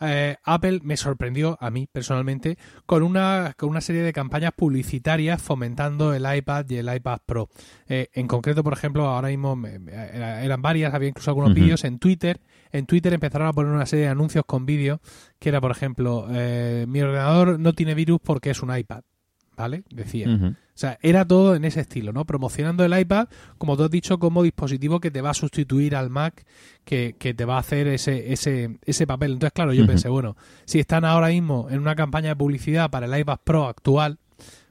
eh, 0.00 0.36
Apple 0.44 0.80
me 0.82 0.96
sorprendió 0.96 1.56
a 1.60 1.70
mí 1.70 1.88
personalmente 1.90 2.58
con 2.84 3.02
una, 3.02 3.54
con 3.56 3.68
una 3.70 3.80
serie 3.80 4.02
de 4.02 4.12
campañas 4.12 4.52
publicitarias 4.54 5.40
fomentando 5.40 6.14
el 6.14 6.24
iPad 6.36 6.66
y 6.68 6.76
el 6.76 6.94
iPad 6.94 7.18
Pro. 7.24 7.48
Eh, 7.88 8.08
en 8.12 8.26
concreto, 8.26 8.62
por 8.62 8.72
ejemplo, 8.72 9.06
ahora 9.06 9.28
mismo 9.28 9.60
eran 9.66 10.62
varias, 10.62 10.94
había 10.94 11.08
incluso 11.08 11.30
algunos 11.30 11.54
vídeos 11.54 11.84
en 11.84 11.98
Twitter. 11.98 12.40
En 12.72 12.86
Twitter 12.86 13.12
empezaron 13.14 13.48
a 13.48 13.52
poner 13.52 13.72
una 13.72 13.86
serie 13.86 14.06
de 14.06 14.10
anuncios 14.10 14.44
con 14.46 14.66
vídeo 14.66 15.00
que 15.38 15.48
era, 15.48 15.60
por 15.60 15.70
ejemplo, 15.70 16.26
eh, 16.30 16.84
mi 16.88 17.00
ordenador 17.00 17.58
no 17.58 17.72
tiene 17.72 17.94
virus 17.94 18.20
porque 18.22 18.50
es 18.50 18.62
un 18.62 18.76
iPad. 18.76 19.02
¿Vale? 19.56 19.84
Decía. 19.88 20.56
O 20.76 20.78
sea, 20.78 20.98
era 21.00 21.24
todo 21.24 21.54
en 21.54 21.64
ese 21.64 21.80
estilo, 21.80 22.12
¿no? 22.12 22.26
Promocionando 22.26 22.84
el 22.84 22.98
iPad, 22.98 23.28
como 23.56 23.78
tú 23.78 23.84
has 23.84 23.90
dicho, 23.90 24.18
como 24.18 24.42
dispositivo 24.42 25.00
que 25.00 25.10
te 25.10 25.22
va 25.22 25.30
a 25.30 25.34
sustituir 25.34 25.96
al 25.96 26.10
Mac, 26.10 26.44
que, 26.84 27.14
te 27.14 27.44
va 27.46 27.56
a 27.56 27.60
hacer 27.60 27.86
ese, 27.86 28.34
ese, 28.34 28.78
ese 28.84 29.06
papel. 29.06 29.32
Entonces, 29.32 29.54
claro, 29.54 29.72
yo 29.72 29.86
pensé, 29.86 30.10
bueno, 30.10 30.36
si 30.66 30.78
están 30.78 31.06
ahora 31.06 31.28
mismo 31.28 31.68
en 31.70 31.78
una 31.78 31.96
campaña 31.96 32.28
de 32.28 32.36
publicidad 32.36 32.90
para 32.90 33.06
el 33.06 33.18
iPad 33.18 33.38
Pro 33.42 33.68
actual, 33.68 34.18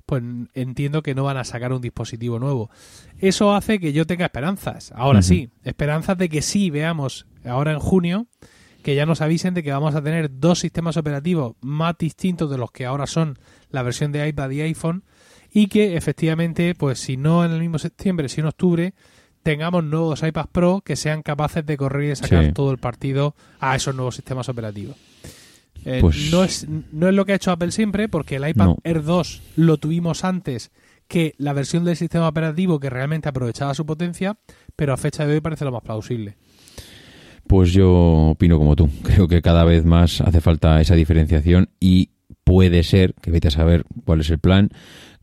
pues 0.05 0.21
entiendo 0.53 1.01
que 1.01 1.15
no 1.15 1.23
van 1.23 1.37
a 1.37 1.43
sacar 1.43 1.73
un 1.73 1.81
dispositivo 1.81 2.37
nuevo. 2.37 2.69
Eso 3.17 3.55
hace 3.55 3.79
que 3.79 3.91
yo 3.91 4.05
tenga 4.05 4.25
esperanzas. 4.25 4.91
Ahora 4.95 5.23
sí, 5.23 5.49
esperanzas 5.63 6.19
de 6.19 6.29
que 6.29 6.43
sí 6.43 6.69
veamos 6.69 7.25
ahora 7.43 7.71
en 7.71 7.79
junio 7.79 8.27
que 8.83 8.93
ya 8.93 9.07
nos 9.07 9.21
avisen 9.21 9.55
de 9.55 9.63
que 9.63 9.71
vamos 9.71 9.95
a 9.95 10.03
tener 10.03 10.39
dos 10.39 10.59
sistemas 10.59 10.97
operativos 10.97 11.55
más 11.61 11.97
distintos 11.97 12.51
de 12.51 12.59
los 12.59 12.69
que 12.71 12.85
ahora 12.85 13.07
son 13.07 13.39
la 13.71 13.81
versión 13.81 14.11
de 14.11 14.27
iPad 14.27 14.51
y 14.51 14.61
iPhone 14.61 15.03
y 15.55 15.67
que 15.67 15.95
efectivamente, 15.95 16.75
pues 16.75 16.99
si 16.99 17.15
no 17.15 17.45
en 17.45 17.51
el 17.51 17.61
mismo 17.61 17.79
septiembre, 17.79 18.27
si 18.27 18.41
en 18.41 18.47
octubre, 18.47 18.93
tengamos 19.41 19.85
nuevos 19.85 20.21
iPads 20.21 20.49
Pro 20.51 20.81
que 20.83 20.97
sean 20.97 21.21
capaces 21.21 21.65
de 21.65 21.77
correr 21.77 22.11
y 22.11 22.15
sacar 22.17 22.51
todo 22.51 22.71
el 22.71 22.77
partido 22.77 23.35
a 23.61 23.73
esos 23.73 23.95
nuevos 23.95 24.15
sistemas 24.15 24.49
operativos. 24.49 24.97
Eh, 25.85 25.99
pues 26.01 26.29
no, 26.29 26.43
es, 26.43 26.67
no 26.91 27.07
es 27.07 27.15
lo 27.15 27.23
que 27.25 27.31
ha 27.31 27.35
hecho 27.37 27.51
Apple 27.51 27.71
siempre, 27.71 28.09
porque 28.09 28.35
el 28.35 28.49
iPad 28.49 28.75
Air 28.83 29.01
2 29.01 29.41
lo 29.55 29.77
tuvimos 29.77 30.25
antes 30.25 30.71
que 31.07 31.35
la 31.37 31.53
versión 31.53 31.85
del 31.85 31.95
sistema 31.95 32.27
operativo 32.27 32.81
que 32.81 32.89
realmente 32.89 33.29
aprovechaba 33.29 33.73
su 33.73 33.85
potencia, 33.85 34.37
pero 34.75 34.91
a 34.91 34.97
fecha 34.97 35.25
de 35.25 35.35
hoy 35.35 35.39
parece 35.39 35.63
lo 35.63 35.71
más 35.71 35.83
plausible. 35.83 36.35
Pues 37.47 37.71
yo 37.71 37.93
opino 38.31 38.57
como 38.57 38.75
tú. 38.75 38.89
Creo 39.03 39.29
que 39.29 39.41
cada 39.41 39.63
vez 39.63 39.85
más 39.85 40.19
hace 40.19 40.41
falta 40.41 40.81
esa 40.81 40.95
diferenciación 40.95 41.69
y 41.79 42.09
puede 42.43 42.83
ser, 42.83 43.13
que 43.21 43.31
vete 43.31 43.47
a 43.49 43.51
saber 43.51 43.85
cuál 44.05 44.21
es 44.21 44.29
el 44.29 44.39
plan, 44.39 44.69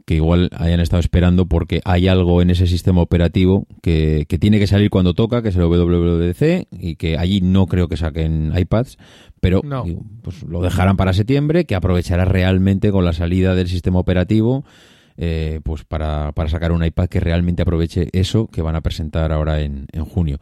que 0.05 0.14
igual 0.14 0.50
hayan 0.57 0.80
estado 0.80 1.00
esperando 1.00 1.46
porque 1.46 1.80
hay 1.84 2.09
algo 2.09 2.42
en 2.42 2.50
ese 2.50 2.66
sistema 2.66 3.00
operativo 3.00 3.66
que, 3.82 4.26
tiene 4.40 4.59
que 4.59 4.66
salir 4.66 4.90
cuando 4.90 5.14
toca, 5.14 5.42
que 5.42 5.50
es 5.50 5.57
el 5.57 5.62
WWDC, 5.62 6.68
y 6.72 6.96
que 6.96 7.18
allí 7.18 7.40
no 7.40 7.66
creo 7.66 7.88
que 7.88 7.96
saquen 7.96 8.53
iPads, 8.57 8.98
pero 9.40 9.62
pues 10.22 10.42
lo 10.42 10.62
dejarán 10.62 10.96
para 10.96 11.12
septiembre, 11.12 11.64
que 11.64 11.74
aprovechará 11.74 12.24
realmente 12.24 12.90
con 12.90 13.05
la 13.05 13.12
salida 13.12 13.55
del 13.55 13.68
sistema 13.68 13.98
operativo. 13.98 14.64
Eh, 15.18 15.61
pues 15.62 15.84
para, 15.84 16.32
para, 16.32 16.48
sacar 16.48 16.72
un 16.72 16.82
iPad 16.82 17.07
que 17.07 17.20
realmente 17.20 17.61
aproveche 17.61 18.09
eso 18.12 18.46
que 18.46 18.62
van 18.62 18.76
a 18.76 18.80
presentar 18.80 19.30
ahora 19.30 19.61
en, 19.61 19.86
en 19.92 20.07
junio. 20.07 20.38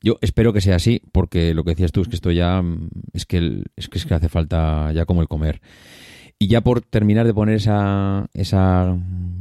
Yo 0.00 0.18
espero 0.20 0.52
que 0.52 0.60
sea 0.60 0.76
así, 0.76 1.02
porque 1.10 1.52
lo 1.52 1.64
que 1.64 1.70
decías 1.70 1.90
tú 1.90 2.02
es 2.02 2.08
que 2.08 2.14
esto 2.14 2.30
ya 2.30 2.62
mm, 2.62 2.90
es 3.12 3.26
que, 3.26 3.64
es 3.74 3.88
que, 3.88 3.98
es 3.98 4.06
que 4.06 4.14
hace 4.14 4.28
falta 4.28 4.92
ya 4.92 5.04
como 5.04 5.20
el 5.20 5.26
comer. 5.26 5.60
Y 6.38 6.48
ya 6.48 6.60
por 6.60 6.82
terminar 6.82 7.26
de 7.26 7.32
poner 7.32 7.56
esa, 7.56 8.26
esa, 8.34 8.98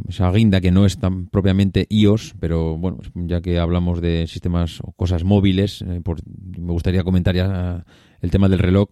esa 0.08 0.32
guinda 0.32 0.62
que 0.62 0.72
no 0.72 0.86
es 0.86 0.98
tan 0.98 1.28
propiamente 1.28 1.88
iOS, 1.90 2.36
pero 2.40 2.78
bueno, 2.78 3.00
ya 3.16 3.42
que 3.42 3.60
hablamos 3.60 4.00
de 4.00 4.28
sistemas 4.28 4.80
o 4.82 4.94
cosas 4.94 5.26
móviles, 5.26 5.82
eh, 5.82 6.02
me 6.58 6.72
gustaría 6.72 7.04
comentar 7.04 7.36
ya 7.36 7.86
el 8.22 8.32
tema 8.32 8.48
del 8.48 8.60
reloj 8.60 8.90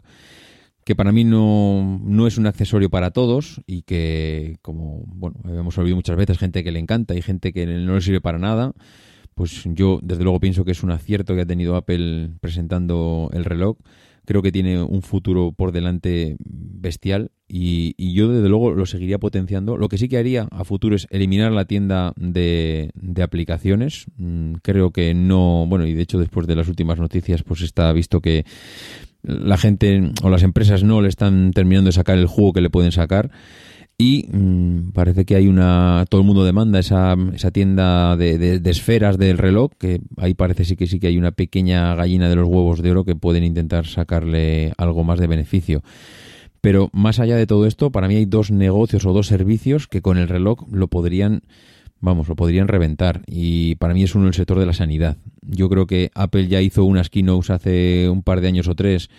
que 0.83 0.95
para 0.95 1.11
mí 1.11 1.23
no, 1.23 2.01
no 2.03 2.27
es 2.27 2.37
un 2.37 2.47
accesorio 2.47 2.89
para 2.89 3.11
todos 3.11 3.61
y 3.65 3.83
que, 3.83 4.57
como 4.61 5.03
bueno, 5.07 5.37
hemos 5.45 5.77
oído 5.77 5.95
muchas 5.95 6.17
veces, 6.17 6.37
gente 6.37 6.63
que 6.63 6.71
le 6.71 6.79
encanta 6.79 7.15
y 7.15 7.21
gente 7.21 7.53
que 7.53 7.65
no 7.65 7.95
le 7.95 8.01
sirve 8.01 8.21
para 8.21 8.37
nada, 8.37 8.73
pues 9.33 9.63
yo 9.65 9.99
desde 10.03 10.23
luego 10.23 10.39
pienso 10.39 10.65
que 10.65 10.71
es 10.71 10.83
un 10.83 10.91
acierto 10.91 11.35
que 11.35 11.41
ha 11.41 11.45
tenido 11.45 11.75
Apple 11.75 12.31
presentando 12.41 13.29
el 13.33 13.45
reloj. 13.45 13.77
Creo 14.25 14.41
que 14.41 14.51
tiene 14.51 14.81
un 14.81 15.01
futuro 15.01 15.51
por 15.51 15.71
delante 15.71 16.37
bestial 16.39 17.31
y, 17.47 18.13
yo 18.13 18.29
desde 18.29 18.49
luego 18.49 18.71
lo 18.71 18.85
seguiría 18.85 19.19
potenciando. 19.19 19.77
Lo 19.77 19.89
que 19.89 19.97
sí 19.97 20.07
que 20.07 20.17
haría 20.17 20.47
a 20.51 20.63
futuro 20.63 20.95
es 20.95 21.07
eliminar 21.09 21.51
la 21.51 21.65
tienda 21.65 22.13
de, 22.15 22.91
de 22.95 23.23
aplicaciones. 23.23 24.05
Mm, 24.17 24.55
creo 24.61 24.91
que 24.91 25.13
no, 25.13 25.65
bueno, 25.67 25.85
y 25.85 25.93
de 25.93 26.01
hecho 26.01 26.19
después 26.19 26.47
de 26.47 26.55
las 26.55 26.67
últimas 26.67 26.99
noticias 26.99 27.43
pues 27.43 27.61
está 27.61 27.91
visto 27.91 28.21
que 28.21 28.45
la 29.23 29.57
gente 29.57 30.11
o 30.21 30.29
las 30.29 30.43
empresas 30.43 30.83
no 30.83 31.01
le 31.01 31.09
están 31.09 31.51
terminando 31.51 31.87
de 31.87 31.93
sacar 31.93 32.17
el 32.17 32.27
jugo 32.27 32.53
que 32.53 32.61
le 32.61 32.69
pueden 32.69 32.91
sacar 32.91 33.31
y 34.03 34.27
mm, 34.29 34.91
parece 34.91 35.23
que 35.23 35.37
hay 35.37 35.47
una 35.47 36.05
todo 36.09 36.19
el 36.19 36.27
mundo 36.27 36.43
demanda 36.43 36.77
esa, 36.79 37.15
esa 37.33 37.51
tienda 37.51 38.17
de, 38.17 38.37
de, 38.37 38.69
esferas 38.69 39.17
del 39.17 39.37
reloj 39.37 39.71
que 39.79 40.01
ahí 40.17 40.33
parece 40.33 40.65
sí 40.65 40.75
que 40.75 40.87
sí 40.87 40.99
que 40.99 41.07
hay 41.07 41.17
una 41.17 41.31
pequeña 41.31 41.95
gallina 41.95 42.27
de 42.27 42.35
los 42.35 42.49
huevos 42.49 42.81
de 42.81 42.91
oro 42.91 43.05
que 43.05 43.15
pueden 43.15 43.45
intentar 43.45 43.87
sacarle 43.87 44.73
algo 44.77 45.05
más 45.05 45.21
de 45.21 45.27
beneficio 45.27 45.83
pero 46.59 46.89
más 46.91 47.19
allá 47.19 47.37
de 47.37 47.47
todo 47.47 47.65
esto 47.65 47.91
para 47.91 48.09
mí 48.09 48.17
hay 48.17 48.25
dos 48.25 48.51
negocios 48.51 49.05
o 49.05 49.13
dos 49.13 49.27
servicios 49.27 49.87
que 49.87 50.01
con 50.01 50.17
el 50.17 50.27
reloj 50.27 50.67
lo 50.69 50.89
podrían 50.89 51.43
vamos, 52.01 52.27
lo 52.27 52.35
podrían 52.35 52.67
reventar. 52.67 53.21
Y 53.27 53.75
para 53.75 53.93
mí 53.93 54.03
es 54.03 54.13
uno 54.13 54.27
el 54.27 54.33
sector 54.33 54.59
de 54.59 54.65
la 54.65 54.73
sanidad. 54.73 55.15
Yo 55.41 55.69
creo 55.69 55.87
que 55.87 56.11
Apple 56.13 56.49
ya 56.49 56.59
hizo 56.59 56.83
unas 56.83 57.09
keynotes 57.09 57.49
hace 57.49 58.09
un 58.09 58.23
par 58.23 58.41
de 58.41 58.49
años 58.49 58.67
o 58.67 58.75
tres 58.75 59.09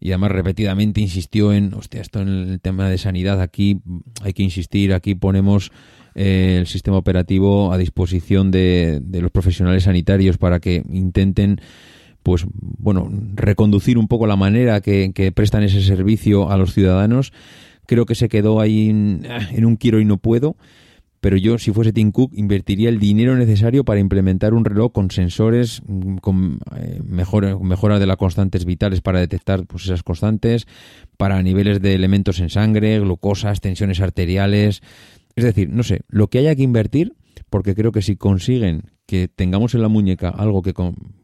y 0.00 0.10
además 0.10 0.32
repetidamente 0.32 1.00
insistió 1.00 1.52
en, 1.52 1.72
hostia, 1.74 2.00
esto 2.00 2.20
en 2.20 2.28
el 2.28 2.60
tema 2.60 2.88
de 2.88 2.98
sanidad, 2.98 3.40
aquí 3.40 3.80
hay 4.22 4.32
que 4.32 4.42
insistir, 4.42 4.92
aquí 4.92 5.14
ponemos 5.14 5.72
eh, 6.14 6.56
el 6.58 6.66
sistema 6.66 6.98
operativo 6.98 7.72
a 7.72 7.78
disposición 7.78 8.50
de, 8.50 9.00
de 9.02 9.20
los 9.22 9.30
profesionales 9.30 9.84
sanitarios 9.84 10.38
para 10.38 10.60
que 10.60 10.82
intenten 10.90 11.60
pues 12.22 12.44
bueno, 12.50 13.08
reconducir 13.34 13.98
un 13.98 14.08
poco 14.08 14.26
la 14.26 14.34
manera 14.34 14.80
que, 14.80 15.12
que 15.14 15.30
prestan 15.30 15.62
ese 15.62 15.80
servicio 15.80 16.50
a 16.50 16.56
los 16.56 16.74
ciudadanos. 16.74 17.32
Creo 17.86 18.04
que 18.04 18.16
se 18.16 18.28
quedó 18.28 18.60
ahí 18.60 18.90
en, 18.90 19.24
en 19.52 19.64
un 19.64 19.76
quiero 19.76 20.00
y 20.00 20.04
no 20.04 20.16
puedo 20.16 20.56
pero 21.26 21.38
yo, 21.38 21.58
si 21.58 21.72
fuese 21.72 21.92
Tim 21.92 22.12
Cook, 22.12 22.34
invertiría 22.36 22.88
el 22.88 23.00
dinero 23.00 23.34
necesario 23.34 23.84
para 23.84 23.98
implementar 23.98 24.54
un 24.54 24.64
reloj 24.64 24.92
con 24.92 25.10
sensores, 25.10 25.82
mm, 25.84 26.18
con 26.18 26.60
eh, 26.76 27.00
mejoras 27.02 27.98
de 27.98 28.06
las 28.06 28.16
constantes 28.16 28.64
vitales 28.64 29.00
para 29.00 29.18
detectar 29.18 29.66
pues, 29.66 29.86
esas 29.86 30.04
constantes, 30.04 30.68
para 31.16 31.42
niveles 31.42 31.82
de 31.82 31.94
elementos 31.94 32.38
en 32.38 32.48
sangre, 32.48 33.00
glucosas, 33.00 33.60
tensiones 33.60 34.00
arteriales. 34.00 34.82
Es 35.34 35.42
decir, 35.42 35.68
no 35.68 35.82
sé, 35.82 36.02
lo 36.06 36.28
que 36.28 36.38
haya 36.38 36.54
que 36.54 36.62
invertir, 36.62 37.16
porque 37.50 37.74
creo 37.74 37.90
que 37.90 38.02
si 38.02 38.14
consiguen 38.14 38.92
que 39.04 39.26
tengamos 39.26 39.74
en 39.74 39.82
la 39.82 39.88
muñeca 39.88 40.28
algo 40.28 40.62
que, 40.62 40.74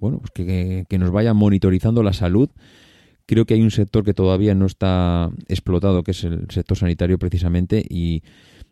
bueno, 0.01 0.19
pues 0.19 0.33
que 0.33 0.99
nos 0.99 1.13
vaya 1.13 1.33
monitorizando 1.33 2.03
la 2.03 2.13
salud, 2.13 2.51
creo 3.27 3.45
que 3.45 3.55
hay 3.55 3.63
un 3.63 3.71
sector 3.71 4.05
que 4.05 4.15
todavía 4.15 4.57
no 4.57 4.67
está 4.67 5.31
explotado, 5.47 6.03
que 6.03 6.11
es 6.11 6.25
el 6.25 6.47
sector 6.51 6.77
sanitario 6.77 7.21
precisamente, 7.21 7.85
y 7.89 8.25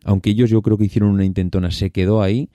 aunque 0.03 0.31
ellos 0.31 0.49
yo 0.49 0.61
creo 0.61 0.77
que 0.77 0.85
hicieron 0.85 1.11
una 1.11 1.25
intentona, 1.25 1.71
se 1.71 1.91
quedó 1.91 2.21
ahí, 2.21 2.49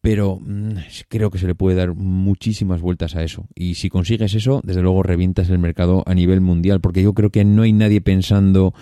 pero 0.00 0.38
mm, 0.40 0.74
creo 1.08 1.30
que 1.30 1.38
se 1.38 1.46
le 1.46 1.54
puede 1.54 1.76
dar 1.76 1.94
muchísimas 1.94 2.80
vueltas 2.80 3.16
a 3.16 3.22
eso. 3.22 3.46
Y 3.54 3.74
si 3.74 3.88
consigues 3.88 4.34
eso, 4.34 4.60
desde 4.64 4.82
luego 4.82 5.02
revientas 5.02 5.50
el 5.50 5.58
mercado 5.58 6.02
a 6.06 6.14
nivel 6.14 6.40
mundial, 6.40 6.80
porque 6.80 7.02
yo 7.02 7.14
creo 7.14 7.30
que 7.30 7.44
no 7.44 7.62
hay 7.62 7.72
nadie 7.72 8.00
pensando 8.00 8.74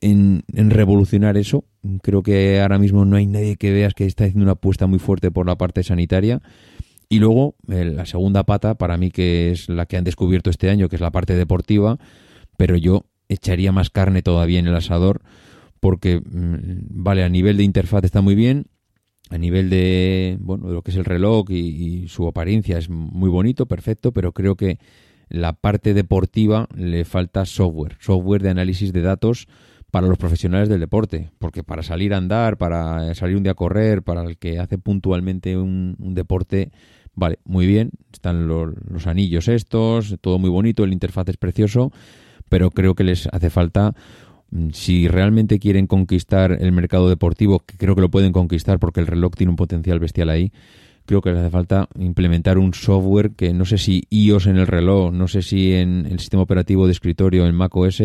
en, 0.00 0.44
revolucionar 0.48 1.36
eso. 1.36 1.64
Creo 2.02 2.22
que 2.22 2.60
ahora 2.60 2.78
mismo 2.78 3.04
no 3.04 3.16
hay 3.16 3.26
nadie 3.26 3.56
que 3.56 3.72
veas 3.72 3.94
que 3.94 4.06
está 4.06 4.24
haciendo 4.24 4.44
una 4.44 4.52
apuesta 4.52 4.86
muy 4.86 4.98
fuerte 4.98 5.30
por 5.30 5.46
la 5.46 5.56
parte 5.56 5.82
sanitaria. 5.82 6.42
Y 7.08 7.20
luego, 7.20 7.54
eh, 7.68 7.84
la 7.84 8.04
segunda 8.04 8.44
pata, 8.44 8.74
para 8.74 8.96
mí, 8.96 9.10
que 9.10 9.52
es 9.52 9.68
la 9.68 9.86
que 9.86 9.96
han 9.96 10.04
descubierto 10.04 10.50
este 10.50 10.70
año, 10.70 10.88
que 10.88 10.96
es 10.96 11.02
la 11.02 11.12
parte 11.12 11.36
deportiva, 11.36 11.98
pero 12.56 12.76
yo 12.76 13.06
echaría 13.28 13.72
más 13.72 13.90
carne 13.90 14.22
todavía 14.22 14.58
en 14.58 14.66
el 14.66 14.74
asador 14.74 15.22
porque, 15.80 16.20
mm, 16.20 17.02
vale, 17.02 17.24
a 17.24 17.28
nivel 17.28 17.56
de 17.56 17.64
interfaz 17.64 18.04
está 18.04 18.20
muy 18.20 18.34
bien, 18.34 18.66
a 19.30 19.38
nivel 19.38 19.70
de, 19.70 20.36
bueno, 20.40 20.68
de 20.68 20.74
lo 20.74 20.82
que 20.82 20.90
es 20.90 20.96
el 20.96 21.04
reloj 21.04 21.50
y, 21.50 22.06
su 22.08 22.26
apariencia 22.28 22.78
es 22.78 22.88
muy 22.88 23.28
bonito, 23.28 23.66
perfecto, 23.66 24.12
pero 24.12 24.32
creo 24.32 24.56
que 24.56 24.78
la 25.28 25.54
parte 25.54 25.94
deportiva 25.94 26.68
le 26.76 27.04
falta 27.04 27.44
software, 27.44 27.96
software 28.00 28.42
de 28.42 28.50
análisis 28.50 28.92
de 28.92 29.02
datos 29.02 29.48
para 29.90 30.06
los 30.06 30.18
profesionales 30.18 30.68
del 30.68 30.80
deporte, 30.80 31.30
porque 31.38 31.64
para 31.64 31.82
salir 31.82 32.14
a 32.14 32.18
andar, 32.18 32.56
para 32.58 33.14
salir 33.14 33.36
un 33.36 33.42
día 33.42 33.52
a 33.52 33.56
correr, 33.56 34.02
para 34.02 34.22
el 34.22 34.36
que 34.36 34.60
hace 34.60 34.78
puntualmente 34.78 35.56
un, 35.56 35.96
deporte, 36.14 36.70
vale, 37.14 37.38
muy 37.44 37.66
bien, 37.66 37.90
están 38.12 38.46
los, 38.46 38.74
los 38.88 39.06
anillos 39.06 39.48
estos, 39.48 40.16
todo 40.20 40.38
muy 40.38 40.50
bonito, 40.50 40.84
el 40.84 40.92
interfaz 40.92 41.28
es 41.28 41.36
precioso, 41.36 41.92
pero 42.48 42.70
creo 42.70 42.94
que 42.94 43.04
les 43.04 43.28
hace 43.32 43.50
falta 43.50 43.94
si 44.72 45.08
realmente 45.08 45.58
quieren 45.58 45.86
conquistar 45.86 46.56
el 46.60 46.72
mercado 46.72 47.08
deportivo, 47.08 47.60
que 47.60 47.76
creo 47.76 47.94
que 47.94 48.00
lo 48.00 48.10
pueden 48.10 48.32
conquistar 48.32 48.78
porque 48.78 49.00
el 49.00 49.06
reloj 49.06 49.32
tiene 49.36 49.50
un 49.50 49.56
potencial 49.56 49.98
bestial 49.98 50.30
ahí, 50.30 50.52
creo 51.06 51.20
que 51.20 51.30
les 51.30 51.38
hace 51.38 51.50
falta 51.50 51.88
implementar 51.98 52.58
un 52.58 52.74
software 52.74 53.32
que 53.32 53.52
no 53.52 53.64
sé 53.64 53.78
si 53.78 54.04
iOS 54.10 54.46
en 54.46 54.56
el 54.56 54.66
reloj, 54.66 55.12
no 55.12 55.28
sé 55.28 55.42
si 55.42 55.72
en 55.72 56.06
el 56.06 56.18
sistema 56.18 56.42
operativo 56.42 56.86
de 56.86 56.92
escritorio, 56.92 57.46
en 57.46 57.54
Mac 57.54 57.74
OS, 57.74 58.02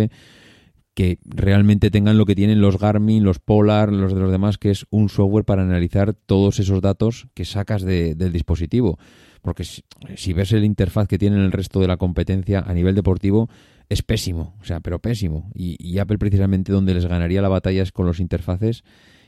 que 0.93 1.19
realmente 1.23 1.89
tengan 1.89 2.17
lo 2.17 2.25
que 2.25 2.35
tienen 2.35 2.61
los 2.61 2.77
Garmin, 2.77 3.23
los 3.23 3.39
Polar, 3.39 3.91
los 3.91 4.13
de 4.13 4.19
los 4.19 4.31
demás, 4.31 4.57
que 4.57 4.71
es 4.71 4.85
un 4.89 5.09
software 5.09 5.45
para 5.45 5.63
analizar 5.63 6.13
todos 6.13 6.59
esos 6.59 6.81
datos 6.81 7.27
que 7.33 7.45
sacas 7.45 7.83
del 7.83 8.31
dispositivo. 8.31 8.99
Porque 9.41 9.63
si, 9.63 9.83
si 10.15 10.33
ves 10.33 10.51
el 10.51 10.65
interfaz 10.65 11.07
que 11.07 11.17
tienen 11.17 11.39
el 11.39 11.51
resto 11.51 11.79
de 11.79 11.87
la 11.87 11.97
competencia 11.97 12.59
a 12.59 12.73
nivel 12.73 12.93
deportivo, 12.93 13.49
es 13.91 14.03
pésimo, 14.03 14.55
o 14.61 14.63
sea, 14.63 14.79
pero 14.79 14.99
pésimo. 14.99 15.51
Y, 15.53 15.97
Apple 15.97 16.17
precisamente 16.17 16.71
donde 16.71 16.93
les 16.93 17.05
ganaría 17.05 17.41
la 17.41 17.49
batalla 17.49 17.83
es 17.83 17.91
con 17.91 18.05
los 18.05 18.21
interfaces 18.21 18.85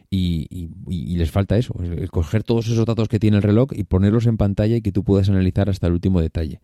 y, 0.10 0.70
les 1.18 1.32
falta 1.32 1.58
eso, 1.58 1.76
el 1.84 2.10
coger 2.10 2.44
todos 2.44 2.68
esos 2.68 2.86
datos 2.86 3.10
que 3.10 3.20
tiene 3.20 3.38
el 3.38 3.44
reloj 3.44 3.72
y 3.74 3.84
ponerlos 3.84 4.26
en 4.26 4.38
pantalla 4.38 4.78
y 4.78 4.82
que 4.82 4.94
tú 4.94 5.04
puedas 5.04 5.28
analizar 5.28 5.70
hasta 5.70 5.88
el 5.88 5.94
último 5.94 6.22
detalle. 6.22 6.62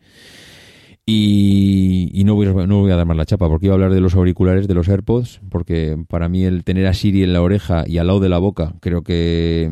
Y, 1.05 2.21
no, 2.23 2.35
voy 2.35 2.47
a, 2.47 2.53
no 2.53 2.79
voy 2.79 2.91
a 2.91 2.95
dar 2.95 3.05
más 3.05 3.17
la 3.17 3.25
chapa 3.25 3.49
porque 3.49 3.65
iba 3.65 3.73
a 3.73 3.75
hablar 3.75 3.93
de 3.93 3.99
los 3.99 4.15
auriculares, 4.15 4.69
de 4.69 4.75
los 4.75 4.87
AirPods, 4.87 5.41
porque 5.49 5.97
para 6.07 6.29
mí 6.29 6.45
el 6.45 6.63
tener 6.63 6.87
a 6.87 6.93
Siri 6.93 7.23
en 7.23 7.33
la 7.33 7.41
oreja 7.41 7.83
y 7.85 7.97
al 7.97 8.07
lado 8.07 8.21
de 8.21 8.29
la 8.29 8.37
boca, 8.37 8.75
creo 8.79 9.01
que 9.01 9.71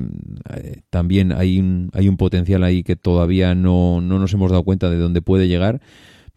eh, 0.54 0.82
también 0.90 1.32
hay 1.32 1.60
un, 1.60 1.92
hay 1.94 2.10
un 2.10 2.18
potencial 2.18 2.64
ahí 2.66 2.84
que 2.84 2.98
todavía 2.98 3.56
no, 3.56 4.02
no 4.02 4.20
nos 4.20 4.34
hemos 4.34 4.52
dado 4.52 4.64
cuenta 4.64 4.90
de 4.90 4.98
dónde 4.98 5.22
puede 5.22 5.48
llegar 5.48 5.80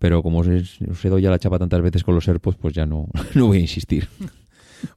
pero 0.01 0.23
como 0.23 0.39
os 0.41 0.49
he, 0.49 0.65
os 0.91 1.05
he 1.05 1.09
dado 1.09 1.21
ya 1.21 1.31
la 1.31 1.39
chapa 1.39 1.59
tantas 1.59 1.83
veces 1.83 2.03
con 2.03 2.15
los 2.15 2.27
AirPods, 2.27 2.57
pues 2.57 2.75
ya 2.75 2.87
no, 2.87 3.07
no 3.35 3.47
voy 3.47 3.59
a 3.59 3.61
insistir. 3.61 4.09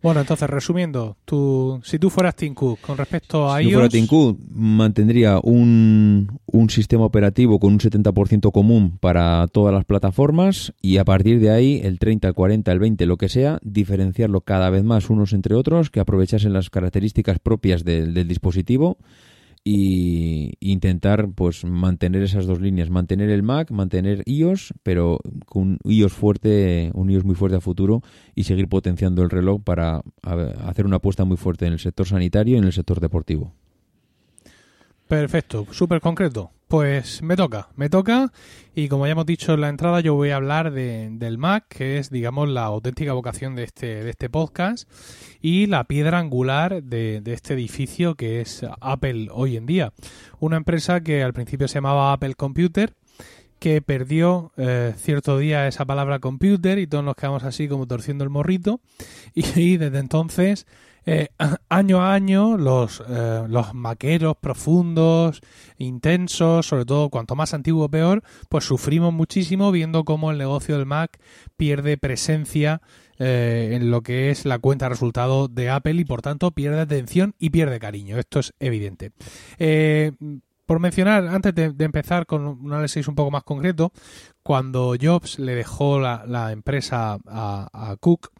Bueno, 0.01 0.21
entonces, 0.21 0.49
resumiendo, 0.49 1.17
tú, 1.25 1.81
si 1.83 1.99
tú 1.99 2.09
fueras 2.09 2.37
Tim 2.37 2.53
Cook 2.53 2.79
con 2.79 2.97
respecto 2.97 3.51
a 3.51 3.59
si 3.59 3.65
iOS... 3.65 3.69
Si 3.69 3.73
fuera 3.73 3.89
Tim 3.89 4.07
Cook, 4.07 4.39
mantendría 4.49 5.41
un, 5.43 6.39
un 6.45 6.69
sistema 6.69 7.03
operativo 7.03 7.59
con 7.59 7.73
un 7.73 7.79
70% 7.79 8.49
común 8.53 8.97
para 8.99 9.45
todas 9.47 9.73
las 9.73 9.83
plataformas 9.83 10.73
y 10.81 10.97
a 10.97 11.03
partir 11.03 11.41
de 11.41 11.49
ahí, 11.49 11.81
el 11.83 11.99
30, 11.99 12.29
el 12.29 12.33
40, 12.33 12.71
el 12.71 12.79
20, 12.79 13.05
lo 13.05 13.17
que 13.17 13.27
sea, 13.27 13.59
diferenciarlo 13.61 14.39
cada 14.39 14.69
vez 14.69 14.85
más 14.85 15.09
unos 15.09 15.33
entre 15.33 15.53
otros, 15.53 15.89
que 15.89 15.99
aprovechasen 15.99 16.53
las 16.53 16.69
características 16.69 17.39
propias 17.39 17.83
del, 17.83 18.13
del 18.13 18.29
dispositivo 18.29 18.97
y 19.63 20.53
intentar 20.59 21.29
pues 21.33 21.63
mantener 21.63 22.21
esas 22.23 22.45
dos 22.45 22.59
líneas, 22.59 22.89
mantener 22.89 23.29
el 23.29 23.43
Mac, 23.43 23.71
mantener 23.71 24.21
iOS, 24.25 24.73
pero 24.83 25.19
con 25.45 25.79
iOS 25.85 26.13
fuerte, 26.13 26.91
un 26.93 27.09
iOS 27.09 27.23
muy 27.23 27.35
fuerte 27.35 27.57
a 27.57 27.61
futuro 27.61 28.01
y 28.35 28.43
seguir 28.43 28.67
potenciando 28.67 29.23
el 29.23 29.29
reloj 29.29 29.61
para 29.63 30.01
hacer 30.65 30.85
una 30.85 30.97
apuesta 30.97 31.23
muy 31.23 31.37
fuerte 31.37 31.65
en 31.65 31.73
el 31.73 31.79
sector 31.79 32.05
sanitario 32.05 32.55
y 32.55 32.57
en 32.57 32.65
el 32.65 32.73
sector 32.73 32.99
deportivo. 32.99 33.53
Perfecto, 35.07 35.67
súper 35.71 36.01
concreto. 36.01 36.51
Pues 36.73 37.21
me 37.21 37.35
toca, 37.35 37.69
me 37.75 37.87
toca 37.87 38.33
y 38.73 38.87
como 38.87 39.05
ya 39.05 39.11
hemos 39.11 39.27
dicho 39.27 39.53
en 39.53 39.61
la 39.61 39.69
entrada 39.69 39.99
yo 39.99 40.15
voy 40.15 40.31
a 40.31 40.37
hablar 40.37 40.71
de, 40.71 41.07
del 41.11 41.37
Mac, 41.37 41.67
que 41.69 41.99
es 41.99 42.09
digamos 42.09 42.49
la 42.49 42.63
auténtica 42.63 43.13
vocación 43.13 43.53
de 43.53 43.63
este, 43.63 44.03
de 44.03 44.09
este 44.09 44.27
podcast 44.27 44.89
y 45.39 45.67
la 45.67 45.83
piedra 45.83 46.17
angular 46.17 46.81
de, 46.81 47.21
de 47.21 47.33
este 47.33 47.53
edificio 47.53 48.15
que 48.15 48.41
es 48.41 48.65
Apple 48.81 49.27
hoy 49.31 49.55
en 49.55 49.67
día. 49.67 49.93
Una 50.39 50.57
empresa 50.57 51.01
que 51.01 51.21
al 51.21 51.33
principio 51.33 51.67
se 51.67 51.75
llamaba 51.75 52.11
Apple 52.11 52.33
Computer, 52.33 52.95
que 53.63 53.81
perdió 53.81 54.51
eh, 54.57 54.93
cierto 54.97 55.37
día 55.37 55.69
esa 55.69 55.85
palabra 55.85 56.19
computer 56.19 56.79
y 56.79 56.87
todos 56.87 57.03
nos 57.03 57.15
quedamos 57.15 57.43
así 57.43 57.69
como 57.69 57.87
torciendo 57.87 58.25
el 58.25 58.29
morrito 58.29 58.81
y, 59.35 59.77
desde 59.77 59.99
entonces 59.99 60.65
eh, 61.05 61.27
año 61.69 62.01
a 62.01 62.13
año 62.13 62.57
los, 62.57 63.03
eh, 63.07 63.43
los 63.47 63.73
maqueros 63.73 64.37
profundos, 64.37 65.41
intensos, 65.77 66.65
sobre 66.65 66.85
todo 66.85 67.09
cuanto 67.09 67.35
más 67.35 67.53
antiguo 67.53 67.89
peor, 67.89 68.23
pues 68.49 68.65
sufrimos 68.65 69.13
muchísimo 69.13 69.71
viendo 69.71 70.03
cómo 70.05 70.31
el 70.31 70.37
negocio 70.37 70.77
del 70.77 70.85
Mac 70.85 71.19
pierde 71.57 71.97
presencia 71.97 72.81
eh, 73.19 73.71
en 73.73 73.91
lo 73.91 74.01
que 74.01 74.31
es 74.31 74.45
la 74.45 74.59
cuenta 74.59 74.89
resultado 74.89 75.47
de 75.47 75.69
Apple 75.69 75.93
y 75.93 76.05
por 76.05 76.21
tanto 76.21 76.51
pierde 76.51 76.79
atención 76.79 77.35
y 77.37 77.49
pierde 77.49 77.79
cariño. 77.79 78.17
Esto 78.17 78.39
es 78.39 78.53
evidente. 78.59 79.11
por 80.65 80.79
mencionar, 80.79 81.27
antes 81.27 81.53
de, 81.53 81.73
empezar 81.79 82.25
con 82.25 82.45
un 82.45 82.71
análisis 82.71 83.07
un 83.07 83.15
poco 83.15 83.29
más 83.29 83.43
concreto, 83.43 83.91
cuando 84.41 84.95
Jobs 84.99 85.37
le 85.37 85.55
dejó 85.55 85.99
la, 85.99 86.51
empresa 86.51 87.17
a, 87.27 87.69
a 87.71 87.95
Cook, 87.97 88.31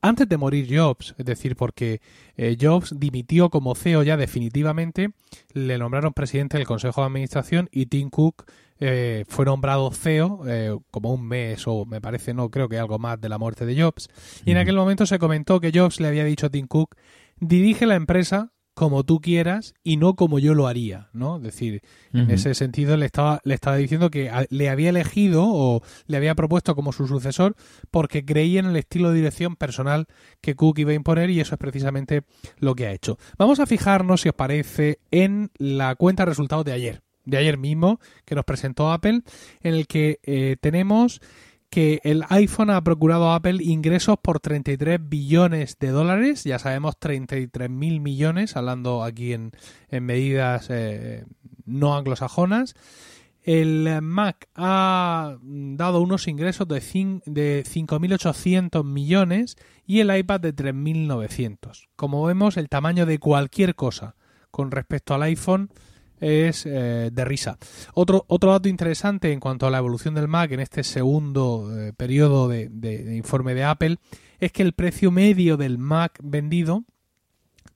antes 0.00 0.28
de 0.28 0.36
morir 0.36 0.68
Jobs, 0.70 1.14
es 1.18 1.24
decir, 1.24 1.56
porque 1.56 2.00
eh, 2.36 2.56
Jobs 2.60 2.94
dimitió 2.98 3.50
como 3.50 3.74
CEO 3.74 4.02
ya 4.02 4.16
definitivamente, 4.16 5.10
le 5.52 5.78
nombraron 5.78 6.12
presidente 6.12 6.56
del 6.56 6.66
Consejo 6.66 7.00
de 7.00 7.06
Administración 7.08 7.68
y 7.72 7.86
Tim 7.86 8.10
Cook 8.10 8.44
eh, 8.80 9.24
fue 9.28 9.44
nombrado 9.44 9.90
CEO 9.92 10.42
eh, 10.46 10.76
como 10.90 11.12
un 11.12 11.26
mes 11.26 11.66
o 11.66 11.84
me 11.84 12.00
parece, 12.00 12.34
no 12.34 12.50
creo 12.50 12.68
que 12.68 12.78
algo 12.78 12.98
más 12.98 13.20
de 13.20 13.28
la 13.28 13.38
muerte 13.38 13.66
de 13.66 13.80
Jobs. 13.80 14.08
Y 14.44 14.52
en 14.52 14.56
aquel 14.58 14.76
momento 14.76 15.06
se 15.06 15.18
comentó 15.18 15.60
que 15.60 15.72
Jobs 15.72 16.00
le 16.00 16.08
había 16.08 16.24
dicho 16.24 16.46
a 16.46 16.50
Tim 16.50 16.66
Cook, 16.66 16.96
dirige 17.38 17.86
la 17.86 17.96
empresa 17.96 18.51
como 18.74 19.04
tú 19.04 19.20
quieras 19.20 19.74
y 19.82 19.96
no 19.96 20.14
como 20.14 20.38
yo 20.38 20.54
lo 20.54 20.66
haría, 20.66 21.10
¿no? 21.12 21.36
Es 21.36 21.42
decir, 21.42 21.82
en 22.12 22.30
ese 22.30 22.54
sentido 22.54 22.96
le 22.96 23.06
estaba, 23.06 23.40
le 23.44 23.54
estaba 23.54 23.76
diciendo 23.76 24.10
que 24.10 24.30
le 24.48 24.68
había 24.70 24.88
elegido 24.88 25.44
o 25.46 25.82
le 26.06 26.16
había 26.16 26.34
propuesto 26.34 26.74
como 26.74 26.92
su 26.92 27.06
sucesor 27.06 27.54
porque 27.90 28.24
creía 28.24 28.60
en 28.60 28.66
el 28.66 28.76
estilo 28.76 29.10
de 29.10 29.16
dirección 29.16 29.56
personal 29.56 30.06
que 30.40 30.54
Cook 30.54 30.78
iba 30.78 30.92
a 30.92 30.94
imponer 30.94 31.28
y 31.30 31.40
eso 31.40 31.54
es 31.54 31.58
precisamente 31.58 32.22
lo 32.58 32.74
que 32.74 32.86
ha 32.86 32.92
hecho. 32.92 33.18
Vamos 33.36 33.60
a 33.60 33.66
fijarnos, 33.66 34.22
si 34.22 34.30
os 34.30 34.34
parece, 34.34 34.98
en 35.10 35.50
la 35.58 35.94
cuenta 35.94 36.22
de 36.22 36.30
resultados 36.30 36.64
de 36.64 36.72
ayer, 36.72 37.02
de 37.24 37.36
ayer 37.36 37.58
mismo, 37.58 38.00
que 38.24 38.34
nos 38.34 38.44
presentó 38.44 38.90
Apple, 38.90 39.20
en 39.60 39.74
el 39.74 39.86
que 39.86 40.18
eh, 40.22 40.56
tenemos 40.60 41.20
que 41.72 42.00
el 42.04 42.22
iPhone 42.28 42.68
ha 42.68 42.84
procurado 42.84 43.30
a 43.30 43.36
Apple 43.36 43.64
ingresos 43.64 44.18
por 44.20 44.40
33 44.40 44.98
billones 45.00 45.78
de 45.78 45.88
dólares, 45.88 46.44
ya 46.44 46.58
sabemos 46.58 46.98
33 46.98 47.70
mil 47.70 48.00
millones, 48.00 48.58
hablando 48.58 49.02
aquí 49.02 49.32
en, 49.32 49.52
medidas 49.90 50.66
eh, 50.68 51.24
no 51.64 51.96
anglosajonas. 51.96 52.74
El 53.42 54.02
Mac 54.02 54.50
ha 54.54 55.38
dado 55.40 56.02
unos 56.02 56.28
ingresos 56.28 56.68
de 56.68 56.82
5.800 56.82 58.84
millones 58.84 59.56
y 59.86 60.00
el 60.00 60.14
iPad 60.14 60.40
de 60.40 60.54
3.900. 60.54 61.88
Como 61.96 62.22
vemos, 62.26 62.58
el 62.58 62.68
tamaño 62.68 63.06
de 63.06 63.18
cualquier 63.18 63.74
cosa 63.74 64.14
con 64.50 64.72
respecto 64.72 65.14
al 65.14 65.22
iPhone 65.22 65.70
es 66.22 66.64
eh, 66.64 67.10
de 67.12 67.24
risa. 67.24 67.58
Otro, 67.94 68.24
otro 68.28 68.52
dato 68.52 68.68
interesante 68.68 69.32
en 69.32 69.40
cuanto 69.40 69.66
a 69.66 69.70
la 69.70 69.78
evolución 69.78 70.14
del 70.14 70.28
Mac 70.28 70.52
en 70.52 70.60
este 70.60 70.84
segundo 70.84 71.68
eh, 71.76 71.92
periodo 71.92 72.48
de, 72.48 73.16
informe 73.16 73.54
de 73.54 73.64
Apple 73.64 73.98
es 74.38 74.52
que 74.52 74.62
el 74.62 74.72
precio 74.72 75.10
medio 75.10 75.56
del 75.56 75.78
Mac 75.78 76.18
vendido 76.22 76.84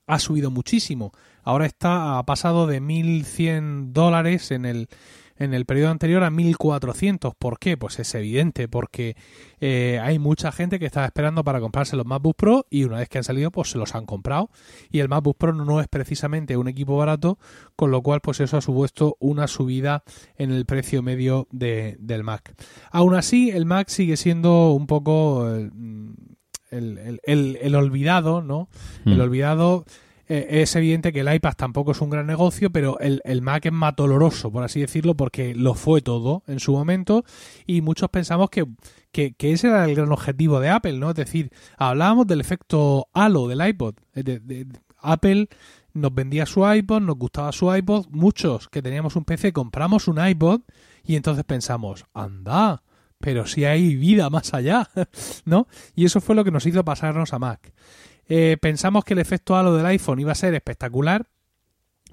ha 0.06 0.18
subido 0.20 0.50
muchísimo. 0.50 1.12
Ahora 1.42 1.66
está 1.66 2.18
ha 2.18 2.22
pasado 2.24 2.66
de 2.66 2.80
1.100 2.80 3.92
dólares 3.92 4.52
en 4.52 4.64
el 4.64 4.88
en 5.38 5.54
el 5.54 5.66
periodo 5.66 5.90
anterior 5.90 6.24
a 6.24 6.30
1400. 6.30 7.34
¿Por 7.34 7.58
qué? 7.58 7.76
Pues 7.76 7.98
es 7.98 8.14
evidente, 8.14 8.68
porque 8.68 9.16
eh, 9.60 10.00
hay 10.02 10.18
mucha 10.18 10.52
gente 10.52 10.78
que 10.78 10.86
estaba 10.86 11.06
esperando 11.06 11.44
para 11.44 11.60
comprarse 11.60 11.96
los 11.96 12.06
MacBook 12.06 12.36
Pro 12.36 12.66
y 12.70 12.84
una 12.84 12.98
vez 12.98 13.08
que 13.08 13.18
han 13.18 13.24
salido, 13.24 13.50
pues 13.50 13.70
se 13.70 13.78
los 13.78 13.94
han 13.94 14.06
comprado. 14.06 14.50
Y 14.90 15.00
el 15.00 15.08
MacBook 15.08 15.36
Pro 15.36 15.52
no 15.52 15.80
es 15.80 15.88
precisamente 15.88 16.56
un 16.56 16.68
equipo 16.68 16.96
barato, 16.96 17.38
con 17.76 17.90
lo 17.90 18.02
cual, 18.02 18.20
pues 18.20 18.40
eso 18.40 18.56
ha 18.56 18.60
supuesto 18.60 19.16
una 19.20 19.46
subida 19.46 20.02
en 20.36 20.50
el 20.50 20.66
precio 20.66 21.02
medio 21.02 21.48
de, 21.50 21.96
del 22.00 22.24
Mac. 22.24 22.54
Aún 22.90 23.14
así, 23.14 23.50
el 23.50 23.66
Mac 23.66 23.88
sigue 23.88 24.16
siendo 24.16 24.72
un 24.72 24.86
poco 24.86 25.48
el, 26.70 27.20
el, 27.24 27.74
olvidado, 27.74 28.42
¿no? 28.42 28.68
El 29.04 29.18
mm. 29.18 29.20
olvidado 29.20 29.84
eh, 30.28 30.62
es 30.62 30.74
evidente 30.74 31.12
que 31.12 31.20
el 31.20 31.32
iPad 31.32 31.54
tampoco 31.56 31.92
es 31.92 32.00
un 32.00 32.10
gran 32.10 32.26
negocio, 32.26 32.70
pero 32.70 32.98
el, 32.98 33.42
Mac 33.42 33.66
es 33.66 33.72
más 33.72 33.94
doloroso, 33.94 34.50
por 34.50 34.64
así 34.64 34.80
decirlo, 34.80 35.14
porque 35.14 35.54
lo 35.54 35.74
fue 35.74 36.02
todo 36.02 36.42
en 36.46 36.58
su 36.58 36.72
momento 36.72 37.24
y 37.64 37.80
muchos 37.80 38.10
pensamos 38.10 38.50
que, 38.50 38.66
que, 39.12 39.34
ese 39.38 39.68
era 39.68 39.84
el 39.84 39.94
gran 39.94 40.10
objetivo 40.10 40.58
de 40.58 40.68
Apple, 40.68 40.98
¿no? 40.98 41.10
Es 41.10 41.16
decir, 41.16 41.50
hablábamos 41.78 42.26
del 42.26 42.40
efecto 42.40 43.08
halo 43.12 43.46
del 43.46 43.66
iPod. 43.66 43.94
Apple 44.98 45.48
nos 45.92 46.12
vendía 46.12 46.44
su 46.44 46.68
iPod, 46.68 47.02
nos 47.02 47.16
gustaba 47.16 47.52
su 47.52 47.74
iPod, 47.74 48.06
muchos 48.10 48.68
que 48.68 48.82
teníamos 48.82 49.14
un 49.14 49.24
PC 49.24 49.52
compramos 49.52 50.08
un 50.08 50.24
iPod 50.26 50.62
y 51.04 51.14
entonces 51.14 51.44
pensamos, 51.44 52.04
anda, 52.12 52.82
pero 53.18 53.46
si 53.46 53.64
hay 53.64 53.94
vida 53.94 54.28
más 54.28 54.52
allá, 54.54 54.88
¿no? 55.44 55.68
Y 55.94 56.04
eso 56.04 56.20
fue 56.20 56.34
lo 56.34 56.44
que 56.44 56.50
nos 56.50 56.66
hizo 56.66 56.84
pasarnos 56.84 57.32
a 57.32 57.38
Mac. 57.38 57.72
Eh, 58.28 58.56
pensamos 58.60 59.04
que 59.04 59.14
el 59.14 59.20
efecto 59.20 59.56
halo 59.56 59.74
del 59.76 59.86
iPhone 59.86 60.18
iba 60.18 60.32
a 60.32 60.36
ser 60.36 60.54
espectacular, 60.54 61.26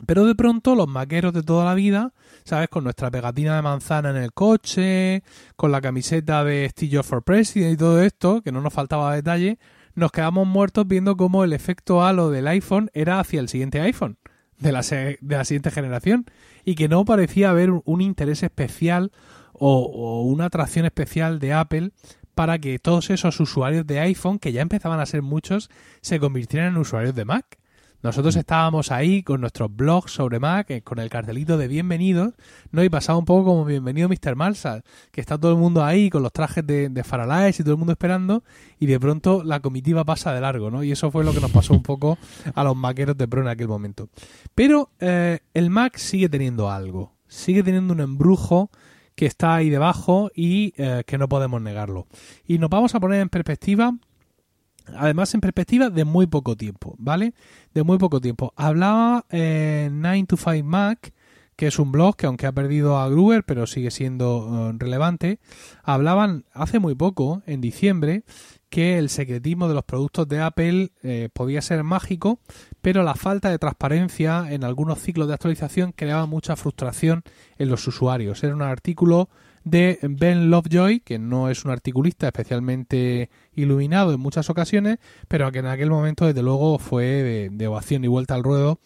pero 0.05 0.25
de 0.25 0.35
pronto 0.35 0.75
los 0.75 0.87
maqueros 0.87 1.33
de 1.33 1.43
toda 1.43 1.65
la 1.65 1.73
vida, 1.73 2.13
¿sabes? 2.43 2.69
Con 2.69 2.83
nuestra 2.83 3.09
pegatina 3.11 3.55
de 3.55 3.61
manzana 3.61 4.09
en 4.11 4.17
el 4.17 4.33
coche, 4.33 5.23
con 5.55 5.71
la 5.71 5.81
camiseta 5.81 6.43
de 6.43 6.67
Steve 6.69 7.03
for 7.03 7.23
President 7.23 7.73
y 7.73 7.77
todo 7.77 8.01
esto, 8.01 8.41
que 8.41 8.51
no 8.51 8.61
nos 8.61 8.73
faltaba 8.73 9.15
detalle, 9.15 9.59
nos 9.95 10.11
quedamos 10.11 10.47
muertos 10.47 10.87
viendo 10.87 11.15
cómo 11.17 11.43
el 11.43 11.53
efecto 11.53 12.03
halo 12.03 12.29
del 12.29 12.47
iPhone 12.47 12.89
era 12.93 13.19
hacia 13.19 13.39
el 13.39 13.49
siguiente 13.49 13.79
iPhone 13.81 14.17
de 14.57 14.71
la, 14.71 14.81
de 14.81 15.17
la 15.21 15.45
siguiente 15.45 15.71
generación 15.71 16.25
y 16.65 16.75
que 16.75 16.87
no 16.87 17.05
parecía 17.05 17.51
haber 17.51 17.69
un 17.71 18.01
interés 18.01 18.43
especial 18.43 19.11
o 19.53 20.23
una 20.23 20.45
atracción 20.45 20.85
especial 20.85 21.39
de 21.39 21.53
Apple 21.53 21.91
para 22.35 22.59
que 22.59 22.79
todos 22.79 23.09
esos 23.09 23.39
usuarios 23.39 23.85
de 23.85 23.99
iPhone, 23.99 24.39
que 24.39 24.51
ya 24.51 24.61
empezaban 24.61 24.99
a 24.99 25.05
ser 25.05 25.21
muchos, 25.21 25.69
se 26.01 26.19
convirtieran 26.19 26.73
en 26.73 26.77
usuarios 26.77 27.15
de 27.15 27.25
Mac. 27.25 27.59
Nosotros 28.03 28.35
mm. 28.35 28.39
estábamos 28.39 28.91
ahí 28.91 29.23
con 29.23 29.39
nuestros 29.39 29.73
blogs 29.73 30.11
sobre 30.11 30.39
Mac, 30.39 30.69
eh, 30.69 30.81
con 30.81 30.99
el 30.99 31.09
cartelito 31.09 31.57
de 31.57 31.69
bienvenidos, 31.69 32.33
¿no? 32.71 32.83
Y 32.83 32.89
pasaba 32.89 33.17
un 33.17 33.23
poco 33.23 33.45
como 33.45 33.65
bienvenido 33.65 34.09
Mr. 34.09 34.35
Marsal, 34.35 34.83
que 35.11 35.21
está 35.21 35.37
todo 35.37 35.51
el 35.51 35.57
mundo 35.57 35.83
ahí 35.85 36.09
con 36.09 36.21
los 36.21 36.33
trajes 36.33 36.67
de, 36.67 36.89
de 36.89 37.03
Faralaes 37.05 37.59
y 37.59 37.63
todo 37.63 37.73
el 37.73 37.77
mundo 37.77 37.93
esperando, 37.93 38.43
y 38.77 38.87
de 38.87 38.99
pronto 38.99 39.41
la 39.43 39.61
comitiva 39.61 40.03
pasa 40.03 40.33
de 40.33 40.41
largo, 40.41 40.69
¿no? 40.69 40.83
Y 40.83 40.91
eso 40.91 41.11
fue 41.11 41.23
lo 41.23 41.33
que 41.33 41.39
nos 41.39 41.51
pasó 41.51 41.73
un 41.73 41.83
poco 41.83 42.17
a 42.53 42.63
los 42.65 42.75
maqueros 42.75 43.17
de 43.17 43.27
Pro 43.27 43.41
en 43.41 43.47
aquel 43.47 43.69
momento. 43.69 44.09
Pero 44.53 44.89
eh, 44.99 45.39
el 45.53 45.69
Mac 45.69 45.95
sigue 45.95 46.27
teniendo 46.27 46.69
algo, 46.69 47.13
sigue 47.27 47.63
teniendo 47.63 47.93
un 47.93 48.01
embrujo 48.01 48.69
que 49.15 49.25
está 49.25 49.55
ahí 49.55 49.69
debajo 49.69 50.31
y 50.35 50.73
eh, 50.77 51.03
que 51.05 51.17
no 51.17 51.29
podemos 51.29 51.61
negarlo. 51.61 52.07
Y 52.45 52.57
nos 52.57 52.69
vamos 52.69 52.95
a 52.95 52.99
poner 52.99 53.21
en 53.21 53.29
perspectiva, 53.29 53.95
además 54.95 55.33
en 55.33 55.41
perspectiva 55.41 55.89
de 55.89 56.05
muy 56.05 56.27
poco 56.27 56.55
tiempo, 56.55 56.95
¿vale? 56.97 57.33
De 57.73 57.83
muy 57.83 57.97
poco 57.97 58.19
tiempo. 58.21 58.53
Hablaba 58.55 59.25
eh, 59.29 59.89
9 59.91 60.25
to 60.27 60.37
5 60.37 60.63
Mac, 60.63 61.13
que 61.55 61.67
es 61.67 61.79
un 61.79 61.91
blog 61.91 62.15
que 62.15 62.25
aunque 62.25 62.47
ha 62.47 62.51
perdido 62.51 62.97
a 62.97 63.09
Gruber, 63.09 63.43
pero 63.43 63.67
sigue 63.67 63.91
siendo 63.91 64.71
eh, 64.71 64.75
relevante, 64.77 65.39
hablaban 65.83 66.45
hace 66.53 66.79
muy 66.79 66.95
poco, 66.95 67.43
en 67.45 67.61
diciembre, 67.61 68.23
que 68.73 68.97
el 68.97 69.09
secretismo 69.09 69.67
de 69.67 69.75
los 69.75 69.83
productos 69.83 70.27
de 70.27 70.41
Apple 70.41 70.93
eh, 71.03 71.29
podía 71.31 71.61
ser 71.61 71.83
mágico, 71.83 72.39
pero 72.81 73.03
la 73.03 73.13
falta 73.13 73.51
de 73.51 73.59
transparencia 73.59 74.51
en 74.51 74.63
algunos 74.63 74.97
ciclos 74.97 75.27
de 75.27 75.35
actualización 75.35 75.91
creaba 75.91 76.25
mucha 76.25 76.55
frustración 76.55 77.21
en 77.59 77.69
los 77.69 77.87
usuarios. 77.87 78.43
Era 78.43 78.55
un 78.55 78.63
artículo 78.63 79.29
de 79.63 79.99
Ben 80.01 80.49
Lovejoy, 80.49 81.01
que 81.01 81.19
no 81.19 81.51
es 81.51 81.65
un 81.65 81.69
articulista 81.69 82.25
especialmente 82.25 83.29
iluminado 83.53 84.11
en 84.11 84.19
muchas 84.19 84.49
ocasiones, 84.49 84.97
pero 85.27 85.51
que 85.51 85.59
en 85.59 85.67
aquel 85.67 85.91
momento 85.91 86.25
desde 86.25 86.41
luego 86.41 86.79
fue 86.79 87.51
de, 87.51 87.67
ovación 87.67 88.03
y 88.03 88.07
vuelta 88.07 88.33
al 88.33 88.41
ruedo 88.41 88.79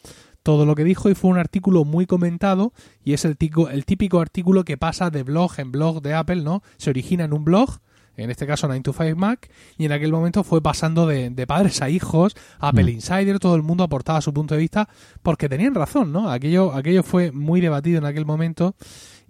todo 0.43 0.65
lo 0.65 0.75
que 0.75 0.83
dijo 0.83 1.09
y 1.09 1.15
fue 1.15 1.31
un 1.31 1.37
artículo 1.37 1.85
muy 1.85 2.05
comentado 2.05 2.73
y 3.05 3.13
es 3.13 3.23
el 3.23 3.37
típico, 3.37 3.69
el 3.69 3.85
típico 3.85 4.19
artículo 4.19 4.65
que 4.65 4.75
pasa 4.75 5.09
de 5.09 5.23
blog 5.23 5.53
en 5.59 5.71
blog 5.71 6.01
de 6.01 6.13
Apple, 6.13 6.41
¿no? 6.41 6.61
Se 6.75 6.89
origina 6.89 7.23
en 7.23 7.31
un 7.31 7.45
blog 7.45 7.79
en 8.17 8.31
este 8.31 8.47
caso 8.47 8.67
9 8.67 8.81
to 8.81 8.93
5 8.93 9.15
Mac, 9.15 9.49
y 9.77 9.85
en 9.85 9.91
aquel 9.91 10.11
momento 10.11 10.43
fue 10.43 10.61
pasando 10.61 11.05
de, 11.05 11.47
padres 11.47 11.81
a 11.81 11.89
hijos, 11.89 12.35
Apple 12.59 12.85
mm. 12.85 12.89
Insider, 12.89 13.39
todo 13.39 13.55
el 13.55 13.63
mundo 13.63 13.83
aportaba 13.83 14.21
su 14.21 14.33
punto 14.33 14.55
de 14.55 14.61
vista, 14.61 14.89
porque 15.21 15.47
tenían 15.47 15.75
razón, 15.75 16.11
¿no? 16.11 16.29
Aquello, 16.29 16.73
aquello 16.73 17.03
fue 17.03 17.31
muy 17.31 17.61
debatido 17.61 17.99
en 17.99 18.05
aquel 18.05 18.25
momento. 18.25 18.75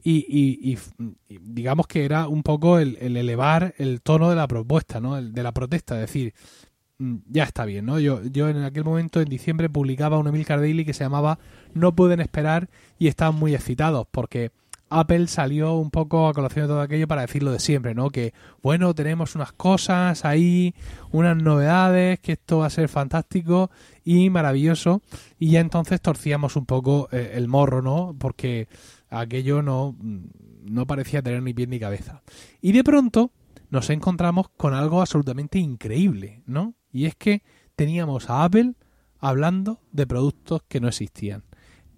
Y, 0.09 0.77
digamos 1.27 1.85
que 1.87 2.05
era 2.05 2.29
un 2.29 2.41
poco 2.41 2.79
el, 2.79 2.95
elevar 3.01 3.73
el 3.77 4.01
tono 4.01 4.29
de 4.29 4.37
la 4.37 4.47
propuesta, 4.47 5.01
¿no? 5.01 5.17
El, 5.17 5.33
de 5.33 5.43
la 5.43 5.51
protesta, 5.51 5.95
es 5.95 6.01
decir, 6.01 6.33
mm, 6.99 7.15
ya 7.27 7.43
está 7.43 7.65
bien, 7.65 7.85
¿no? 7.85 7.99
Yo, 7.99 8.23
yo 8.23 8.47
en 8.47 8.63
aquel 8.63 8.85
momento, 8.85 9.19
en 9.19 9.27
diciembre, 9.27 9.69
publicaba 9.69 10.17
un 10.17 10.27
Emil 10.27 10.45
Daily 10.45 10.85
que 10.85 10.93
se 10.93 11.03
llamaba 11.03 11.39
No 11.73 11.93
pueden 11.93 12.21
esperar 12.21 12.69
y 12.97 13.07
estaban 13.07 13.35
muy 13.35 13.53
excitados 13.53 14.07
porque 14.09 14.51
Apple 14.89 15.27
salió 15.27 15.75
un 15.75 15.91
poco 15.91 16.27
a 16.27 16.33
colación 16.33 16.65
de 16.65 16.69
todo 16.69 16.81
aquello 16.81 17.07
para 17.07 17.21
decirlo 17.21 17.51
de 17.51 17.59
siempre, 17.59 17.93
¿no? 17.93 18.09
Que, 18.09 18.33
bueno, 18.61 18.93
tenemos 18.93 19.35
unas 19.35 19.51
cosas 19.51 20.23
ahí, 20.25 20.73
unas 21.11 21.35
novedades, 21.35 22.19
que 22.19 22.33
esto 22.33 22.59
va 22.59 22.67
a 22.67 22.69
ser 22.69 22.87
fantástico 22.89 23.69
y 24.03 24.29
maravilloso. 24.29 25.01
Y 25.39 25.51
ya 25.51 25.59
entonces 25.59 26.01
torcíamos 26.01 26.55
un 26.55 26.65
poco 26.65 27.09
eh, 27.11 27.33
el 27.35 27.47
morro, 27.47 27.81
¿no? 27.81 28.15
Porque 28.17 28.67
aquello 29.09 29.61
no, 29.61 29.95
no 30.63 30.87
parecía 30.87 31.21
tener 31.21 31.43
ni 31.43 31.53
pie 31.53 31.67
ni 31.67 31.79
cabeza. 31.79 32.21
Y 32.61 32.71
de 32.71 32.83
pronto 32.83 33.31
nos 33.69 33.89
encontramos 33.89 34.49
con 34.49 34.73
algo 34.73 35.01
absolutamente 35.01 35.59
increíble, 35.59 36.43
¿no? 36.45 36.75
Y 36.91 37.05
es 37.05 37.15
que 37.15 37.43
teníamos 37.75 38.29
a 38.29 38.43
Apple 38.43 38.73
hablando 39.19 39.81
de 39.91 40.07
productos 40.07 40.63
que 40.67 40.79
no 40.79 40.87
existían. 40.87 41.43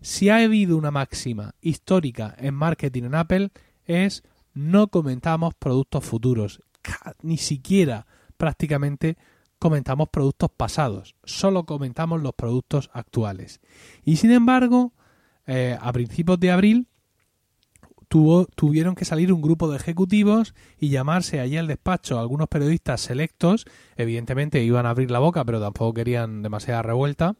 Si 0.01 0.29
ha 0.29 0.37
habido 0.37 0.77
una 0.77 0.91
máxima 0.91 1.55
histórica 1.61 2.35
en 2.37 2.53
marketing 2.55 3.03
en 3.03 3.15
Apple 3.15 3.51
es 3.85 4.23
no 4.53 4.87
comentamos 4.87 5.53
productos 5.55 6.05
futuros, 6.05 6.61
ni 7.21 7.37
siquiera 7.37 8.07
prácticamente 8.37 9.17
comentamos 9.59 10.07
productos 10.09 10.49
pasados, 10.55 11.15
solo 11.25 11.65
comentamos 11.65 12.21
los 12.21 12.33
productos 12.33 12.89
actuales. 12.93 13.59
Y 14.03 14.15
sin 14.15 14.31
embargo, 14.31 14.93
eh, 15.45 15.77
a 15.79 15.91
principios 15.91 16.39
de 16.39 16.51
abril 16.51 16.87
tuvieron 18.07 18.95
que 18.95 19.05
salir 19.05 19.31
un 19.31 19.41
grupo 19.41 19.69
de 19.69 19.77
ejecutivos 19.77 20.55
y 20.79 20.89
llamarse 20.89 21.39
allí 21.39 21.57
al 21.57 21.67
despacho 21.67 22.17
a 22.17 22.21
algunos 22.21 22.47
periodistas 22.47 23.01
selectos, 23.01 23.65
evidentemente 23.97 24.63
iban 24.63 24.87
a 24.87 24.89
abrir 24.89 25.11
la 25.11 25.19
boca, 25.19 25.45
pero 25.45 25.61
tampoco 25.61 25.93
querían 25.93 26.41
demasiada 26.41 26.81
revuelta, 26.81 27.35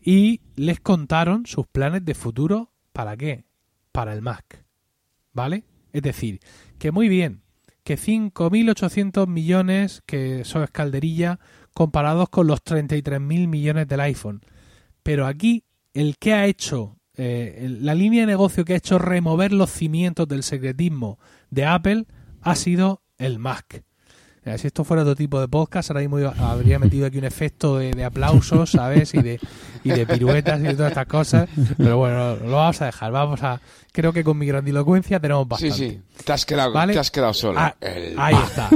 y 0.00 0.40
les 0.56 0.80
contaron 0.80 1.46
sus 1.46 1.66
planes 1.66 2.04
de 2.04 2.14
futuro. 2.14 2.72
¿Para 2.92 3.16
qué? 3.16 3.44
Para 3.92 4.12
el 4.12 4.22
Mac. 4.22 4.64
¿Vale? 5.32 5.64
Es 5.92 6.02
decir, 6.02 6.40
que 6.78 6.92
muy 6.92 7.08
bien, 7.08 7.42
que 7.84 7.96
5.800 7.96 9.26
millones, 9.26 10.02
que 10.06 10.40
eso 10.40 10.62
es 10.62 10.70
calderilla, 10.70 11.40
comparados 11.74 12.28
con 12.28 12.46
los 12.46 12.62
33.000 12.64 13.48
millones 13.48 13.88
del 13.88 14.00
iPhone. 14.00 14.42
Pero 15.02 15.26
aquí, 15.26 15.64
el 15.94 16.16
que 16.18 16.34
ha 16.34 16.46
hecho, 16.46 16.98
eh, 17.16 17.76
la 17.80 17.94
línea 17.94 18.22
de 18.22 18.26
negocio 18.26 18.64
que 18.64 18.74
ha 18.74 18.76
hecho 18.76 18.98
remover 18.98 19.52
los 19.52 19.70
cimientos 19.70 20.28
del 20.28 20.42
secretismo 20.42 21.18
de 21.50 21.66
Apple 21.66 22.06
ha 22.42 22.54
sido 22.54 23.02
el 23.18 23.38
Mac. 23.38 23.84
Si 24.56 24.66
esto 24.66 24.84
fuera 24.84 25.02
otro 25.02 25.14
tipo 25.14 25.38
de 25.38 25.48
podcast, 25.48 25.90
ahora 25.90 26.00
mismo 26.00 26.16
habría 26.38 26.78
metido 26.78 27.06
aquí 27.06 27.18
un 27.18 27.24
efecto 27.24 27.76
de, 27.76 28.04
aplausos, 28.04 28.70
¿sabes? 28.70 29.12
Y 29.14 29.20
de, 29.20 29.40
y 29.84 29.90
de 29.90 30.06
piruetas 30.06 30.58
y 30.60 30.62
de 30.62 30.74
todas 30.74 30.92
estas 30.92 31.06
cosas. 31.06 31.48
Pero 31.76 31.98
bueno, 31.98 32.36
lo 32.36 32.56
vamos 32.56 32.80
a 32.80 32.86
dejar. 32.86 33.12
Vamos 33.12 33.42
a. 33.42 33.60
Creo 33.92 34.12
que 34.14 34.24
con 34.24 34.38
mi 34.38 34.46
grandilocuencia 34.46 35.20
tenemos 35.20 35.46
bastante. 35.46 35.74
Sí, 35.76 35.90
sí. 35.90 36.24
Te 36.24 36.32
has 36.32 36.46
quedado, 36.46 36.72
te 36.72 36.98
has 36.98 37.10
quedado 37.10 37.34
solo. 37.34 37.60
Ah, 37.60 37.76
ahí 38.16 38.34
está. 38.34 38.70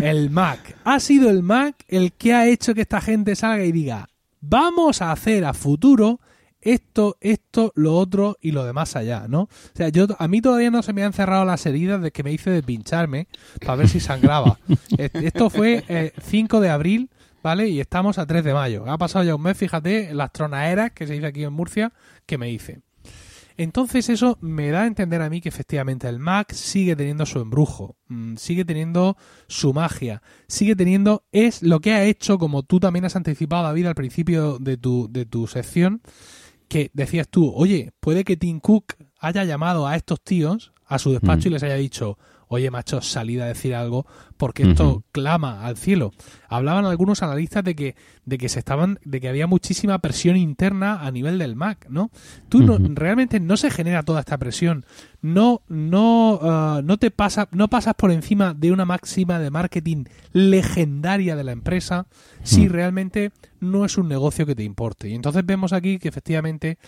El 0.00 0.28
Mac. 0.28 0.76
Ha 0.84 1.00
sido 1.00 1.30
el 1.30 1.42
Mac 1.42 1.76
el 1.88 2.12
que 2.12 2.34
ha 2.34 2.46
hecho 2.46 2.74
que 2.74 2.82
esta 2.82 3.00
gente 3.00 3.36
salga 3.36 3.64
y 3.64 3.72
diga: 3.72 4.08
Vamos 4.42 5.00
a 5.00 5.12
hacer 5.12 5.46
a 5.46 5.54
futuro 5.54 6.20
esto, 6.66 7.16
esto, 7.20 7.72
lo 7.76 7.94
otro 7.94 8.38
y 8.40 8.50
lo 8.50 8.64
demás 8.64 8.96
allá, 8.96 9.26
¿no? 9.28 9.42
O 9.42 9.48
sea, 9.72 9.88
yo 9.88 10.06
a 10.18 10.26
mí 10.26 10.40
todavía 10.40 10.70
no 10.70 10.82
se 10.82 10.92
me 10.92 11.04
han 11.04 11.12
cerrado 11.12 11.44
las 11.44 11.64
heridas 11.64 12.02
de 12.02 12.10
que 12.10 12.24
me 12.24 12.32
hice 12.32 12.50
de 12.50 12.62
pincharme 12.62 13.28
para 13.60 13.76
ver 13.76 13.88
si 13.88 14.00
sangraba. 14.00 14.58
esto 14.98 15.48
fue 15.48 16.12
5 16.20 16.56
eh, 16.56 16.60
de 16.60 16.68
abril, 16.68 17.10
¿vale? 17.40 17.68
Y 17.68 17.78
estamos 17.78 18.18
a 18.18 18.26
3 18.26 18.44
de 18.44 18.52
mayo. 18.52 18.84
Ha 18.88 18.98
pasado 18.98 19.24
ya 19.24 19.36
un 19.36 19.42
mes, 19.42 19.56
fíjate, 19.56 20.12
las 20.12 20.32
tronaeras 20.32 20.90
que 20.90 21.06
se 21.06 21.12
dice 21.12 21.26
aquí 21.26 21.44
en 21.44 21.52
Murcia, 21.52 21.92
que 22.26 22.36
me 22.36 22.50
hice. 22.50 22.80
Entonces 23.58 24.10
eso 24.10 24.36
me 24.42 24.70
da 24.70 24.82
a 24.82 24.86
entender 24.86 25.22
a 25.22 25.30
mí 25.30 25.40
que 25.40 25.48
efectivamente 25.48 26.08
el 26.08 26.18
Mac 26.18 26.52
sigue 26.52 26.94
teniendo 26.94 27.24
su 27.24 27.40
embrujo, 27.40 27.96
mm, 28.08 28.36
sigue 28.36 28.64
teniendo 28.64 29.16
su 29.46 29.72
magia, 29.72 30.20
sigue 30.46 30.76
teniendo, 30.76 31.24
es 31.32 31.62
lo 31.62 31.80
que 31.80 31.92
ha 31.92 32.04
hecho, 32.04 32.38
como 32.38 32.64
tú 32.64 32.80
también 32.80 33.06
has 33.06 33.16
anticipado, 33.16 33.62
David, 33.62 33.86
al 33.86 33.94
principio 33.94 34.58
de 34.58 34.76
tu, 34.76 35.08
de 35.10 35.24
tu 35.24 35.46
sección, 35.46 36.02
que 36.68 36.90
decías 36.94 37.28
tú, 37.28 37.52
oye, 37.54 37.92
puede 38.00 38.24
que 38.24 38.36
Tim 38.36 38.60
Cook 38.60 38.94
haya 39.18 39.44
llamado 39.44 39.86
a 39.86 39.96
estos 39.96 40.20
tíos 40.20 40.72
a 40.84 40.98
su 40.98 41.12
despacho 41.12 41.48
y 41.48 41.50
mm. 41.50 41.54
les 41.54 41.62
haya 41.62 41.74
dicho, 41.74 42.18
oye 42.48 42.70
macho, 42.70 43.00
salid 43.00 43.40
a 43.40 43.46
decir 43.46 43.74
algo 43.74 44.06
porque 44.36 44.62
esto 44.62 45.02
clama 45.12 45.64
al 45.64 45.76
cielo. 45.76 46.12
Hablaban 46.48 46.84
algunos 46.84 47.22
analistas 47.22 47.64
de 47.64 47.74
que, 47.74 47.96
de 48.24 48.38
que 48.38 48.48
se 48.48 48.58
estaban, 48.58 48.98
de 49.04 49.20
que 49.20 49.28
había 49.28 49.46
muchísima 49.46 49.98
presión 49.98 50.36
interna 50.36 51.06
a 51.06 51.10
nivel 51.10 51.38
del 51.38 51.56
Mac, 51.56 51.86
¿no? 51.88 52.10
Tú 52.48 52.62
no, 52.62 52.78
realmente 52.78 53.40
no 53.40 53.56
se 53.56 53.70
genera 53.70 54.02
toda 54.02 54.20
esta 54.20 54.38
presión. 54.38 54.84
No, 55.22 55.62
no, 55.68 56.38
ah, 56.42 56.82
no 56.84 56.98
te 56.98 57.10
pasa, 57.10 57.48
no 57.50 57.68
pasas 57.68 57.94
por 57.94 58.10
encima 58.12 58.54
de 58.54 58.72
una 58.72 58.84
máxima 58.84 59.38
de 59.38 59.50
marketing 59.50 60.04
legendaria 60.32 61.34
de 61.34 61.44
la 61.44 61.52
empresa 61.52 62.06
si 62.42 62.68
realmente 62.68 63.32
no 63.58 63.84
es 63.84 63.98
un 63.98 64.08
negocio 64.08 64.46
que 64.46 64.54
te 64.54 64.62
importe. 64.62 65.08
Y 65.08 65.14
entonces 65.14 65.44
vemos 65.44 65.72
aquí 65.72 65.98
que 65.98 66.08
efectivamente 66.08 66.78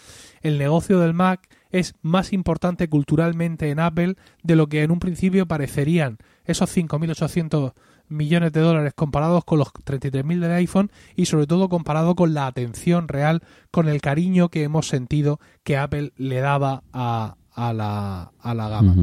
el 0.43 0.59
negocio 0.59 1.01
del 1.01 1.15
Mac 1.15 1.49
es 1.71 1.95
más 2.03 2.33
importante 2.33 2.89
culturalmente 2.89 3.71
en 3.71 3.81
Apple 3.81 4.17
de 4.43 4.57
lo 4.57 4.69
que 4.69 4.83
en 4.83 4.91
un 4.91 5.01
principio 5.01 5.47
parecerían 5.47 6.19
esos 6.45 6.75
5.800 6.77 7.75
millones 8.09 8.53
de 8.53 8.61
dólares 8.61 8.93
comparados 8.95 9.45
con 9.45 9.59
los 9.59 9.69
33.000 9.69 10.41
del 10.41 10.53
iPhone 10.53 10.91
y 11.15 11.27
sobre 11.27 11.47
todo 11.47 11.69
comparado 11.69 12.15
con 12.15 12.35
la 12.35 12.47
atención 12.47 13.09
real, 13.09 13.43
con 13.71 13.89
el 13.89 14.01
cariño 14.01 14.49
que 14.49 14.63
hemos 14.63 14.89
sentido 14.89 15.41
que 15.63 15.77
Apple 15.77 16.13
le 16.17 16.41
daba 16.41 16.83
a, 16.93 17.37
a, 17.53 17.73
la, 17.73 18.33
a 18.41 18.55
la 18.55 18.69
gama. 18.69 18.95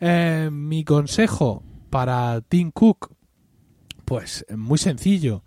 Eh, 0.00 0.50
mi 0.52 0.84
consejo 0.84 1.62
para 1.90 2.40
Tim 2.42 2.70
Cook, 2.70 3.14
pues 4.04 4.44
muy 4.56 4.78
sencillo. 4.78 5.44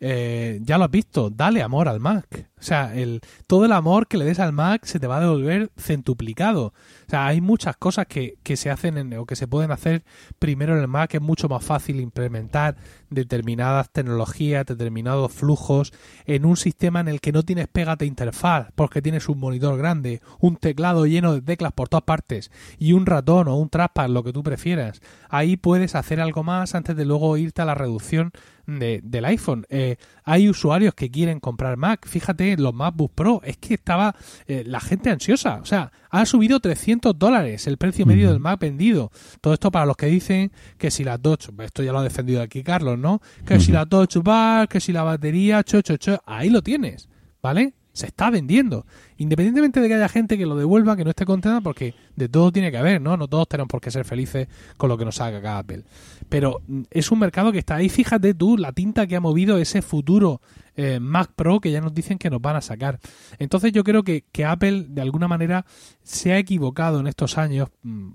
Eh, 0.00 0.60
ya 0.62 0.78
lo 0.78 0.84
has 0.84 0.90
visto, 0.90 1.30
dale 1.30 1.62
amor 1.62 1.88
al 1.88 2.00
Mac. 2.00 2.49
O 2.60 2.62
sea, 2.62 2.94
el, 2.94 3.20
todo 3.46 3.64
el 3.64 3.72
amor 3.72 4.06
que 4.06 4.18
le 4.18 4.24
des 4.24 4.38
al 4.38 4.52
Mac 4.52 4.84
se 4.84 5.00
te 5.00 5.06
va 5.06 5.16
a 5.16 5.20
devolver 5.20 5.70
centuplicado. 5.76 6.66
O 6.66 7.10
sea, 7.10 7.26
hay 7.26 7.40
muchas 7.40 7.76
cosas 7.76 8.06
que, 8.06 8.36
que 8.42 8.56
se 8.56 8.70
hacen 8.70 8.98
en, 8.98 9.14
o 9.14 9.26
que 9.26 9.34
se 9.34 9.48
pueden 9.48 9.72
hacer 9.72 10.04
primero 10.38 10.74
en 10.74 10.82
el 10.82 10.88
Mac. 10.88 11.14
Es 11.14 11.22
mucho 11.22 11.48
más 11.48 11.64
fácil 11.64 12.00
implementar 12.00 12.76
determinadas 13.08 13.90
tecnologías, 13.90 14.66
determinados 14.66 15.32
flujos 15.32 15.92
en 16.26 16.44
un 16.44 16.56
sistema 16.56 17.00
en 17.00 17.08
el 17.08 17.20
que 17.20 17.32
no 17.32 17.42
tienes 17.42 17.66
pega 17.66 17.96
de 17.96 18.06
interfaz 18.06 18.68
porque 18.74 19.02
tienes 19.02 19.28
un 19.28 19.38
monitor 19.38 19.76
grande, 19.76 20.20
un 20.38 20.56
teclado 20.56 21.06
lleno 21.06 21.32
de 21.32 21.42
teclas 21.42 21.72
por 21.72 21.88
todas 21.88 22.04
partes 22.04 22.50
y 22.78 22.92
un 22.92 23.06
ratón 23.06 23.48
o 23.48 23.56
un 23.56 23.68
trackpad, 23.68 24.10
lo 24.10 24.22
que 24.22 24.32
tú 24.32 24.42
prefieras. 24.42 25.00
Ahí 25.28 25.56
puedes 25.56 25.94
hacer 25.94 26.20
algo 26.20 26.42
más 26.42 26.74
antes 26.74 26.96
de 26.96 27.04
luego 27.04 27.36
irte 27.36 27.62
a 27.62 27.64
la 27.64 27.74
reducción 27.74 28.32
de, 28.66 29.00
del 29.02 29.24
iPhone. 29.24 29.66
Eh, 29.68 29.96
hay 30.24 30.48
usuarios 30.48 30.94
que 30.94 31.10
quieren 31.10 31.40
comprar 31.40 31.76
Mac. 31.76 32.06
Fíjate, 32.06 32.49
los 32.58 32.74
MacBook 32.74 33.12
Pro. 33.14 33.40
Es 33.44 33.56
que 33.56 33.74
estaba 33.74 34.14
eh, 34.46 34.64
la 34.66 34.80
gente 34.80 35.10
ansiosa. 35.10 35.60
O 35.62 35.66
sea, 35.66 35.92
ha 36.10 36.26
subido 36.26 36.60
300 36.60 37.18
dólares 37.18 37.66
el 37.66 37.76
precio 37.76 38.06
medio 38.06 38.30
del 38.30 38.40
Mac 38.40 38.60
vendido. 38.60 39.10
Todo 39.40 39.54
esto 39.54 39.70
para 39.70 39.86
los 39.86 39.96
que 39.96 40.06
dicen 40.06 40.52
que 40.78 40.90
si 40.90 41.04
la 41.04 41.18
Touch, 41.18 41.48
esto 41.58 41.82
ya 41.82 41.92
lo 41.92 41.98
ha 41.98 42.04
defendido 42.04 42.42
aquí 42.42 42.62
Carlos, 42.62 42.98
¿no? 42.98 43.20
Que 43.46 43.60
si 43.60 43.72
la 43.72 43.86
Touch 43.86 44.16
Bar, 44.22 44.68
que 44.68 44.80
si 44.80 44.92
la 44.92 45.02
batería, 45.02 45.62
cho, 45.62 45.82
cho, 45.82 45.96
cho. 45.96 46.20
Ahí 46.26 46.50
lo 46.50 46.62
tienes. 46.62 47.08
¿Vale? 47.42 47.74
Se 47.92 48.06
está 48.06 48.30
vendiendo. 48.30 48.86
Independientemente 49.16 49.80
de 49.80 49.88
que 49.88 49.94
haya 49.94 50.08
gente 50.08 50.38
que 50.38 50.46
lo 50.46 50.56
devuelva, 50.56 50.96
que 50.96 51.04
no 51.04 51.10
esté 51.10 51.24
contenta, 51.24 51.60
porque 51.60 51.94
de 52.16 52.28
todo 52.28 52.52
tiene 52.52 52.70
que 52.70 52.78
haber, 52.78 53.00
¿no? 53.00 53.16
No 53.16 53.28
todos 53.28 53.48
tenemos 53.48 53.68
por 53.68 53.80
qué 53.80 53.90
ser 53.90 54.04
felices 54.04 54.48
con 54.76 54.88
lo 54.88 54.96
que 54.96 55.04
nos 55.04 55.20
haga 55.20 55.42
cada 55.42 55.58
Apple. 55.58 55.84
Pero 56.28 56.62
mm, 56.66 56.82
es 56.90 57.10
un 57.10 57.18
mercado 57.18 57.52
que 57.52 57.58
está 57.58 57.76
ahí. 57.76 57.88
Fíjate 57.88 58.34
tú 58.34 58.56
la 58.56 58.72
tinta 58.72 59.06
que 59.06 59.16
ha 59.16 59.20
movido 59.20 59.58
ese 59.58 59.82
futuro 59.82 60.40
eh, 60.76 61.00
Mac 61.00 61.32
Pro 61.34 61.60
que 61.60 61.70
ya 61.70 61.80
nos 61.80 61.92
dicen 61.92 62.18
que 62.18 62.30
nos 62.30 62.40
van 62.40 62.56
a 62.56 62.60
sacar. 62.60 63.00
Entonces 63.38 63.72
yo 63.72 63.84
creo 63.84 64.02
que, 64.02 64.24
Apple 64.46 64.86
de 64.88 65.02
alguna 65.02 65.28
manera 65.28 65.66
se 66.02 66.32
ha 66.32 66.38
equivocado 66.38 67.00
en 67.00 67.06
estos 67.06 67.36
años 67.36 67.68
mm, 67.82 68.08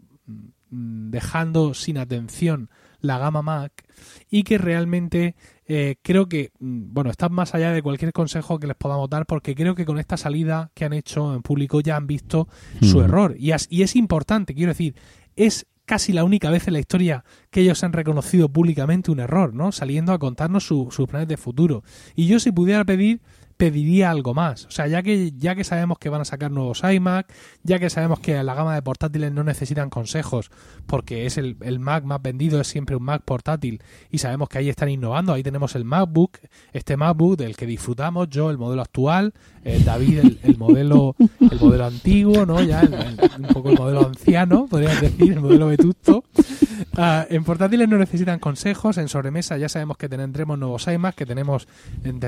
mm, 0.72 1.12
dejando 1.12 1.74
sin 1.74 1.98
atención 1.98 2.70
la 3.02 3.20
gama 3.20 3.42
Mac 3.42 3.86
y 4.30 4.44
que 4.44 4.58
realmente 4.58 5.36
eh, 5.68 5.95
creo 6.01 6.28
que, 6.28 6.51
mm, 6.59 6.93
bueno, 6.93 7.09
está 7.09 7.30
más 7.30 7.55
allá 7.55 7.72
de 7.72 7.82
cualquier 7.82 8.11
consejo 8.11 8.59
que 8.59 8.68
les 8.68 8.76
podamos 8.76 9.09
dar 9.09 9.26
porque 9.26 9.55
creo 9.55 9.76
que 9.76 9.86
con 9.86 9.97
esta 9.97 10.18
salida 10.18 10.72
que 10.74 10.86
han 10.86 10.93
hecho 10.93 11.34
en 11.34 11.41
público 11.41 11.82
ya 11.82 11.95
han 11.95 12.07
visto 12.07 12.47
su 12.82 13.01
error. 13.01 13.36
Y 13.38 13.51
es, 13.51 13.68
y 13.70 13.82
es 13.82 13.95
importante, 13.95 14.53
quiero 14.53 14.72
decir, 14.72 14.95
es 15.36 15.66
casi 15.86 16.13
la 16.13 16.24
única 16.24 16.49
vez 16.49 16.68
en 16.68 16.74
la 16.74 16.80
historia 16.80 17.24
que 17.51 17.61
ellos 17.61 17.84
han 17.84 17.93
reconocido 17.93 18.49
públicamente 18.49 19.11
un 19.11 19.20
error, 19.20 19.53
¿no? 19.53 19.72
Saliendo 19.72 20.13
a 20.13 20.20
contarnos 20.20 20.66
sus 20.66 21.07
planes 21.07 21.28
de 21.28 21.38
futuro. 21.38 21.84
Y 22.16 22.28
yo 22.28 22.39
si 22.39 22.51
pudiera 22.51 22.84
pedir, 22.86 23.22
pediría 23.58 24.12
algo 24.12 24.34
más. 24.34 24.66
O 24.66 24.72
sea, 24.72 24.88
ya 24.88 25.01
que, 25.01 25.32
ya 25.38 25.56
que 25.56 25.64
sabemos 25.64 25.97
que 25.97 26.10
van 26.10 26.22
a 26.22 26.26
sacar 26.26 26.51
nuevos 26.51 26.84
iMac, 26.84 27.32
ya 27.64 27.80
que 27.80 27.89
sabemos 27.89 28.20
que 28.20 28.41
la 28.43 28.53
gama 28.53 28.76
de 28.76 28.82
portátiles 28.82 29.32
no 29.32 29.43
necesitan 29.43 29.89
consejos, 29.89 30.51
porque 30.86 31.26
es 31.26 31.38
el, 31.38 31.58
el 31.62 31.80
Mac 31.80 32.03
más 32.03 32.22
vendido, 32.22 32.60
es 32.60 32.68
siempre 32.68 32.95
un 32.95 33.03
Mac 33.03 33.24
portátil, 33.24 33.82
y 34.12 34.18
sabemos 34.18 34.49
que 34.49 34.58
ahí 34.58 34.70
están 34.70 34.89
innovando, 34.89 35.34
ahí 35.34 35.43
tenemos 35.43 35.76
el 35.76 35.86
MacBook, 35.86 36.39
este 36.74 36.97
MacBook 36.97 37.38
del 37.38 37.56
que 37.56 37.66
disfrutamos, 37.66 38.30
yo 38.30 38.49
el 38.49 38.58
modelo 38.58 38.82
actual, 38.82 39.34
eh, 39.64 39.82
David 39.84 40.38
el, 40.43 40.58
modelo 40.58 41.16
el 41.18 41.60
modelo 41.60 41.86
antiguo, 41.86 42.45
¿no? 42.45 42.62
Ya 42.62 42.82
un 43.39 43.47
poco 43.47 43.70
el 43.70 43.78
modelo 43.78 44.06
anciano, 44.06 44.68
podrías 44.68 44.99
decir, 45.01 45.34
el 45.34 45.39
modelo 45.39 45.68
vetusto. 45.68 46.24
Ah, 46.97 47.26
en 47.30 47.43
portátiles 47.43 47.89
no 47.89 47.97
necesitan 47.97 48.39
consejos, 48.39 48.97
en 48.97 49.10
sobremesa 49.10 49.58
ya 49.58 49.68
sabemos 49.68 49.97
que 49.97 50.08
tendremos 50.08 50.58
nuevos 50.58 50.88
iMac, 50.88 51.16
que 51.16 51.26
tenemos, 51.26 51.68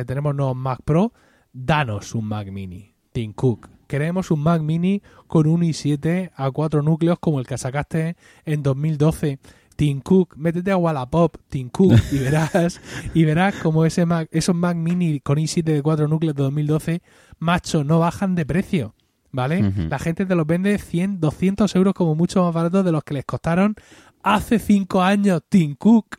tenemos 0.06 0.36
nuevos 0.36 0.56
Mac 0.56 0.80
Pro, 0.84 1.14
danos 1.58 2.14
un 2.14 2.26
Mac 2.26 2.50
Mini, 2.52 2.94
Tim 3.12 3.34
Cook. 3.34 3.70
Queremos 3.88 4.32
un 4.32 4.42
Mac 4.42 4.62
Mini 4.62 5.02
con 5.28 5.48
un 5.48 5.62
i7 5.62 6.32
a 6.36 6.52
cuatro 6.52 6.84
núcleos 6.84 7.18
como 7.20 7.40
el 7.40 7.48
que 7.48 7.58
sacaste 7.58 8.16
en 8.46 8.62
2012. 8.62 9.40
Tim 9.76 10.02
Cook, 10.02 10.36
métete 10.38 10.72
a 10.72 10.78
Wallapop, 10.78 11.38
Tim 11.50 11.70
Cook, 11.70 11.94
y 12.12 12.18
verás, 12.20 12.82
y 13.14 13.26
verás 13.26 13.56
como 13.56 13.86
ese 13.86 14.06
Mac, 14.06 14.28
esos 14.32 14.56
Mac 14.56 14.76
Mini 14.76 15.20
con 15.20 15.38
i7 15.38 15.64
de 15.64 15.82
cuatro 15.82 16.08
núcleos 16.08 16.36
de 16.36 16.44
2012, 16.44 17.02
macho, 17.40 17.84
no 17.84 18.00
bajan 18.00 18.36
de 18.36 18.46
precio. 18.46 18.94
¿Vale? 19.30 19.72
La 19.90 20.00
gente 20.00 20.26
te 20.26 20.34
los 20.34 20.48
vende 20.48 20.76
100, 20.80 21.20
200 21.20 21.76
euros 21.76 21.94
como 21.94 22.16
mucho 22.16 22.44
más 22.44 22.54
baratos 22.54 22.84
de 22.84 22.92
los 22.92 23.04
que 23.04 23.14
les 23.14 23.26
costaron 23.26 23.76
hace 24.24 24.60
cinco 24.60 25.02
años, 25.02 25.42
Tim 25.48 25.76
Cook. 25.76 26.18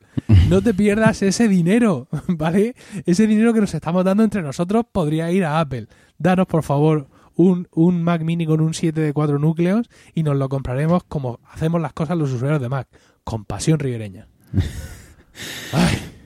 No 0.48 0.60
te 0.62 0.74
pierdas 0.74 1.22
ese 1.22 1.48
dinero, 1.48 2.08
¿vale? 2.28 2.74
Ese 3.06 3.26
dinero 3.26 3.52
que 3.54 3.60
nos 3.60 3.74
estamos 3.74 4.04
dando 4.04 4.24
entre 4.24 4.42
nosotros 4.42 4.84
podría 4.90 5.30
ir 5.30 5.44
a 5.44 5.60
Apple. 5.60 5.86
Danos, 6.18 6.46
por 6.46 6.62
favor, 6.64 7.08
un, 7.36 7.68
un 7.72 8.02
Mac 8.02 8.22
mini 8.22 8.46
con 8.46 8.60
un 8.60 8.74
7 8.74 9.00
de 9.00 9.12
4 9.12 9.38
núcleos 9.38 9.88
y 10.14 10.24
nos 10.24 10.36
lo 10.36 10.48
compraremos 10.48 11.04
como 11.04 11.40
hacemos 11.50 11.80
las 11.80 11.92
cosas 11.92 12.18
los 12.18 12.32
usuarios 12.32 12.60
de 12.60 12.68
Mac, 12.68 12.88
con 13.24 13.44
pasión 13.44 13.78
ribereña. 13.78 14.28
Ay. 15.72 16.17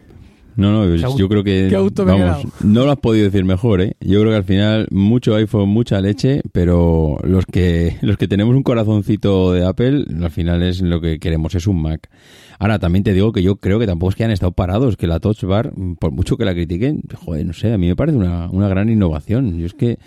No, 0.57 0.73
no, 0.73 1.17
yo 1.17 1.29
creo 1.29 1.45
que 1.45 1.71
vamos, 2.05 2.47
no 2.63 2.85
lo 2.85 2.93
has 2.93 2.99
podido 2.99 3.25
decir 3.25 3.45
mejor, 3.45 3.81
¿eh? 3.81 3.97
Yo 4.01 4.21
creo 4.21 4.33
que 4.33 4.37
al 4.37 4.45
final 4.45 4.87
mucho 4.91 5.35
iPhone, 5.35 5.69
mucha 5.69 6.01
leche, 6.01 6.43
pero 6.53 7.19
los 7.23 7.47
que 7.47 7.97
los 8.03 8.17
que 8.17 8.29
tenemos 8.29 8.55
un 8.55 8.63
corazoncito 8.63 9.53
de 9.53 9.67
Apple, 9.67 10.05
al 10.23 10.31
final 10.31 10.63
es 10.63 10.83
lo 10.83 11.01
que 11.01 11.19
queremos, 11.19 11.55
es 11.55 11.67
un 11.67 11.81
Mac. 11.81 12.11
Ahora 12.59 12.79
también 12.79 13.03
te 13.03 13.13
digo 13.13 13.33
que 13.33 13.43
yo 13.43 13.57
creo 13.57 13.79
que 13.79 13.87
tampoco 13.87 14.11
es 14.11 14.17
que 14.17 14.25
han 14.25 14.31
estado 14.31 14.53
parados, 14.53 14.97
que 14.97 15.07
la 15.07 15.21
Touch 15.21 15.43
Bar, 15.45 15.73
por 15.99 16.13
mucho 16.13 16.37
que 16.37 16.45
la 16.45 16.55
critiquen, 16.55 17.03
joder, 17.15 17.47
no 17.47 17.53
sé, 17.53 17.73
a 17.73 17.79
mí 17.79 17.89
me 17.89 17.97
parece 17.97 18.19
una, 18.19 18.49
una 18.51 18.69
gran 18.69 18.89
innovación. 18.89 19.59
Yo 19.59 19.67
es 19.67 19.75
que 19.75 19.99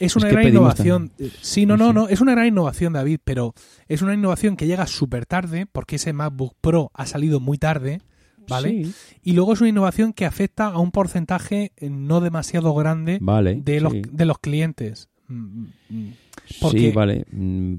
es 0.00 0.16
una 0.16 0.28
gran 0.28 0.48
innovación. 0.48 1.12
Sí, 1.42 1.66
no, 1.66 1.76
no, 1.76 1.92
no, 1.92 2.08
es 2.08 2.22
una 2.22 2.32
gran 2.32 2.46
innovación, 2.46 2.94
David, 2.94 3.18
pero 3.22 3.54
es 3.86 4.00
una 4.00 4.14
innovación 4.14 4.56
que 4.56 4.66
llega 4.66 4.86
súper 4.86 5.26
tarde, 5.26 5.66
porque 5.70 5.96
ese 5.96 6.14
MacBook 6.14 6.54
Pro 6.60 6.90
ha 6.94 7.04
salido 7.04 7.38
muy 7.38 7.58
tarde. 7.58 8.00
¿Vale? 8.50 8.86
Y 9.22 9.32
luego 9.32 9.54
es 9.54 9.60
una 9.60 9.70
innovación 9.70 10.12
que 10.12 10.26
afecta 10.26 10.66
a 10.66 10.78
un 10.78 10.90
porcentaje 10.90 11.72
eh, 11.76 11.88
no 11.88 12.20
demasiado 12.20 12.74
grande 12.74 13.20
de, 13.62 13.80
los, 13.80 13.92
de 14.10 14.24
los 14.24 14.38
clientes. 14.38 15.08
Mm, 15.28 15.34
mm, 15.34 15.72
mm. 15.90 16.12
Sí, 16.70 16.90
vale. 16.90 17.24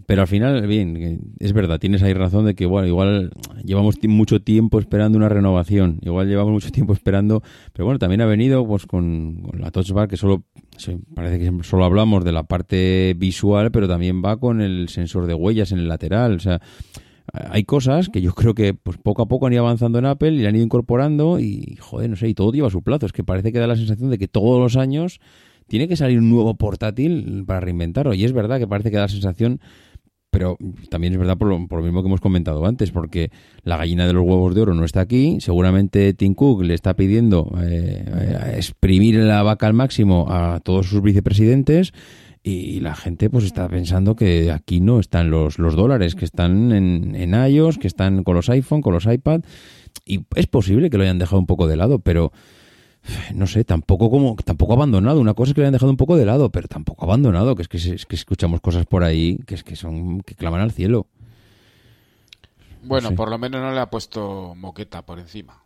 Pero 0.06 0.22
al 0.22 0.28
final, 0.28 0.66
bien, 0.66 1.36
es 1.40 1.54
verdad, 1.54 1.80
tienes 1.80 2.02
ahí 2.04 2.14
razón 2.14 2.46
de 2.46 2.56
que 2.56 2.66
bueno, 2.66 2.88
igual 2.88 3.32
llevamos 3.64 3.98
mucho 4.08 4.42
tiempo 4.42 4.80
esperando 4.80 5.18
una 5.18 5.30
renovación, 5.30 6.00
igual 6.02 6.28
llevamos 6.28 6.54
mucho 6.54 6.72
tiempo 6.72 6.94
esperando, 6.94 7.44
pero 7.74 7.86
bueno, 7.86 8.00
también 8.00 8.22
ha 8.22 8.26
venido 8.26 8.66
pues 8.66 8.86
con, 8.86 9.44
la 9.58 9.72
Touch 9.72 9.92
Bar, 9.92 10.08
que 10.08 10.18
solo 10.18 10.44
parece 11.14 11.40
que 11.40 11.64
solo 11.64 11.84
hablamos 11.84 12.24
de 12.24 12.32
la 12.32 12.44
parte 12.44 13.14
visual, 13.18 13.72
pero 13.72 13.88
también 13.88 14.22
va 14.24 14.40
con 14.40 14.62
el 14.62 14.88
sensor 14.90 15.28
de 15.28 15.34
huellas 15.34 15.72
en 15.72 15.80
el 15.80 15.88
lateral, 15.88 16.36
o 16.36 16.40
sea, 16.40 16.62
hay 17.34 17.64
cosas 17.64 18.10
que 18.10 18.22
yo 18.22 18.34
creo 18.34 18.54
que 18.54 18.74
pues 18.74 18.98
poco 18.98 19.22
a 19.22 19.28
poco 19.28 19.48
han 19.48 19.54
ido 19.54 19.64
avanzando 19.64 20.00
en 20.00 20.06
Apple 20.06 20.34
y 20.34 20.46
han 20.46 20.56
ido 20.56 20.66
incorporando 20.66 21.40
y, 21.40 21.78
joder, 21.80 22.10
no 22.10 22.16
sé, 22.16 22.28
y 22.28 22.34
todo 22.34 22.52
lleva 22.52 22.70
su 22.70 22.82
plazo. 22.82 23.06
Es 23.06 23.14
que 23.14 23.24
parece 23.24 23.52
que 23.52 23.60
da 23.60 23.68
la 23.68 23.76
sensación 23.76 24.10
de 24.10 24.18
que 24.18 24.28
todos 24.28 24.60
los 24.60 24.76
años 24.76 25.20
tiene 25.68 25.88
que 25.88 25.96
salir 25.96 26.20
un 26.20 26.30
nuevo 26.30 26.56
portátil 26.56 27.46
para 27.48 27.62
reinventarlo. 27.62 28.14
Y 28.14 28.26
es 28.26 28.34
verdad 28.34 28.60
que 28.60 28.68
parece 28.68 28.92
que 28.92 28.98
da 28.98 29.04
la 29.04 29.08
sensación, 29.08 29.62
pero 30.30 30.58
también 30.90 31.14
es 31.14 31.20
verdad 31.20 31.38
por 31.38 31.48
lo, 31.48 31.60
mismo 31.60 32.02
que 32.02 32.08
hemos 32.08 32.20
comentado 32.20 32.66
antes, 32.66 32.92
porque 32.92 33.32
la 33.64 33.78
gallina 33.78 34.06
de 34.06 34.14
los 34.14 34.24
huevos 34.26 34.54
de 34.54 34.62
oro 34.62 34.74
no 34.74 34.84
está 34.84 35.00
aquí. 35.00 35.38
Seguramente 35.40 36.14
Tim 36.14 36.34
Cook 36.34 36.64
le 36.64 36.74
está 36.74 36.96
pidiendo 36.96 37.54
eh, 37.64 38.56
exprimir 38.58 39.16
la 39.16 39.44
vaca 39.44 39.68
al 39.68 39.74
máximo 39.74 40.26
a 40.30 40.60
todos 40.60 40.88
sus 40.88 41.02
vicepresidentes 41.02 41.94
y 42.44 42.80
la 42.80 42.96
gente 42.96 43.30
pues 43.30 43.46
está 43.46 43.68
pensando 43.70 44.16
que 44.16 44.52
aquí 44.52 44.82
no 44.82 45.00
están 45.00 45.30
los, 45.30 45.60
los 45.60 45.76
dólares, 45.76 46.16
que 46.16 46.26
están 46.26 46.72
en, 46.72 47.16
en 47.16 47.34
iOS, 47.34 47.78
que 47.78 47.88
están 47.88 48.24
con 48.24 48.36
los 48.36 48.50
iPhone, 48.50 48.82
con 48.82 48.94
los 48.94 49.06
iPad, 49.06 49.42
y 50.06 50.26
es 50.36 50.48
posible 50.48 50.90
que 50.90 50.98
lo 50.98 51.04
hayan 51.04 51.20
dejado 51.20 51.40
un 51.40 51.46
poco 51.46 51.68
de 51.68 51.76
lado, 51.76 52.00
pero 52.00 52.32
no 53.34 53.48
sé, 53.48 53.64
tampoco 53.64 54.10
como 54.10 54.36
tampoco 54.36 54.74
abandonado. 54.74 55.20
Una 55.20 55.34
cosa 55.34 55.52
es 55.52 55.56
que 55.56 55.62
lo 55.62 55.66
hayan 55.66 55.74
dejado 55.74 55.92
un 55.92 55.98
poco 55.98 56.18
de 56.18 56.26
lado, 56.26 56.52
pero 56.52 56.68
tampoco 56.68 57.06
abandonado, 57.06 57.56
que 57.56 57.64
es 57.64 57.68
que, 57.68 57.78
es 57.78 58.06
que 58.06 58.16
escuchamos 58.16 58.62
cosas 58.62 58.86
por 58.86 59.04
ahí 59.04 59.38
que 59.46 59.56
es 59.56 59.64
que 59.64 59.76
son 59.76 60.22
que 60.22 60.36
claman 60.36 60.62
al 60.62 60.72
cielo. 60.72 61.08
Bueno, 62.84 63.14
por 63.14 63.30
lo 63.30 63.38
menos 63.38 63.62
no 63.62 63.72
le 63.72 63.80
ha 63.80 63.90
puesto 63.90 64.56
moqueta 64.56 65.04
por 65.06 65.20
encima. 65.20 65.61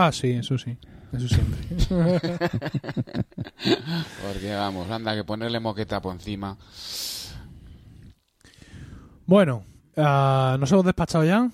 Ah, 0.00 0.12
sí, 0.12 0.30
eso 0.30 0.56
sí. 0.56 0.76
Eso 1.12 1.26
siempre. 1.26 1.58
Porque 4.22 4.54
vamos, 4.54 4.88
anda 4.88 5.16
que 5.16 5.24
ponerle 5.24 5.58
moqueta 5.58 6.00
por 6.00 6.14
encima. 6.14 6.56
Bueno, 9.26 9.64
uh, 9.96 10.56
¿nos 10.56 10.70
hemos 10.70 10.84
despachado 10.84 11.24
ya? 11.24 11.50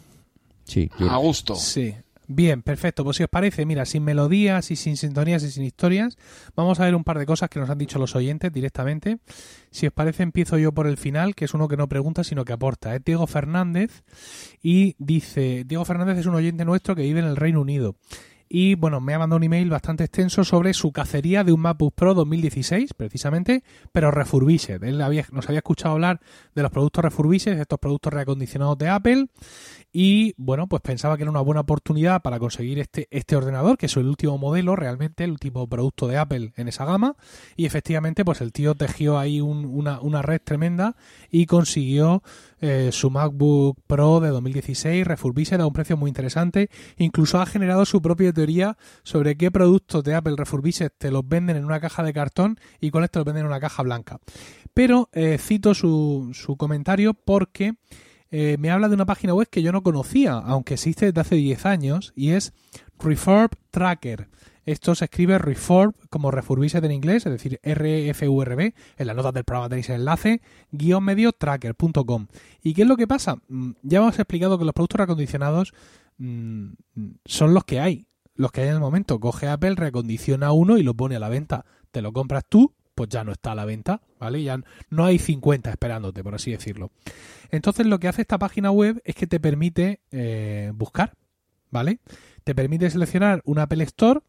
Sí. 0.64 0.90
A 1.09 1.16
gusto. 1.16 1.55
Sí. 1.55 1.95
Bien, 2.26 2.61
perfecto. 2.62 3.03
Pues 3.03 3.16
si 3.16 3.22
os 3.22 3.30
parece, 3.30 3.64
mira, 3.64 3.86
sin 3.86 4.05
melodías 4.05 4.70
y 4.70 4.76
sin 4.76 4.99
sintonías 4.99 5.42
y 5.42 5.51
sin 5.51 5.64
historias, 5.64 6.18
vamos 6.55 6.80
a 6.80 6.84
ver 6.84 6.95
un 6.95 7.05
par 7.05 7.18
de 7.18 7.24
cosas 7.24 7.49
que 7.49 7.61
nos 7.61 7.70
han 7.70 7.78
dicho 7.78 7.99
los 7.99 8.14
oyentes 8.14 8.53
directamente. 8.53 9.20
Si 9.70 9.86
os 9.86 9.92
parece, 9.92 10.22
empiezo 10.22 10.59
yo 10.59 10.72
por 10.72 10.86
el 10.86 10.99
final, 10.99 11.34
que 11.34 11.47
es 11.47 11.55
uno 11.55 11.68
que 11.68 11.78
no 11.78 11.88
pregunta, 11.88 12.24
sino 12.24 12.45
que 12.45 12.53
aporta. 12.53 12.95
Es 12.95 13.05
Diego 13.05 13.26
Fernández 13.26 14.05
y 14.62 14.97
dice, 14.99 15.64
Diego 15.64 15.86
Fernández 15.86 16.18
es 16.18 16.26
un 16.26 16.34
oyente 16.34 16.66
nuestro 16.66 16.95
que 16.95 17.03
vive 17.03 17.20
en 17.20 17.26
el 17.26 17.36
Reino 17.36 17.62
Unido 17.62 17.97
y 18.49 18.74
bueno, 18.74 19.01
me 19.01 19.14
ha 19.14 19.18
mandado 19.18 19.36
un 19.38 19.45
email 19.45 19.70
bastante 19.70 20.05
extenso 20.05 20.45
sobre 20.45 20.74
su 20.74 20.92
cacería 20.92 21.45
de 21.45 21.53
un 21.53 21.61
MacBook 21.61 21.95
Pro 21.95 22.14
2016, 22.14 22.95
precisamente, 22.95 23.64
pero 23.92 24.11
refurbished. 24.11 24.82
Él 24.82 25.01
había, 25.01 25.26
nos 25.32 25.47
había 25.47 25.59
escuchado 25.59 25.95
hablar 25.95 26.20
de 26.55 26.62
los 26.62 26.70
productos 26.70 27.05
refurbished, 27.05 27.55
de 27.55 27.62
estos 27.62 27.78
productos 27.78 28.12
reacondicionados 28.12 28.78
de 28.78 28.88
Apple, 28.88 29.26
y 29.97 30.34
bueno, 30.36 30.66
pues 30.66 30.82
pensaba 30.82 31.16
que 31.16 31.22
era 31.22 31.30
una 31.30 31.40
buena 31.40 31.61
oportunidad 31.61 32.20
para 32.20 32.40
conseguir 32.40 32.80
este, 32.80 33.07
este 33.12 33.36
ordenador, 33.36 33.78
que 33.78 33.86
es 33.86 33.97
el 33.97 34.09
último 34.09 34.36
modelo, 34.38 34.74
realmente 34.74 35.22
el 35.22 35.30
último 35.30 35.68
producto 35.68 36.09
de 36.09 36.18
Apple 36.18 36.53
en 36.57 36.66
esa 36.66 36.84
gama. 36.84 37.14
Y 37.55 37.64
efectivamente, 37.64 38.24
pues 38.24 38.40
el 38.40 38.53
tío 38.53 38.74
tejió 38.74 39.20
ahí 39.20 39.40
una, 39.40 40.01
una, 40.01 40.20
red 40.20 40.40
tremenda 40.42 40.97
y 41.30 41.47
consiguió 41.47 42.24
eh, 42.66 42.92
su 42.92 43.10
MacBook 43.10 43.78
Pro 43.86 44.20
de 44.20 44.30
2016 44.30 45.06
refurbished 45.06 45.60
a 45.60 45.66
un 45.66 45.74
precio 45.74 45.98
muy 45.98 46.08
interesante. 46.08 46.70
Incluso 46.96 47.38
ha 47.38 47.44
generado 47.44 47.84
su 47.84 48.00
propia 48.00 48.32
teoría 48.32 48.78
sobre 49.02 49.36
qué 49.36 49.50
productos 49.50 50.02
de 50.02 50.14
Apple 50.14 50.32
refurbished 50.34 50.90
te 50.96 51.10
los 51.10 51.28
venden 51.28 51.58
en 51.58 51.66
una 51.66 51.78
caja 51.78 52.02
de 52.02 52.14
cartón 52.14 52.58
y 52.80 52.90
cuáles 52.90 53.10
te 53.10 53.18
los 53.18 53.26
venden 53.26 53.42
en 53.42 53.48
una 53.48 53.60
caja 53.60 53.82
blanca. 53.82 54.18
Pero 54.72 55.10
eh, 55.12 55.36
cito 55.38 55.74
su, 55.74 56.30
su 56.32 56.56
comentario 56.56 57.12
porque 57.12 57.74
eh, 58.30 58.56
me 58.58 58.70
habla 58.70 58.88
de 58.88 58.94
una 58.94 59.04
página 59.04 59.34
web 59.34 59.46
que 59.50 59.60
yo 59.60 59.70
no 59.70 59.82
conocía, 59.82 60.32
aunque 60.32 60.74
existe 60.74 61.04
desde 61.04 61.20
hace 61.20 61.34
10 61.36 61.66
años, 61.66 62.14
y 62.16 62.30
es 62.30 62.54
Refurb 62.98 63.50
Tracker. 63.70 64.30
Esto 64.66 64.94
se 64.94 65.06
escribe 65.06 65.38
Refurb 65.38 65.94
como 66.08 66.30
refurbished 66.30 66.84
en 66.84 66.92
inglés, 66.92 67.26
es 67.26 67.32
decir, 67.32 67.60
R-F-U-R-B. 67.62 68.74
En 68.96 69.06
las 69.06 69.16
notas 69.16 69.34
del 69.34 69.44
programa 69.44 69.68
tenéis 69.68 69.90
el 69.90 69.96
enlace, 69.96 70.40
guion 70.70 71.04
medio 71.04 71.32
tracker.com. 71.32 72.26
¿Y 72.62 72.74
qué 72.74 72.82
es 72.82 72.88
lo 72.88 72.96
que 72.96 73.06
pasa? 73.06 73.36
Mm, 73.48 73.72
ya 73.82 73.98
hemos 73.98 74.18
explicado 74.18 74.58
que 74.58 74.64
los 74.64 74.74
productos 74.74 74.98
reacondicionados 74.98 75.72
mm, 76.18 76.68
son 77.24 77.54
los 77.54 77.64
que 77.64 77.80
hay, 77.80 78.06
los 78.34 78.52
que 78.52 78.62
hay 78.62 78.68
en 78.68 78.74
el 78.74 78.80
momento. 78.80 79.20
Coge 79.20 79.48
Apple, 79.48 79.74
reacondiciona 79.74 80.52
uno 80.52 80.78
y 80.78 80.82
lo 80.82 80.94
pone 80.94 81.16
a 81.16 81.20
la 81.20 81.28
venta. 81.28 81.64
Te 81.90 82.02
lo 82.02 82.12
compras 82.12 82.44
tú, 82.48 82.74
pues 82.94 83.08
ya 83.08 83.24
no 83.24 83.32
está 83.32 83.52
a 83.52 83.54
la 83.54 83.64
venta, 83.64 84.02
¿vale? 84.18 84.42
Ya 84.42 84.58
no 84.90 85.04
hay 85.04 85.18
50 85.18 85.70
esperándote, 85.70 86.22
por 86.22 86.34
así 86.34 86.50
decirlo. 86.50 86.90
Entonces 87.50 87.86
lo 87.86 87.98
que 87.98 88.08
hace 88.08 88.22
esta 88.22 88.38
página 88.38 88.70
web 88.70 89.00
es 89.04 89.14
que 89.14 89.26
te 89.26 89.40
permite 89.40 90.00
eh, 90.10 90.72
buscar, 90.74 91.14
¿vale? 91.70 92.00
Te 92.44 92.54
permite 92.54 92.90
seleccionar 92.90 93.42
un 93.44 93.58
Apple 93.58 93.84
Store, 93.84 94.20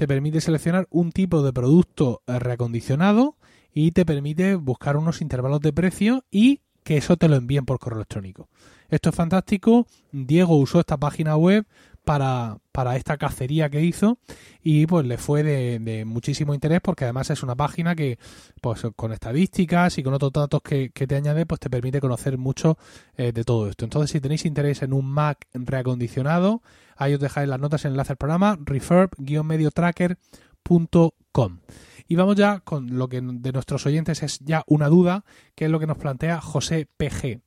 te 0.00 0.08
permite 0.08 0.40
seleccionar 0.40 0.86
un 0.88 1.12
tipo 1.12 1.42
de 1.42 1.52
producto 1.52 2.22
eh, 2.26 2.38
reacondicionado 2.38 3.36
y 3.74 3.90
te 3.90 4.06
permite 4.06 4.54
buscar 4.54 4.96
unos 4.96 5.20
intervalos 5.20 5.60
de 5.60 5.74
precio 5.74 6.24
y 6.30 6.62
que 6.84 6.96
eso 6.96 7.18
te 7.18 7.28
lo 7.28 7.36
envíen 7.36 7.66
por 7.66 7.78
correo 7.78 7.98
electrónico. 7.98 8.48
Esto 8.88 9.10
es 9.10 9.14
fantástico. 9.14 9.86
Diego 10.10 10.56
usó 10.56 10.80
esta 10.80 10.96
página 10.96 11.36
web 11.36 11.66
para, 12.02 12.56
para 12.72 12.96
esta 12.96 13.18
cacería 13.18 13.68
que 13.68 13.82
hizo 13.82 14.18
y 14.62 14.86
pues 14.86 15.04
le 15.04 15.18
fue 15.18 15.42
de, 15.42 16.04
muchísimo 16.06 16.54
interés 16.54 16.80
porque 16.80 17.04
además 17.04 17.28
es 17.28 17.42
una 17.42 17.54
página 17.54 17.94
que 17.94 18.18
pues 18.62 18.80
con 18.96 19.12
estadísticas 19.12 19.98
y 19.98 20.02
con 20.02 20.14
otros 20.14 20.32
datos 20.32 20.62
que, 20.62 20.88
te 20.88 21.14
añade 21.14 21.44
pues 21.44 21.60
te 21.60 21.68
permite 21.68 22.00
conocer 22.00 22.38
mucho 22.38 22.78
eh, 23.18 23.32
de 23.32 23.44
todo 23.44 23.68
esto. 23.68 23.84
Entonces 23.84 24.10
si 24.10 24.20
tenéis 24.20 24.46
interés 24.46 24.80
en 24.80 24.94
un 24.94 25.04
Mac 25.04 25.46
reacondicionado, 25.52 26.62
ahí 27.00 27.14
os 27.14 27.20
dejáis 27.20 27.48
las 27.48 27.58
notas 27.58 27.84
en 27.84 27.88
el 27.88 27.94
enlace 27.94 28.10
del 28.10 28.18
programa 28.18 28.56
refurb-mediotracker.com. 28.62 31.58
Y 32.06 32.14
vamos 32.16 32.36
ya 32.36 32.60
con 32.60 32.98
lo 32.98 33.08
que 33.08 33.22
de 33.22 33.52
nuestros 33.52 33.86
oyentes 33.86 34.22
es 34.22 34.38
ya 34.40 34.62
una 34.66 34.88
duda, 34.88 35.24
que 35.54 35.64
es 35.64 35.70
lo 35.70 35.80
que 35.80 35.86
nos 35.86 35.96
plantea 35.96 36.38
José 36.40 36.86
PG, 36.96 37.40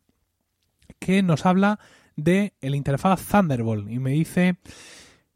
que 0.99 1.21
nos 1.21 1.45
habla 1.45 1.79
de 2.15 2.53
el 2.61 2.73
interfaz 2.75 3.27
Thunderbolt 3.27 3.89
y 3.89 3.97
me 3.99 4.11
dice 4.11 4.57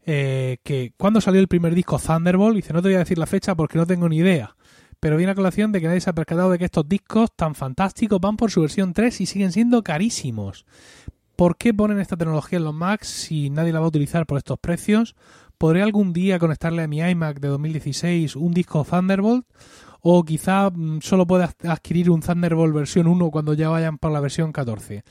eh, 0.06 0.58
que 0.62 0.92
cuando 0.96 1.20
salió 1.20 1.40
el 1.40 1.48
primer 1.48 1.74
disco 1.74 1.98
Thunderbolt, 1.98 2.54
dice 2.56 2.72
no 2.72 2.80
te 2.82 2.88
voy 2.88 2.96
a 2.96 3.00
decir 3.00 3.18
la 3.18 3.26
fecha 3.26 3.54
porque 3.54 3.76
no 3.78 3.86
tengo 3.86 4.08
ni 4.08 4.16
idea, 4.16 4.56
pero 4.98 5.16
viene 5.16 5.32
a 5.32 5.36
colación 5.36 5.70
de 5.70 5.80
que 5.80 5.86
nadie 5.86 6.00
se 6.00 6.10
ha 6.10 6.14
percatado 6.14 6.50
de 6.50 6.58
que 6.58 6.64
estos 6.64 6.88
discos 6.88 7.30
tan 7.36 7.54
fantásticos 7.54 8.20
van 8.20 8.36
por 8.36 8.50
su 8.50 8.62
versión 8.62 8.92
3 8.92 9.20
y 9.20 9.26
siguen 9.26 9.52
siendo 9.52 9.84
carísimos. 9.84 10.66
¿Por 11.38 11.56
qué 11.56 11.72
ponen 11.72 12.00
esta 12.00 12.16
tecnología 12.16 12.58
en 12.58 12.64
los 12.64 12.74
Macs 12.74 13.06
si 13.06 13.48
nadie 13.48 13.72
la 13.72 13.78
va 13.78 13.84
a 13.84 13.90
utilizar 13.90 14.26
por 14.26 14.38
estos 14.38 14.58
precios? 14.58 15.14
¿Podré 15.56 15.82
algún 15.82 16.12
día 16.12 16.40
conectarle 16.40 16.82
a 16.82 16.88
mi 16.88 16.98
iMac 16.98 17.38
de 17.38 17.46
2016 17.46 18.34
un 18.34 18.52
disco 18.52 18.84
Thunderbolt? 18.84 19.46
o 20.00 20.24
quizá 20.24 20.70
mm, 20.70 21.00
solo 21.00 21.26
puedas 21.26 21.54
adquirir 21.64 22.10
un 22.10 22.20
Thunderbolt 22.20 22.74
versión 22.74 23.06
1 23.06 23.30
cuando 23.30 23.54
ya 23.54 23.68
vayan 23.68 23.98
por 23.98 24.10
la 24.10 24.20
versión 24.20 24.52
14. 24.52 25.04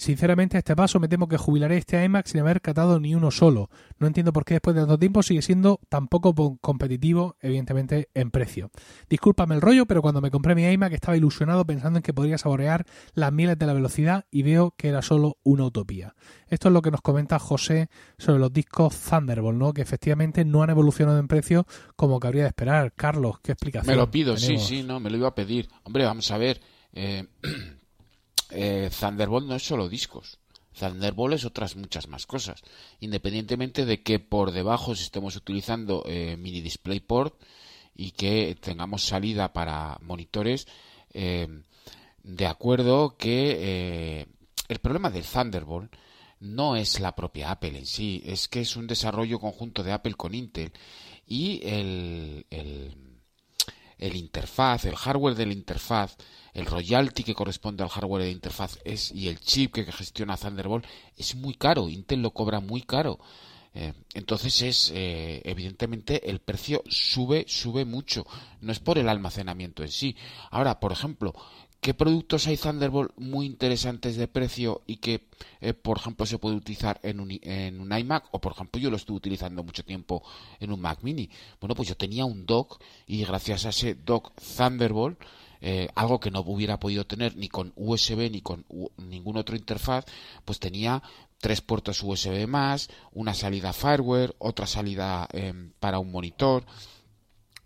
Sinceramente, 0.00 0.56
a 0.56 0.60
este 0.60 0.74
paso 0.74 0.98
me 0.98 1.08
temo 1.08 1.28
que 1.28 1.36
jubilaré 1.36 1.76
este 1.76 2.02
iMac 2.02 2.24
sin 2.24 2.40
haber 2.40 2.62
catado 2.62 2.98
ni 2.98 3.14
uno 3.14 3.30
solo. 3.30 3.68
No 3.98 4.06
entiendo 4.06 4.32
por 4.32 4.46
qué 4.46 4.54
después 4.54 4.74
de 4.74 4.80
tanto 4.80 4.98
tiempo 4.98 5.22
sigue 5.22 5.42
siendo 5.42 5.78
tan 5.90 6.08
poco 6.08 6.56
competitivo, 6.58 7.36
evidentemente, 7.42 8.08
en 8.14 8.30
precio. 8.30 8.70
Discúlpame 9.10 9.56
el 9.56 9.60
rollo, 9.60 9.84
pero 9.84 10.00
cuando 10.00 10.22
me 10.22 10.30
compré 10.30 10.54
mi 10.54 10.64
iMac 10.64 10.94
estaba 10.94 11.18
ilusionado 11.18 11.66
pensando 11.66 11.98
en 11.98 12.02
que 12.02 12.14
podría 12.14 12.38
saborear 12.38 12.86
las 13.12 13.30
miles 13.30 13.58
de 13.58 13.66
la 13.66 13.74
velocidad 13.74 14.24
y 14.30 14.42
veo 14.42 14.70
que 14.74 14.88
era 14.88 15.02
solo 15.02 15.36
una 15.42 15.66
utopía. 15.66 16.14
Esto 16.48 16.68
es 16.68 16.72
lo 16.72 16.80
que 16.80 16.90
nos 16.90 17.02
comenta 17.02 17.38
José 17.38 17.90
sobre 18.16 18.38
los 18.38 18.54
discos 18.54 18.98
Thunderbolt, 18.98 19.58
¿no? 19.58 19.74
Que 19.74 19.82
efectivamente 19.82 20.46
no 20.46 20.62
han 20.62 20.70
evolucionado 20.70 21.18
en 21.18 21.28
precio 21.28 21.66
como 21.96 22.20
cabría 22.20 22.44
de 22.44 22.48
esperar. 22.48 22.94
Carlos, 22.94 23.38
¿qué 23.42 23.52
explicación? 23.52 23.94
Me 23.94 24.00
lo 24.00 24.10
pido, 24.10 24.38
sí, 24.38 24.56
sí, 24.56 24.82
no, 24.82 24.98
me 24.98 25.10
lo 25.10 25.18
iba 25.18 25.28
a 25.28 25.34
pedir. 25.34 25.68
Hombre, 25.82 26.06
vamos 26.06 26.30
a 26.30 26.38
ver. 26.38 26.58
Eh, 26.94 27.26
eh, 28.50 28.90
Thunderbolt 28.98 29.46
no 29.46 29.54
es 29.54 29.66
solo 29.66 29.88
discos. 29.88 30.38
Thunderbolt 30.78 31.34
es 31.34 31.44
otras 31.44 31.76
muchas 31.76 32.08
más 32.08 32.26
cosas. 32.26 32.62
Independientemente 33.00 33.84
de 33.84 34.02
que 34.02 34.18
por 34.18 34.52
debajo 34.52 34.92
estemos 34.92 35.36
utilizando 35.36 36.04
eh, 36.06 36.36
mini 36.36 36.60
DisplayPort 36.60 37.34
y 37.94 38.12
que 38.12 38.56
tengamos 38.60 39.02
salida 39.02 39.52
para 39.52 39.98
monitores, 40.02 40.66
eh, 41.12 41.48
de 42.22 42.46
acuerdo 42.46 43.16
que 43.16 44.26
el 44.68 44.78
problema 44.78 45.10
del 45.10 45.24
Thunderbolt 45.24 45.92
no 46.40 46.76
es 46.76 47.00
la 47.00 47.14
propia 47.14 47.50
Apple 47.50 47.78
en 47.78 47.86
sí, 47.86 48.22
es 48.24 48.48
que 48.48 48.60
es 48.60 48.76
un 48.76 48.86
desarrollo 48.86 49.38
conjunto 49.38 49.82
de 49.82 49.92
Apple 49.92 50.14
con 50.14 50.34
Intel 50.34 50.72
y 51.26 51.60
el, 51.64 52.46
el, 52.50 52.94
el 54.00 54.16
interfaz, 54.16 54.84
el 54.86 54.96
hardware 54.96 55.36
de 55.36 55.46
la 55.46 55.52
interfaz 55.52 56.16
el 56.54 56.66
royalty 56.66 57.22
que 57.22 57.34
corresponde 57.34 57.82
al 57.82 57.88
hardware 57.88 58.24
de 58.24 58.30
interfaz 58.30 58.78
es 58.84 59.12
y 59.12 59.28
el 59.28 59.40
chip 59.40 59.74
que 59.74 59.92
gestiona 59.92 60.36
Thunderbolt 60.36 60.84
es 61.16 61.34
muy 61.34 61.54
caro, 61.54 61.88
Intel 61.88 62.22
lo 62.22 62.32
cobra 62.32 62.60
muy 62.60 62.82
caro. 62.82 63.18
Eh, 63.72 63.92
entonces 64.14 64.62
es 64.62 64.92
eh, 64.92 65.42
evidentemente 65.44 66.28
el 66.28 66.40
precio 66.40 66.82
sube 66.88 67.44
sube 67.46 67.84
mucho 67.84 68.26
no 68.62 68.72
es 68.72 68.80
por 68.80 68.98
el 68.98 69.08
almacenamiento 69.08 69.84
en 69.84 69.92
sí 69.92 70.16
ahora 70.50 70.80
por 70.80 70.90
ejemplo 70.90 71.32
qué 71.80 71.94
productos 71.94 72.46
hay 72.46 72.56
Thunderbolt 72.56 73.12
muy 73.16 73.46
interesantes 73.46 74.16
de 74.16 74.28
precio 74.28 74.82
y 74.86 74.96
que 74.96 75.28
eh, 75.60 75.72
por 75.72 75.98
ejemplo 75.98 76.26
se 76.26 76.38
puede 76.38 76.56
utilizar 76.56 77.00
en 77.02 77.20
un, 77.20 77.38
en 77.42 77.80
un 77.80 77.96
iMac 77.96 78.26
o 78.32 78.40
por 78.40 78.52
ejemplo 78.52 78.80
yo 78.80 78.90
lo 78.90 78.96
estuve 78.96 79.16
utilizando 79.16 79.62
mucho 79.62 79.84
tiempo 79.84 80.22
en 80.58 80.72
un 80.72 80.80
Mac 80.80 80.98
Mini 81.02 81.30
bueno 81.60 81.74
pues 81.74 81.88
yo 81.88 81.96
tenía 81.96 82.24
un 82.24 82.44
dock 82.44 82.82
y 83.06 83.24
gracias 83.24 83.66
a 83.66 83.70
ese 83.70 83.94
dock 83.94 84.32
Thunderbolt 84.56 85.18
eh, 85.62 85.88
algo 85.94 86.20
que 86.20 86.30
no 86.30 86.40
hubiera 86.40 86.80
podido 86.80 87.06
tener 87.06 87.36
ni 87.36 87.48
con 87.48 87.72
USB 87.76 88.30
ni 88.30 88.40
con 88.40 88.64
ningún 88.96 89.36
otro 89.36 89.56
interfaz, 89.56 90.06
pues 90.44 90.58
tenía 90.58 91.02
tres 91.38 91.60
puertos 91.60 92.02
USB 92.02 92.46
más, 92.46 92.88
una 93.12 93.34
salida 93.34 93.72
fireware, 93.72 94.34
otra 94.38 94.66
salida 94.66 95.28
em, 95.32 95.72
para 95.78 95.98
un 95.98 96.10
monitor, 96.10 96.64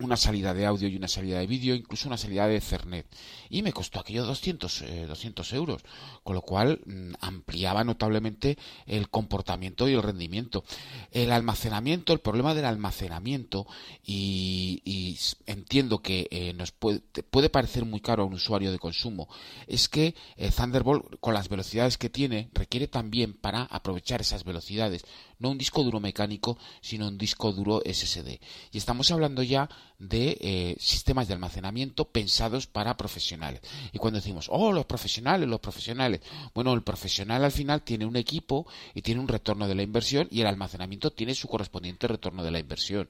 una 0.01 0.17
salida 0.17 0.55
de 0.55 0.67
audio 0.67 0.89
y 0.89 0.97
una 0.97 1.07
salida 1.07 1.39
de 1.39 1.47
vídeo, 1.47 1.75
incluso 1.75 2.09
una 2.09 2.17
salida 2.17 2.49
de 2.49 2.57
Ethernet. 2.57 3.07
Y 3.55 3.63
me 3.63 3.73
costó 3.73 4.01
aquello 4.01 4.25
200, 4.25 4.85
200 5.07 5.53
eh, 5.53 5.57
euros, 5.57 5.83
con 6.25 6.35
lo 6.35 6.43
cual 6.43 6.81
mm, 6.85 7.13
ampliaba 7.21 7.85
notablemente 7.85 8.59
el 8.85 9.09
comportamiento 9.09 9.89
y 9.89 9.93
el 9.93 10.03
rendimiento. 10.03 10.65
El 11.13 11.31
almacenamiento, 11.31 12.13
el 12.13 12.19
problema 12.19 12.53
del 12.53 12.65
almacenamiento, 12.65 13.69
y, 14.05 15.17
entiendo 15.47 16.03
que 16.03 16.27
eh, 16.33 16.53
nos 16.53 16.73
puede, 16.73 16.99
puede, 17.31 17.49
parecer 17.49 17.85
muy 17.85 18.01
caro 18.01 18.25
a 18.25 18.27
un 18.27 18.35
usuario 18.35 18.73
de 18.73 18.81
consumo, 18.81 19.29
es 19.69 19.89
que 19.89 20.17
el 20.37 20.53
Thunderbolt, 20.53 21.21
con 21.21 21.33
las 21.33 21.49
velocidades 21.49 21.97
que 21.97 22.11
tiene, 22.11 22.51
requiere 22.55 22.89
también 22.89 23.35
para 23.35 23.63
aprovechar 23.63 24.21
esas 24.21 24.43
velocidades, 24.43 25.05
no 25.39 25.51
un 25.51 25.59
disco 25.59 25.85
duro 25.85 26.01
mecánico, 26.01 26.59
sino 26.81 27.07
un 27.07 27.19
disco 27.19 27.53
duro 27.53 27.83
SSD. 27.85 28.41
Y 28.73 28.79
estamos 28.79 29.13
hablando 29.13 29.45
ya 29.45 29.69
de 30.09 30.39
eh, 30.41 30.77
sistemas 30.79 31.29
de 31.29 31.35
almacenamiento 31.35 32.07
pensados 32.07 32.67
para 32.67 32.97
profesionales. 32.97 33.61
Y 33.93 33.99
cuando 33.99 34.21
decimos, 34.21 34.49
oh, 34.51 34.73
los 34.73 34.87
profesionales, 34.87 35.49
los 35.49 35.61
profesionales, 35.61 36.21
bueno, 36.55 36.73
el 36.73 36.83
profesional 36.83 37.45
al 37.45 37.53
final 37.53 37.83
tiene 37.83 38.07
un 38.07 38.17
equipo 38.17 38.67
y 38.95 39.03
tiene 39.03 39.21
un 39.21 39.29
retorno 39.29 39.69
de 39.69 39.75
la 39.75 39.83
inversión 39.83 40.29
y 40.31 40.41
el 40.41 40.47
almacenamiento 40.47 41.13
tiene 41.13 41.35
su 41.35 41.49
correspondiente 41.49 42.09
retorno 42.09 42.45
de 42.45 42.51
la 42.51 42.59
inversión. 42.59 43.09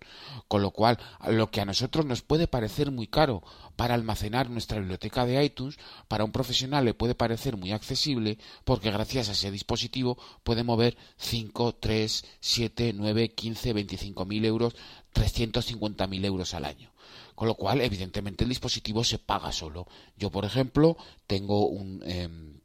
Con 0.49 0.63
lo 0.63 0.71
cual, 0.71 0.99
lo 1.29 1.51
que 1.51 1.61
a 1.61 1.65
nosotros 1.65 2.07
nos 2.07 2.23
puede 2.23 2.47
parecer 2.47 2.91
muy 2.91 3.07
caro 3.07 3.43
para 3.77 3.95
almacenar 3.95 4.51
nuestra 4.51 4.79
biblioteca 4.79 5.27
de 5.27 5.45
iTunes, 5.45 5.79
para 6.09 6.25
un 6.25 6.33
profesional 6.33 6.85
le 6.85 6.95
puede 6.95 7.15
parecer 7.15 7.57
muy 7.57 7.73
accesible 7.73 8.39
porque 8.65 8.91
gracias 8.91 9.29
a 9.29 9.33
ese 9.33 9.51
dispositivo 9.51 10.19
puede 10.43 10.63
mover 10.63 10.97
5, 11.17 11.77
3, 11.77 12.25
7, 12.41 12.93
9, 12.95 13.35
15, 13.35 13.73
25 13.73 14.25
mil 14.25 14.45
euros 14.45 14.75
350.000 15.15 16.25
euros 16.25 16.55
al 16.55 16.65
año. 16.65 16.93
Con 17.35 17.49
lo 17.49 17.55
cual, 17.55 17.81
evidentemente, 17.81 18.45
el 18.45 18.51
dispositivo 18.51 19.05
se 19.05 19.19
paga 19.19 19.53
solo. 19.53 19.87
Yo, 20.17 20.31
por 20.31 20.45
ejemplo, 20.45 20.97
tengo 21.27 21.67
un, 21.67 22.03
em, 22.05 22.61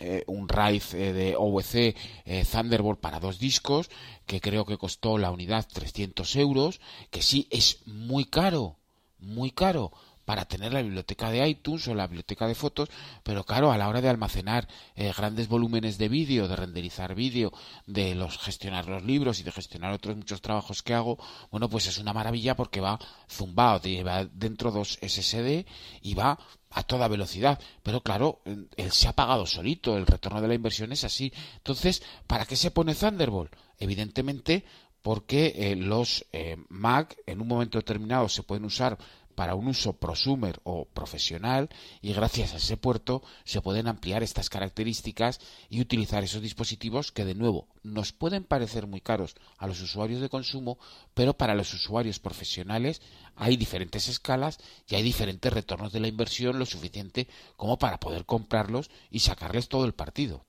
eh, 0.00 0.24
un 0.26 0.48
RAID 0.48 0.82
eh, 0.94 1.12
de 1.12 1.36
OVC 1.36 1.94
eh, 2.24 2.44
Thunderbolt 2.50 2.98
para 2.98 3.20
dos 3.20 3.38
discos, 3.38 3.90
que 4.26 4.40
creo 4.40 4.64
que 4.64 4.76
costó 4.76 5.18
la 5.18 5.30
unidad 5.30 5.68
300 5.72 6.34
euros, 6.36 6.80
que 7.10 7.22
sí 7.22 7.46
es 7.50 7.86
muy 7.86 8.24
caro, 8.24 8.78
muy 9.18 9.52
caro, 9.52 9.92
para 10.24 10.44
tener 10.44 10.72
la 10.72 10.82
biblioteca 10.82 11.30
de 11.30 11.46
iTunes 11.46 11.86
o 11.88 11.94
la 11.94 12.06
biblioteca 12.06 12.46
de 12.46 12.54
fotos, 12.54 12.88
pero 13.22 13.44
claro, 13.44 13.72
a 13.72 13.78
la 13.78 13.88
hora 13.88 14.00
de 14.00 14.08
almacenar 14.08 14.68
eh, 14.96 15.12
grandes 15.16 15.48
volúmenes 15.48 15.98
de 15.98 16.08
vídeo, 16.08 16.48
de 16.48 16.56
renderizar 16.56 17.14
vídeo, 17.14 17.52
de 17.86 18.14
los 18.14 18.38
gestionar 18.38 18.88
los 18.88 19.04
libros 19.04 19.40
y 19.40 19.42
de 19.42 19.52
gestionar 19.52 19.92
otros 19.92 20.16
muchos 20.16 20.40
trabajos 20.40 20.82
que 20.82 20.94
hago, 20.94 21.18
bueno, 21.50 21.68
pues 21.68 21.86
es 21.86 21.98
una 21.98 22.12
maravilla 22.12 22.56
porque 22.56 22.80
va 22.80 22.98
zumbado, 23.28 23.80
va 24.04 24.24
dentro 24.24 24.70
dos 24.70 24.98
SSD 25.00 25.66
y 26.02 26.14
va 26.14 26.38
a 26.70 26.82
toda 26.82 27.08
velocidad. 27.08 27.58
Pero 27.82 28.02
claro, 28.02 28.40
él 28.44 28.92
se 28.92 29.08
ha 29.08 29.12
pagado 29.12 29.46
solito, 29.46 29.96
el 29.96 30.06
retorno 30.06 30.40
de 30.40 30.48
la 30.48 30.54
inversión 30.54 30.92
es 30.92 31.04
así. 31.04 31.32
Entonces, 31.56 32.02
¿para 32.26 32.46
qué 32.46 32.56
se 32.56 32.70
pone 32.70 32.94
Thunderbolt? 32.94 33.54
Evidentemente, 33.78 34.64
porque 35.02 35.52
eh, 35.56 35.76
los 35.76 36.24
eh, 36.32 36.56
Mac 36.68 37.16
en 37.26 37.40
un 37.40 37.48
momento 37.48 37.78
determinado 37.78 38.28
se 38.28 38.42
pueden 38.42 38.64
usar 38.64 38.98
para 39.34 39.54
un 39.54 39.68
uso 39.68 39.94
prosumer 39.94 40.60
o 40.64 40.86
profesional 40.86 41.68
y 42.00 42.12
gracias 42.12 42.54
a 42.54 42.56
ese 42.56 42.76
puerto 42.76 43.22
se 43.44 43.60
pueden 43.60 43.88
ampliar 43.88 44.22
estas 44.22 44.50
características 44.50 45.40
y 45.68 45.80
utilizar 45.80 46.24
esos 46.24 46.42
dispositivos 46.42 47.12
que 47.12 47.24
de 47.24 47.34
nuevo 47.34 47.68
nos 47.82 48.12
pueden 48.12 48.44
parecer 48.44 48.86
muy 48.86 49.00
caros 49.00 49.34
a 49.58 49.66
los 49.66 49.80
usuarios 49.80 50.20
de 50.20 50.28
consumo, 50.28 50.78
pero 51.14 51.34
para 51.34 51.54
los 51.54 51.72
usuarios 51.74 52.18
profesionales 52.18 53.02
hay 53.36 53.56
diferentes 53.56 54.08
escalas 54.08 54.58
y 54.88 54.94
hay 54.94 55.02
diferentes 55.02 55.52
retornos 55.52 55.92
de 55.92 56.00
la 56.00 56.08
inversión 56.08 56.58
lo 56.58 56.66
suficiente 56.66 57.28
como 57.56 57.78
para 57.78 58.00
poder 58.00 58.24
comprarlos 58.24 58.90
y 59.10 59.20
sacarles 59.20 59.68
todo 59.68 59.84
el 59.84 59.94
partido. 59.94 60.44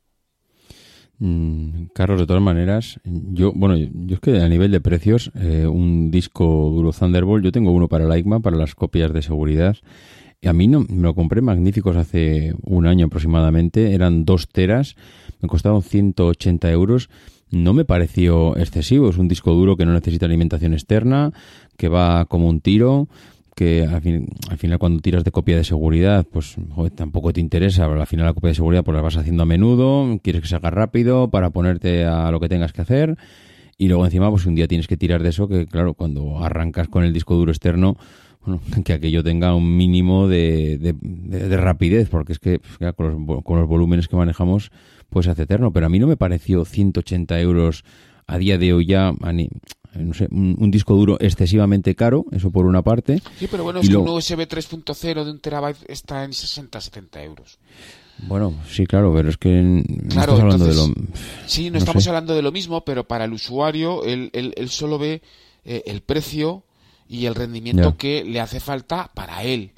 Mm, 1.20 1.86
Carlos, 1.94 2.20
de 2.20 2.28
todas 2.28 2.42
maneras, 2.42 3.00
yo, 3.04 3.54
bueno, 3.54 3.78
yo 3.78 4.16
es 4.16 4.20
que 4.20 4.42
a 4.42 4.50
nivel 4.50 4.72
de 4.72 4.82
precios, 4.82 5.32
eh, 5.36 5.66
un 5.66 6.12
disco 6.12 6.72
duro 6.74 6.92
Thunderbolt, 6.92 7.44
yo 7.44 7.52
tengo 7.52 7.72
uno 7.72 7.88
para 7.88 8.06
la 8.06 8.18
ICMA, 8.18 8.42
para 8.42 8.58
las 8.58 8.76
copias 8.76 9.14
de 9.14 9.22
seguridad. 9.22 9.78
Y 10.42 10.48
a 10.48 10.54
mí 10.54 10.68
no, 10.68 10.82
me 10.82 11.04
lo 11.04 11.16
compré 11.16 11.42
magníficos 11.42 11.96
hace 11.96 12.54
un 12.64 12.86
año 12.86 13.06
aproximadamente, 13.06 13.94
eran 13.94 14.26
dos 14.26 14.50
teras, 14.50 14.96
me 15.42 15.48
costaron 15.48 15.82
180 15.82 16.70
euros 16.72 17.10
no 17.52 17.74
me 17.74 17.86
pareció 17.86 18.58
excesivo. 18.58 19.10
Es 19.10 19.18
un 19.18 19.28
disco 19.28 19.54
duro 19.54 19.78
que 19.78 19.86
no 19.86 19.94
necesita 19.94 20.26
alimentación 20.26 20.74
externa, 20.74 21.32
que 21.78 21.88
va 21.90 22.26
como 22.26 22.50
un 22.50 22.60
tiro, 22.60 23.08
que 23.56 23.88
al, 23.90 24.02
fin, 24.02 24.28
al 24.50 24.58
final 24.58 24.78
cuando 24.78 25.02
tiras 25.02 25.24
de 25.24 25.32
copia 25.32 25.56
de 25.56 25.64
seguridad, 25.64 26.26
pues 26.30 26.56
tampoco 26.94 27.32
te 27.32 27.40
interesa, 27.40 27.88
pero 27.88 28.02
al 28.02 28.08
final 28.08 28.26
la 28.26 28.34
copia 28.34 28.50
de 28.50 28.56
seguridad 28.56 28.84
pues 28.84 28.96
la 28.96 29.02
vas 29.02 29.16
haciendo 29.16 29.44
a 29.44 29.46
menudo, 29.46 30.20
quieres 30.22 30.42
que 30.42 30.48
se 30.50 30.58
haga 30.58 30.70
rápido 30.70 31.30
para 31.30 31.50
ponerte 31.50 32.04
a 32.04 32.30
lo 32.32 32.40
que 32.40 32.50
tengas 32.50 32.74
que 32.74 32.82
hacer. 32.82 33.18
Y 33.78 33.88
luego 33.88 34.06
encima, 34.06 34.30
pues 34.30 34.46
un 34.46 34.56
día 34.56 34.68
tienes 34.68 34.88
que 34.88 34.98
tirar 34.98 35.24
de 35.24 35.30
eso, 35.30 35.48
que 35.48 35.66
claro, 35.66 35.94
cuando 35.94 36.44
arrancas 36.44 36.88
con 36.90 37.04
el 37.04 37.14
disco 37.14 37.36
duro 37.36 37.52
externo, 37.52 37.98
bueno, 38.46 38.62
que 38.86 38.94
aquello 38.94 39.24
tenga 39.24 39.56
un 39.56 39.78
mínimo 39.78 40.28
de, 40.28 40.78
de, 40.78 41.58
rapidez, 41.58 42.10
porque 42.10 42.34
es 42.34 42.40
que 42.40 42.60
con, 42.96 43.26
los, 43.26 43.44
con, 43.44 43.60
los, 43.60 43.68
volúmenes 43.68 44.08
que 44.08 44.16
manejamos, 44.18 44.72
pues 45.10 45.28
hace 45.28 45.44
eterno. 45.44 45.72
Pero 45.72 45.86
a 45.86 45.90
mí 45.90 46.00
no 46.00 46.08
me 46.08 46.18
pareció 46.18 46.66
180 46.66 47.40
euros 47.40 47.84
a 48.28 48.38
día 48.38 48.58
de 48.58 48.74
hoy 48.74 48.86
ya, 48.86 49.14
no 50.00 50.14
sé, 50.14 50.28
un, 50.32 50.72
disco 50.72 50.96
duro 50.96 51.18
excesivamente 51.20 51.96
caro, 51.96 52.26
eso 52.32 52.52
por 52.52 52.66
una 52.66 52.82
parte. 52.82 53.22
Sí, 53.40 53.48
pero 53.50 53.64
bueno, 53.64 53.80
es 53.80 53.90
que 53.90 53.98
un 53.98 54.08
USB 54.08 54.48
3.0 54.48 55.24
de 55.24 55.32
un 55.32 55.40
terabyte 55.40 55.90
está 55.90 56.24
en 56.24 56.32
60-70 56.32 57.24
euros. 57.24 57.60
Bueno, 58.20 58.54
sí, 58.70 58.86
claro, 58.86 59.14
pero 59.14 59.30
es 59.30 59.38
que 59.38 59.50
no 59.50 59.84
estamos 60.08 60.40
hablando 60.40 60.66
de 60.66 60.76
lo 60.76 60.94
Sí, 61.46 61.70
no, 61.70 61.78
estamos 61.78 62.08
hablando 62.08 62.34
de 62.34 62.42
lo 62.42 62.52
mismo, 62.52 62.86
pero 62.86 63.06
para 63.06 63.26
el 63.26 63.34
usuario 63.34 64.04
él, 64.06 64.30
él, 64.34 64.54
él 64.56 64.70
solo 64.70 64.98
ve 64.98 65.22
eh, 65.66 65.84
el 65.86 66.02
precio 66.02 66.64
y 67.10 67.26
el 67.26 67.36
rendimiento 67.36 67.98
que 67.98 68.24
le 68.24 68.40
hace 68.40 68.60
falta 68.60 69.12
para 69.14 69.44
él. 69.44 69.72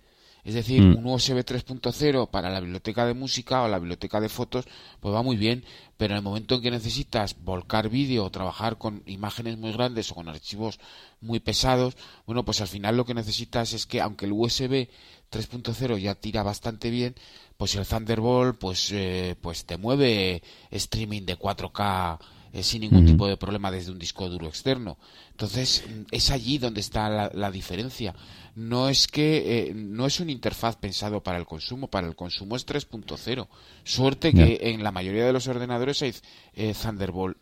Es 0.48 0.54
decir, 0.54 0.82
mm. 0.82 1.00
un 1.00 1.06
USB 1.08 1.44
3.0 1.44 2.30
para 2.30 2.50
la 2.50 2.62
biblioteca 2.62 3.06
de 3.06 3.14
música 3.14 3.64
o 3.64 3.68
la 3.68 3.80
biblioteca 3.80 4.22
de 4.22 4.30
fotos, 4.30 4.64
pues 5.02 5.14
va 5.14 5.22
muy 5.22 5.36
bien, 5.36 5.66
pero 5.98 6.14
en 6.14 6.20
el 6.20 6.24
momento 6.24 6.56
en 6.56 6.62
que 6.62 6.72
necesitas 6.72 7.36
volcar 7.44 7.90
vídeo 7.90 8.24
o 8.24 8.32
trabajar 8.32 8.78
con 8.78 9.04
imágenes 9.08 9.58
muy 9.58 9.74
grandes 9.74 10.10
o 10.10 10.16
con 10.16 10.30
archivos 10.30 10.80
muy 11.20 11.42
pesados, 11.42 11.98
bueno, 12.26 12.46
pues 12.46 12.62
al 12.62 12.70
final 12.70 12.96
lo 12.96 13.04
que 13.04 13.14
necesitas 13.14 13.74
es 13.74 13.86
que 13.86 14.00
aunque 14.00 14.26
el 14.26 14.32
USB 14.32 14.88
3.0 15.30 15.98
ya 15.98 16.16
tira 16.16 16.44
bastante 16.44 16.92
bien, 16.92 17.14
pues 17.58 17.76
el 17.76 17.86
Thunderbolt 17.86 18.58
pues, 18.58 18.90
eh, 18.94 19.36
pues 19.42 19.66
te 19.66 19.76
mueve 19.76 20.42
streaming 20.72 21.24
de 21.24 21.38
4K 21.38 22.20
eh, 22.58 22.64
sin 22.64 22.82
ningún 22.82 23.06
tipo 23.06 23.28
de 23.28 23.38
problema 23.38 23.70
desde 23.70 23.92
un 23.92 24.00
disco 24.00 24.28
duro 24.30 24.48
externo. 24.48 24.98
Entonces, 25.30 25.84
es 26.10 26.32
allí 26.32 26.58
donde 26.58 26.82
está 26.82 27.30
la, 27.32 27.52
diferencia. 27.52 28.16
No 28.56 28.90
es 28.90 29.08
que 29.08 29.70
eh, 29.70 29.74
no 29.76 30.08
es 30.08 30.20
una 30.20 30.32
interfaz 30.32 30.76
pensado 30.76 31.22
para 31.22 31.38
el 31.38 31.46
consumo, 31.46 31.88
para 31.88 32.08
el 32.08 32.16
consumo 32.16 32.56
es 32.56 32.66
3.0. 32.66 33.48
Suerte 33.84 34.34
que 34.34 34.58
en 34.60 34.84
la 34.84 34.92
mayoría 34.92 35.28
de 35.28 35.34
los 35.34 35.48
ordenadores 35.48 36.02
hay 36.02 36.16
eh, 36.56 36.74
Thunderbolt 36.74 37.38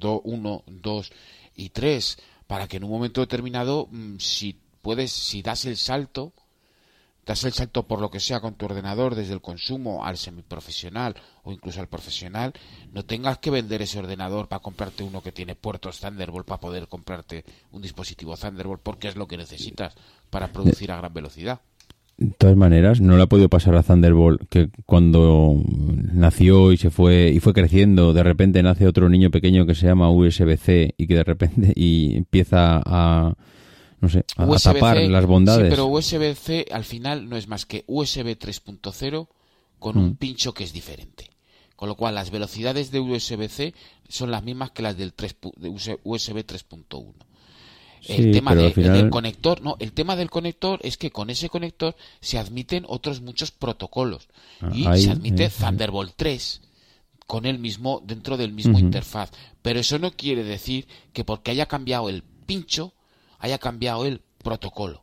1, 0.00 0.64
2 0.66 1.12
y 1.54 1.68
3 1.68 2.18
para 2.48 2.66
que 2.66 2.78
en 2.78 2.84
un 2.84 2.90
momento 2.90 3.20
determinado 3.20 3.88
mm, 3.92 4.16
si 4.18 4.58
puedes 4.82 5.12
si 5.12 5.42
das 5.42 5.64
el 5.64 5.76
salto 5.76 6.32
das 7.26 7.42
el 7.42 7.52
salto 7.52 7.82
por 7.82 8.00
lo 8.00 8.10
que 8.10 8.20
sea 8.20 8.40
con 8.40 8.54
tu 8.54 8.66
ordenador 8.66 9.16
desde 9.16 9.34
el 9.34 9.40
consumo 9.40 10.04
al 10.04 10.16
semiprofesional 10.16 11.16
o 11.42 11.52
incluso 11.52 11.80
al 11.80 11.88
profesional, 11.88 12.52
no 12.92 13.04
tengas 13.04 13.38
que 13.38 13.50
vender 13.50 13.82
ese 13.82 13.98
ordenador 13.98 14.46
para 14.46 14.62
comprarte 14.62 15.02
uno 15.02 15.22
que 15.22 15.32
tiene 15.32 15.56
puertos 15.56 16.00
Thunderbolt 16.00 16.46
para 16.46 16.60
poder 16.60 16.86
comprarte 16.86 17.44
un 17.72 17.82
dispositivo 17.82 18.36
Thunderbolt 18.36 18.80
porque 18.80 19.08
es 19.08 19.16
lo 19.16 19.26
que 19.26 19.36
necesitas 19.36 19.94
para 20.30 20.52
producir 20.52 20.92
a 20.92 20.98
gran 20.98 21.12
velocidad. 21.12 21.60
De 22.16 22.32
todas 22.38 22.56
maneras, 22.56 23.00
no 23.02 23.16
le 23.16 23.24
ha 23.24 23.26
podido 23.26 23.50
pasar 23.50 23.74
a 23.74 23.82
Thunderbolt 23.82 24.48
que 24.48 24.70
cuando 24.86 25.60
nació 25.66 26.72
y 26.72 26.78
se 26.78 26.90
fue 26.90 27.30
y 27.34 27.40
fue 27.40 27.52
creciendo, 27.52 28.14
de 28.14 28.22
repente 28.22 28.62
nace 28.62 28.86
otro 28.86 29.10
niño 29.10 29.30
pequeño 29.30 29.66
que 29.66 29.74
se 29.74 29.86
llama 29.86 30.10
USB-C 30.10 30.94
y 30.96 31.06
que 31.06 31.14
de 31.14 31.24
repente 31.24 31.72
y 31.74 32.16
empieza 32.16 32.80
a 32.86 33.34
no 34.00 34.08
sé, 34.08 34.24
a, 34.36 34.46
tapar 34.58 34.98
las 34.98 35.26
bondades. 35.26 35.66
Sí, 35.66 35.70
pero 35.70 35.86
USB-C 35.86 36.66
al 36.70 36.84
final 36.84 37.28
no 37.28 37.36
es 37.36 37.48
más 37.48 37.66
que 37.66 37.84
USB 37.86 38.38
3.0 38.38 39.28
con 39.78 39.98
un 39.98 40.10
mm. 40.10 40.16
pincho 40.16 40.52
que 40.54 40.64
es 40.64 40.72
diferente. 40.72 41.30
Con 41.76 41.88
lo 41.88 41.94
cual 41.94 42.14
las 42.14 42.30
velocidades 42.30 42.90
de 42.90 43.00
USB-C 43.00 43.74
son 44.08 44.30
las 44.30 44.42
mismas 44.42 44.70
que 44.70 44.82
las 44.82 44.96
del 44.96 45.12
3, 45.12 45.36
de 45.56 45.68
USB 45.68 46.36
3.1. 46.38 47.12
El 48.08 48.32
tema 48.32 48.54
del 48.54 49.10
conector, 49.10 49.60
no, 49.62 49.76
el 49.80 49.92
tema 49.92 50.16
del 50.16 50.30
conector 50.30 50.78
es 50.82 50.96
que 50.96 51.10
con 51.10 51.28
ese 51.28 51.48
conector 51.48 51.96
se 52.20 52.38
admiten 52.38 52.84
otros 52.86 53.20
muchos 53.20 53.50
protocolos 53.50 54.28
ah, 54.60 54.70
y 54.72 54.84
se 55.02 55.10
admite 55.10 55.50
Thunderbolt 55.50 56.12
3 56.16 56.62
con 57.26 57.46
el 57.46 57.58
mismo 57.58 58.00
dentro 58.04 58.36
del 58.36 58.52
mismo 58.52 58.78
interfaz, 58.78 59.30
pero 59.60 59.80
eso 59.80 59.98
no 59.98 60.12
quiere 60.12 60.44
decir 60.44 60.86
que 61.12 61.24
porque 61.24 61.50
haya 61.50 61.66
cambiado 61.66 62.08
el 62.08 62.22
pincho 62.22 62.94
haya 63.46 63.58
cambiado 63.58 64.04
el 64.06 64.20
protocolo. 64.42 65.02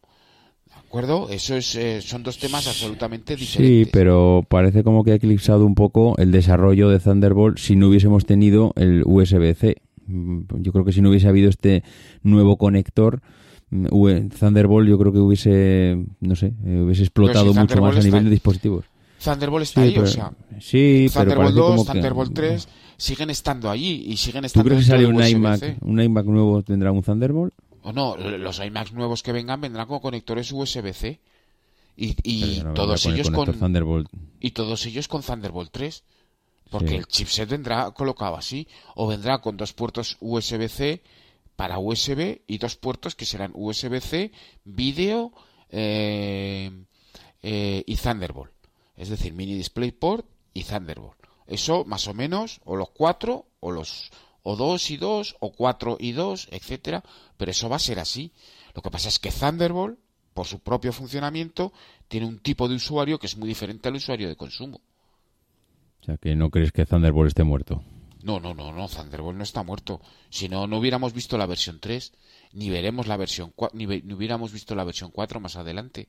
¿De 0.67 0.79
acuerdo? 0.79 1.29
Eso 1.29 1.55
es, 1.55 1.75
eh, 1.75 2.01
son 2.01 2.23
dos 2.23 2.37
temas 2.37 2.67
absolutamente 2.67 3.35
diferentes. 3.35 3.87
Sí, 3.87 3.89
pero 3.91 4.45
parece 4.47 4.83
como 4.83 5.03
que 5.03 5.11
ha 5.11 5.15
eclipsado 5.15 5.65
un 5.65 5.75
poco 5.75 6.15
el 6.17 6.31
desarrollo 6.31 6.89
de 6.89 6.99
Thunderbolt 6.99 7.57
si 7.57 7.75
no 7.75 7.89
hubiésemos 7.89 8.25
tenido 8.25 8.73
el 8.75 9.03
USB-C. 9.05 9.77
Mm, 10.05 10.41
yo 10.59 10.71
creo 10.71 10.85
que 10.85 10.91
si 10.91 11.01
no 11.01 11.09
hubiese 11.09 11.27
habido 11.27 11.49
este 11.49 11.83
nuevo 12.21 12.57
conector, 12.57 13.21
mm, 13.71 14.27
Thunderbolt 14.39 14.87
yo 14.87 14.99
creo 14.99 15.11
que 15.11 15.19
hubiese, 15.19 16.05
no 16.19 16.35
sé, 16.35 16.53
eh, 16.65 16.81
hubiese 16.81 17.03
explotado 17.03 17.53
mucho 17.53 17.81
más 17.81 17.97
a 17.97 18.01
nivel 18.01 18.25
de 18.25 18.29
dispositivos. 18.29 18.85
Thunderbolt 19.23 19.63
está 19.63 19.81
ahí, 19.81 19.97
o 19.97 20.05
sea. 20.05 20.33
Sí, 20.59 21.07
Thunderbolt 21.11 21.55
2, 21.55 21.85
Thunderbolt 21.85 22.33
3 22.33 22.67
siguen 22.97 23.29
estando 23.29 23.69
allí 23.69 24.03
y 24.07 24.17
siguen 24.17 24.45
estando 24.45 24.63
¿Tú 24.63 24.69
crees 24.69 24.85
que 24.85 24.91
sale 24.91 25.05
un 25.05 25.23
iMac, 25.23 25.77
un 25.81 26.01
iMac 26.01 26.25
nuevo 26.25 26.61
tendrá 26.61 26.91
un 26.91 27.01
Thunderbolt? 27.01 27.53
O 27.83 27.91
no, 27.91 28.15
los 28.17 28.59
iMacs 28.59 28.93
nuevos 28.93 29.23
que 29.23 29.31
vengan 29.31 29.61
vendrán 29.61 29.87
con 29.87 29.99
conectores 29.99 30.51
USB-C. 30.51 31.19
Y, 31.95 32.61
todos 32.73 33.05
ellos 33.05 33.29
con 33.29 33.53
Thunderbolt. 33.53 34.09
y 34.39 34.51
todos 34.51 34.83
ellos 34.87 35.07
con 35.07 35.21
Thunderbolt 35.21 35.71
3 35.71 36.03
porque 36.71 36.95
el 36.95 37.05
chipset 37.05 37.47
vendrá 37.47 37.91
colocado 37.91 38.35
así 38.35 38.67
o 38.95 39.05
vendrá 39.05 39.41
con 39.41 39.57
dos 39.57 39.73
puertos 39.73 40.17
USB-C 40.19 41.03
para 41.55 41.77
USB 41.77 42.41
y 42.47 42.57
dos 42.57 42.75
puertos 42.77 43.13
que 43.13 43.25
serán 43.25 43.51
USB-C, 43.53 44.31
vídeo 44.63 45.31
eh, 45.69 46.71
eh, 47.43 47.83
y 47.85 47.95
Thunderbolt 47.95 48.51
es 48.95 49.09
decir, 49.09 49.33
mini 49.33 49.53
DisplayPort 49.53 50.25
y 50.55 50.63
Thunderbolt 50.63 51.19
eso 51.45 51.85
más 51.85 52.07
o 52.07 52.15
menos 52.15 52.59
o 52.65 52.75
los 52.75 52.89
cuatro 52.89 53.45
o 53.59 53.69
los 53.69 54.09
o 54.43 54.55
dos 54.55 54.91
y 54.91 54.97
dos, 54.97 55.35
o 55.39 55.51
cuatro 55.51 55.97
y 55.99 56.11
dos, 56.11 56.47
etcétera, 56.51 57.03
pero 57.37 57.51
eso 57.51 57.69
va 57.69 57.77
a 57.77 57.79
ser 57.79 57.99
así. 57.99 58.31
Lo 58.75 58.81
que 58.81 58.91
pasa 58.91 59.09
es 59.09 59.19
que 59.19 59.31
Thunderbolt, 59.31 59.97
por 60.33 60.45
su 60.45 60.59
propio 60.59 60.91
funcionamiento, 60.93 61.73
tiene 62.07 62.27
un 62.27 62.39
tipo 62.39 62.67
de 62.67 62.75
usuario 62.75 63.19
que 63.19 63.27
es 63.27 63.37
muy 63.37 63.47
diferente 63.47 63.87
al 63.87 63.95
usuario 63.95 64.27
de 64.27 64.35
consumo. 64.35 64.81
O 66.01 66.05
sea, 66.05 66.17
que 66.17 66.35
no 66.35 66.49
crees 66.49 66.71
que 66.71 66.85
Thunderbolt 66.85 67.29
esté 67.29 67.43
muerto. 67.43 67.81
No, 68.23 68.39
no, 68.39 68.53
no, 68.53 68.71
no, 68.71 68.87
Thunderbolt 68.87 69.37
no 69.37 69.43
está 69.43 69.63
muerto. 69.63 70.01
Si 70.29 70.49
no, 70.49 70.67
no 70.67 70.77
hubiéramos 70.77 71.13
visto 71.13 71.37
la 71.37 71.45
versión 71.45 71.79
3, 71.79 72.13
ni 72.53 72.69
veremos 72.69 73.07
la 73.07 73.17
versión 73.17 73.53
ni, 73.73 73.85
ni 73.85 74.13
hubiéramos 74.13 74.51
visto 74.51 74.75
la 74.75 74.83
versión 74.83 75.11
4 75.11 75.39
más 75.39 75.55
adelante. 75.55 76.07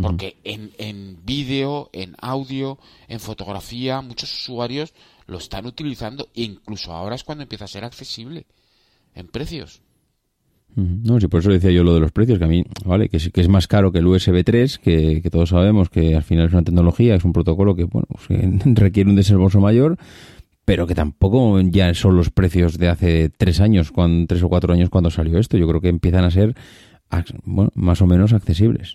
Porque 0.00 0.38
en, 0.44 0.72
en 0.78 1.22
vídeo, 1.22 1.90
en 1.92 2.16
audio, 2.18 2.78
en 3.08 3.20
fotografía, 3.20 4.00
muchos 4.00 4.32
usuarios 4.32 4.94
lo 5.26 5.38
están 5.38 5.66
utilizando 5.66 6.28
e 6.34 6.42
incluso 6.42 6.92
ahora 6.92 7.14
es 7.14 7.24
cuando 7.24 7.42
empieza 7.42 7.64
a 7.64 7.68
ser 7.68 7.84
accesible 7.84 8.46
en 9.14 9.28
precios. 9.28 9.82
No, 10.74 11.20
sí, 11.20 11.28
por 11.28 11.40
eso 11.40 11.50
decía 11.50 11.70
yo 11.70 11.84
lo 11.84 11.92
de 11.92 12.00
los 12.00 12.12
precios, 12.12 12.38
que 12.38 12.44
a 12.44 12.48
mí, 12.48 12.64
vale, 12.86 13.10
que 13.10 13.18
es, 13.18 13.48
más 13.48 13.68
caro 13.68 13.92
que 13.92 13.98
el 13.98 14.06
USB 14.06 14.42
3, 14.42 14.78
que, 14.78 15.28
todos 15.30 15.50
sabemos 15.50 15.90
que 15.90 16.16
al 16.16 16.22
final 16.22 16.46
es 16.46 16.52
una 16.54 16.62
tecnología, 16.62 17.14
es 17.14 17.24
un 17.24 17.34
protocolo 17.34 17.74
que, 17.74 17.84
bueno, 17.84 18.08
pues 18.08 18.26
requiere 18.64 19.10
un 19.10 19.16
desembolso 19.16 19.60
mayor, 19.60 19.98
pero 20.64 20.86
que 20.86 20.94
tampoco 20.94 21.60
ya 21.60 21.92
son 21.92 22.16
los 22.16 22.30
precios 22.30 22.78
de 22.78 22.88
hace 22.88 23.28
tres 23.28 23.60
años, 23.60 23.92
cuando, 23.92 24.26
tres 24.26 24.42
o 24.42 24.48
cuatro 24.48 24.72
años 24.72 24.88
cuando 24.88 25.10
salió 25.10 25.38
esto. 25.38 25.58
Yo 25.58 25.68
creo 25.68 25.82
que 25.82 25.88
empiezan 25.88 26.24
a 26.24 26.30
ser, 26.30 26.54
bueno, 27.44 27.70
más 27.74 28.00
o 28.00 28.06
menos 28.06 28.32
accesibles. 28.32 28.94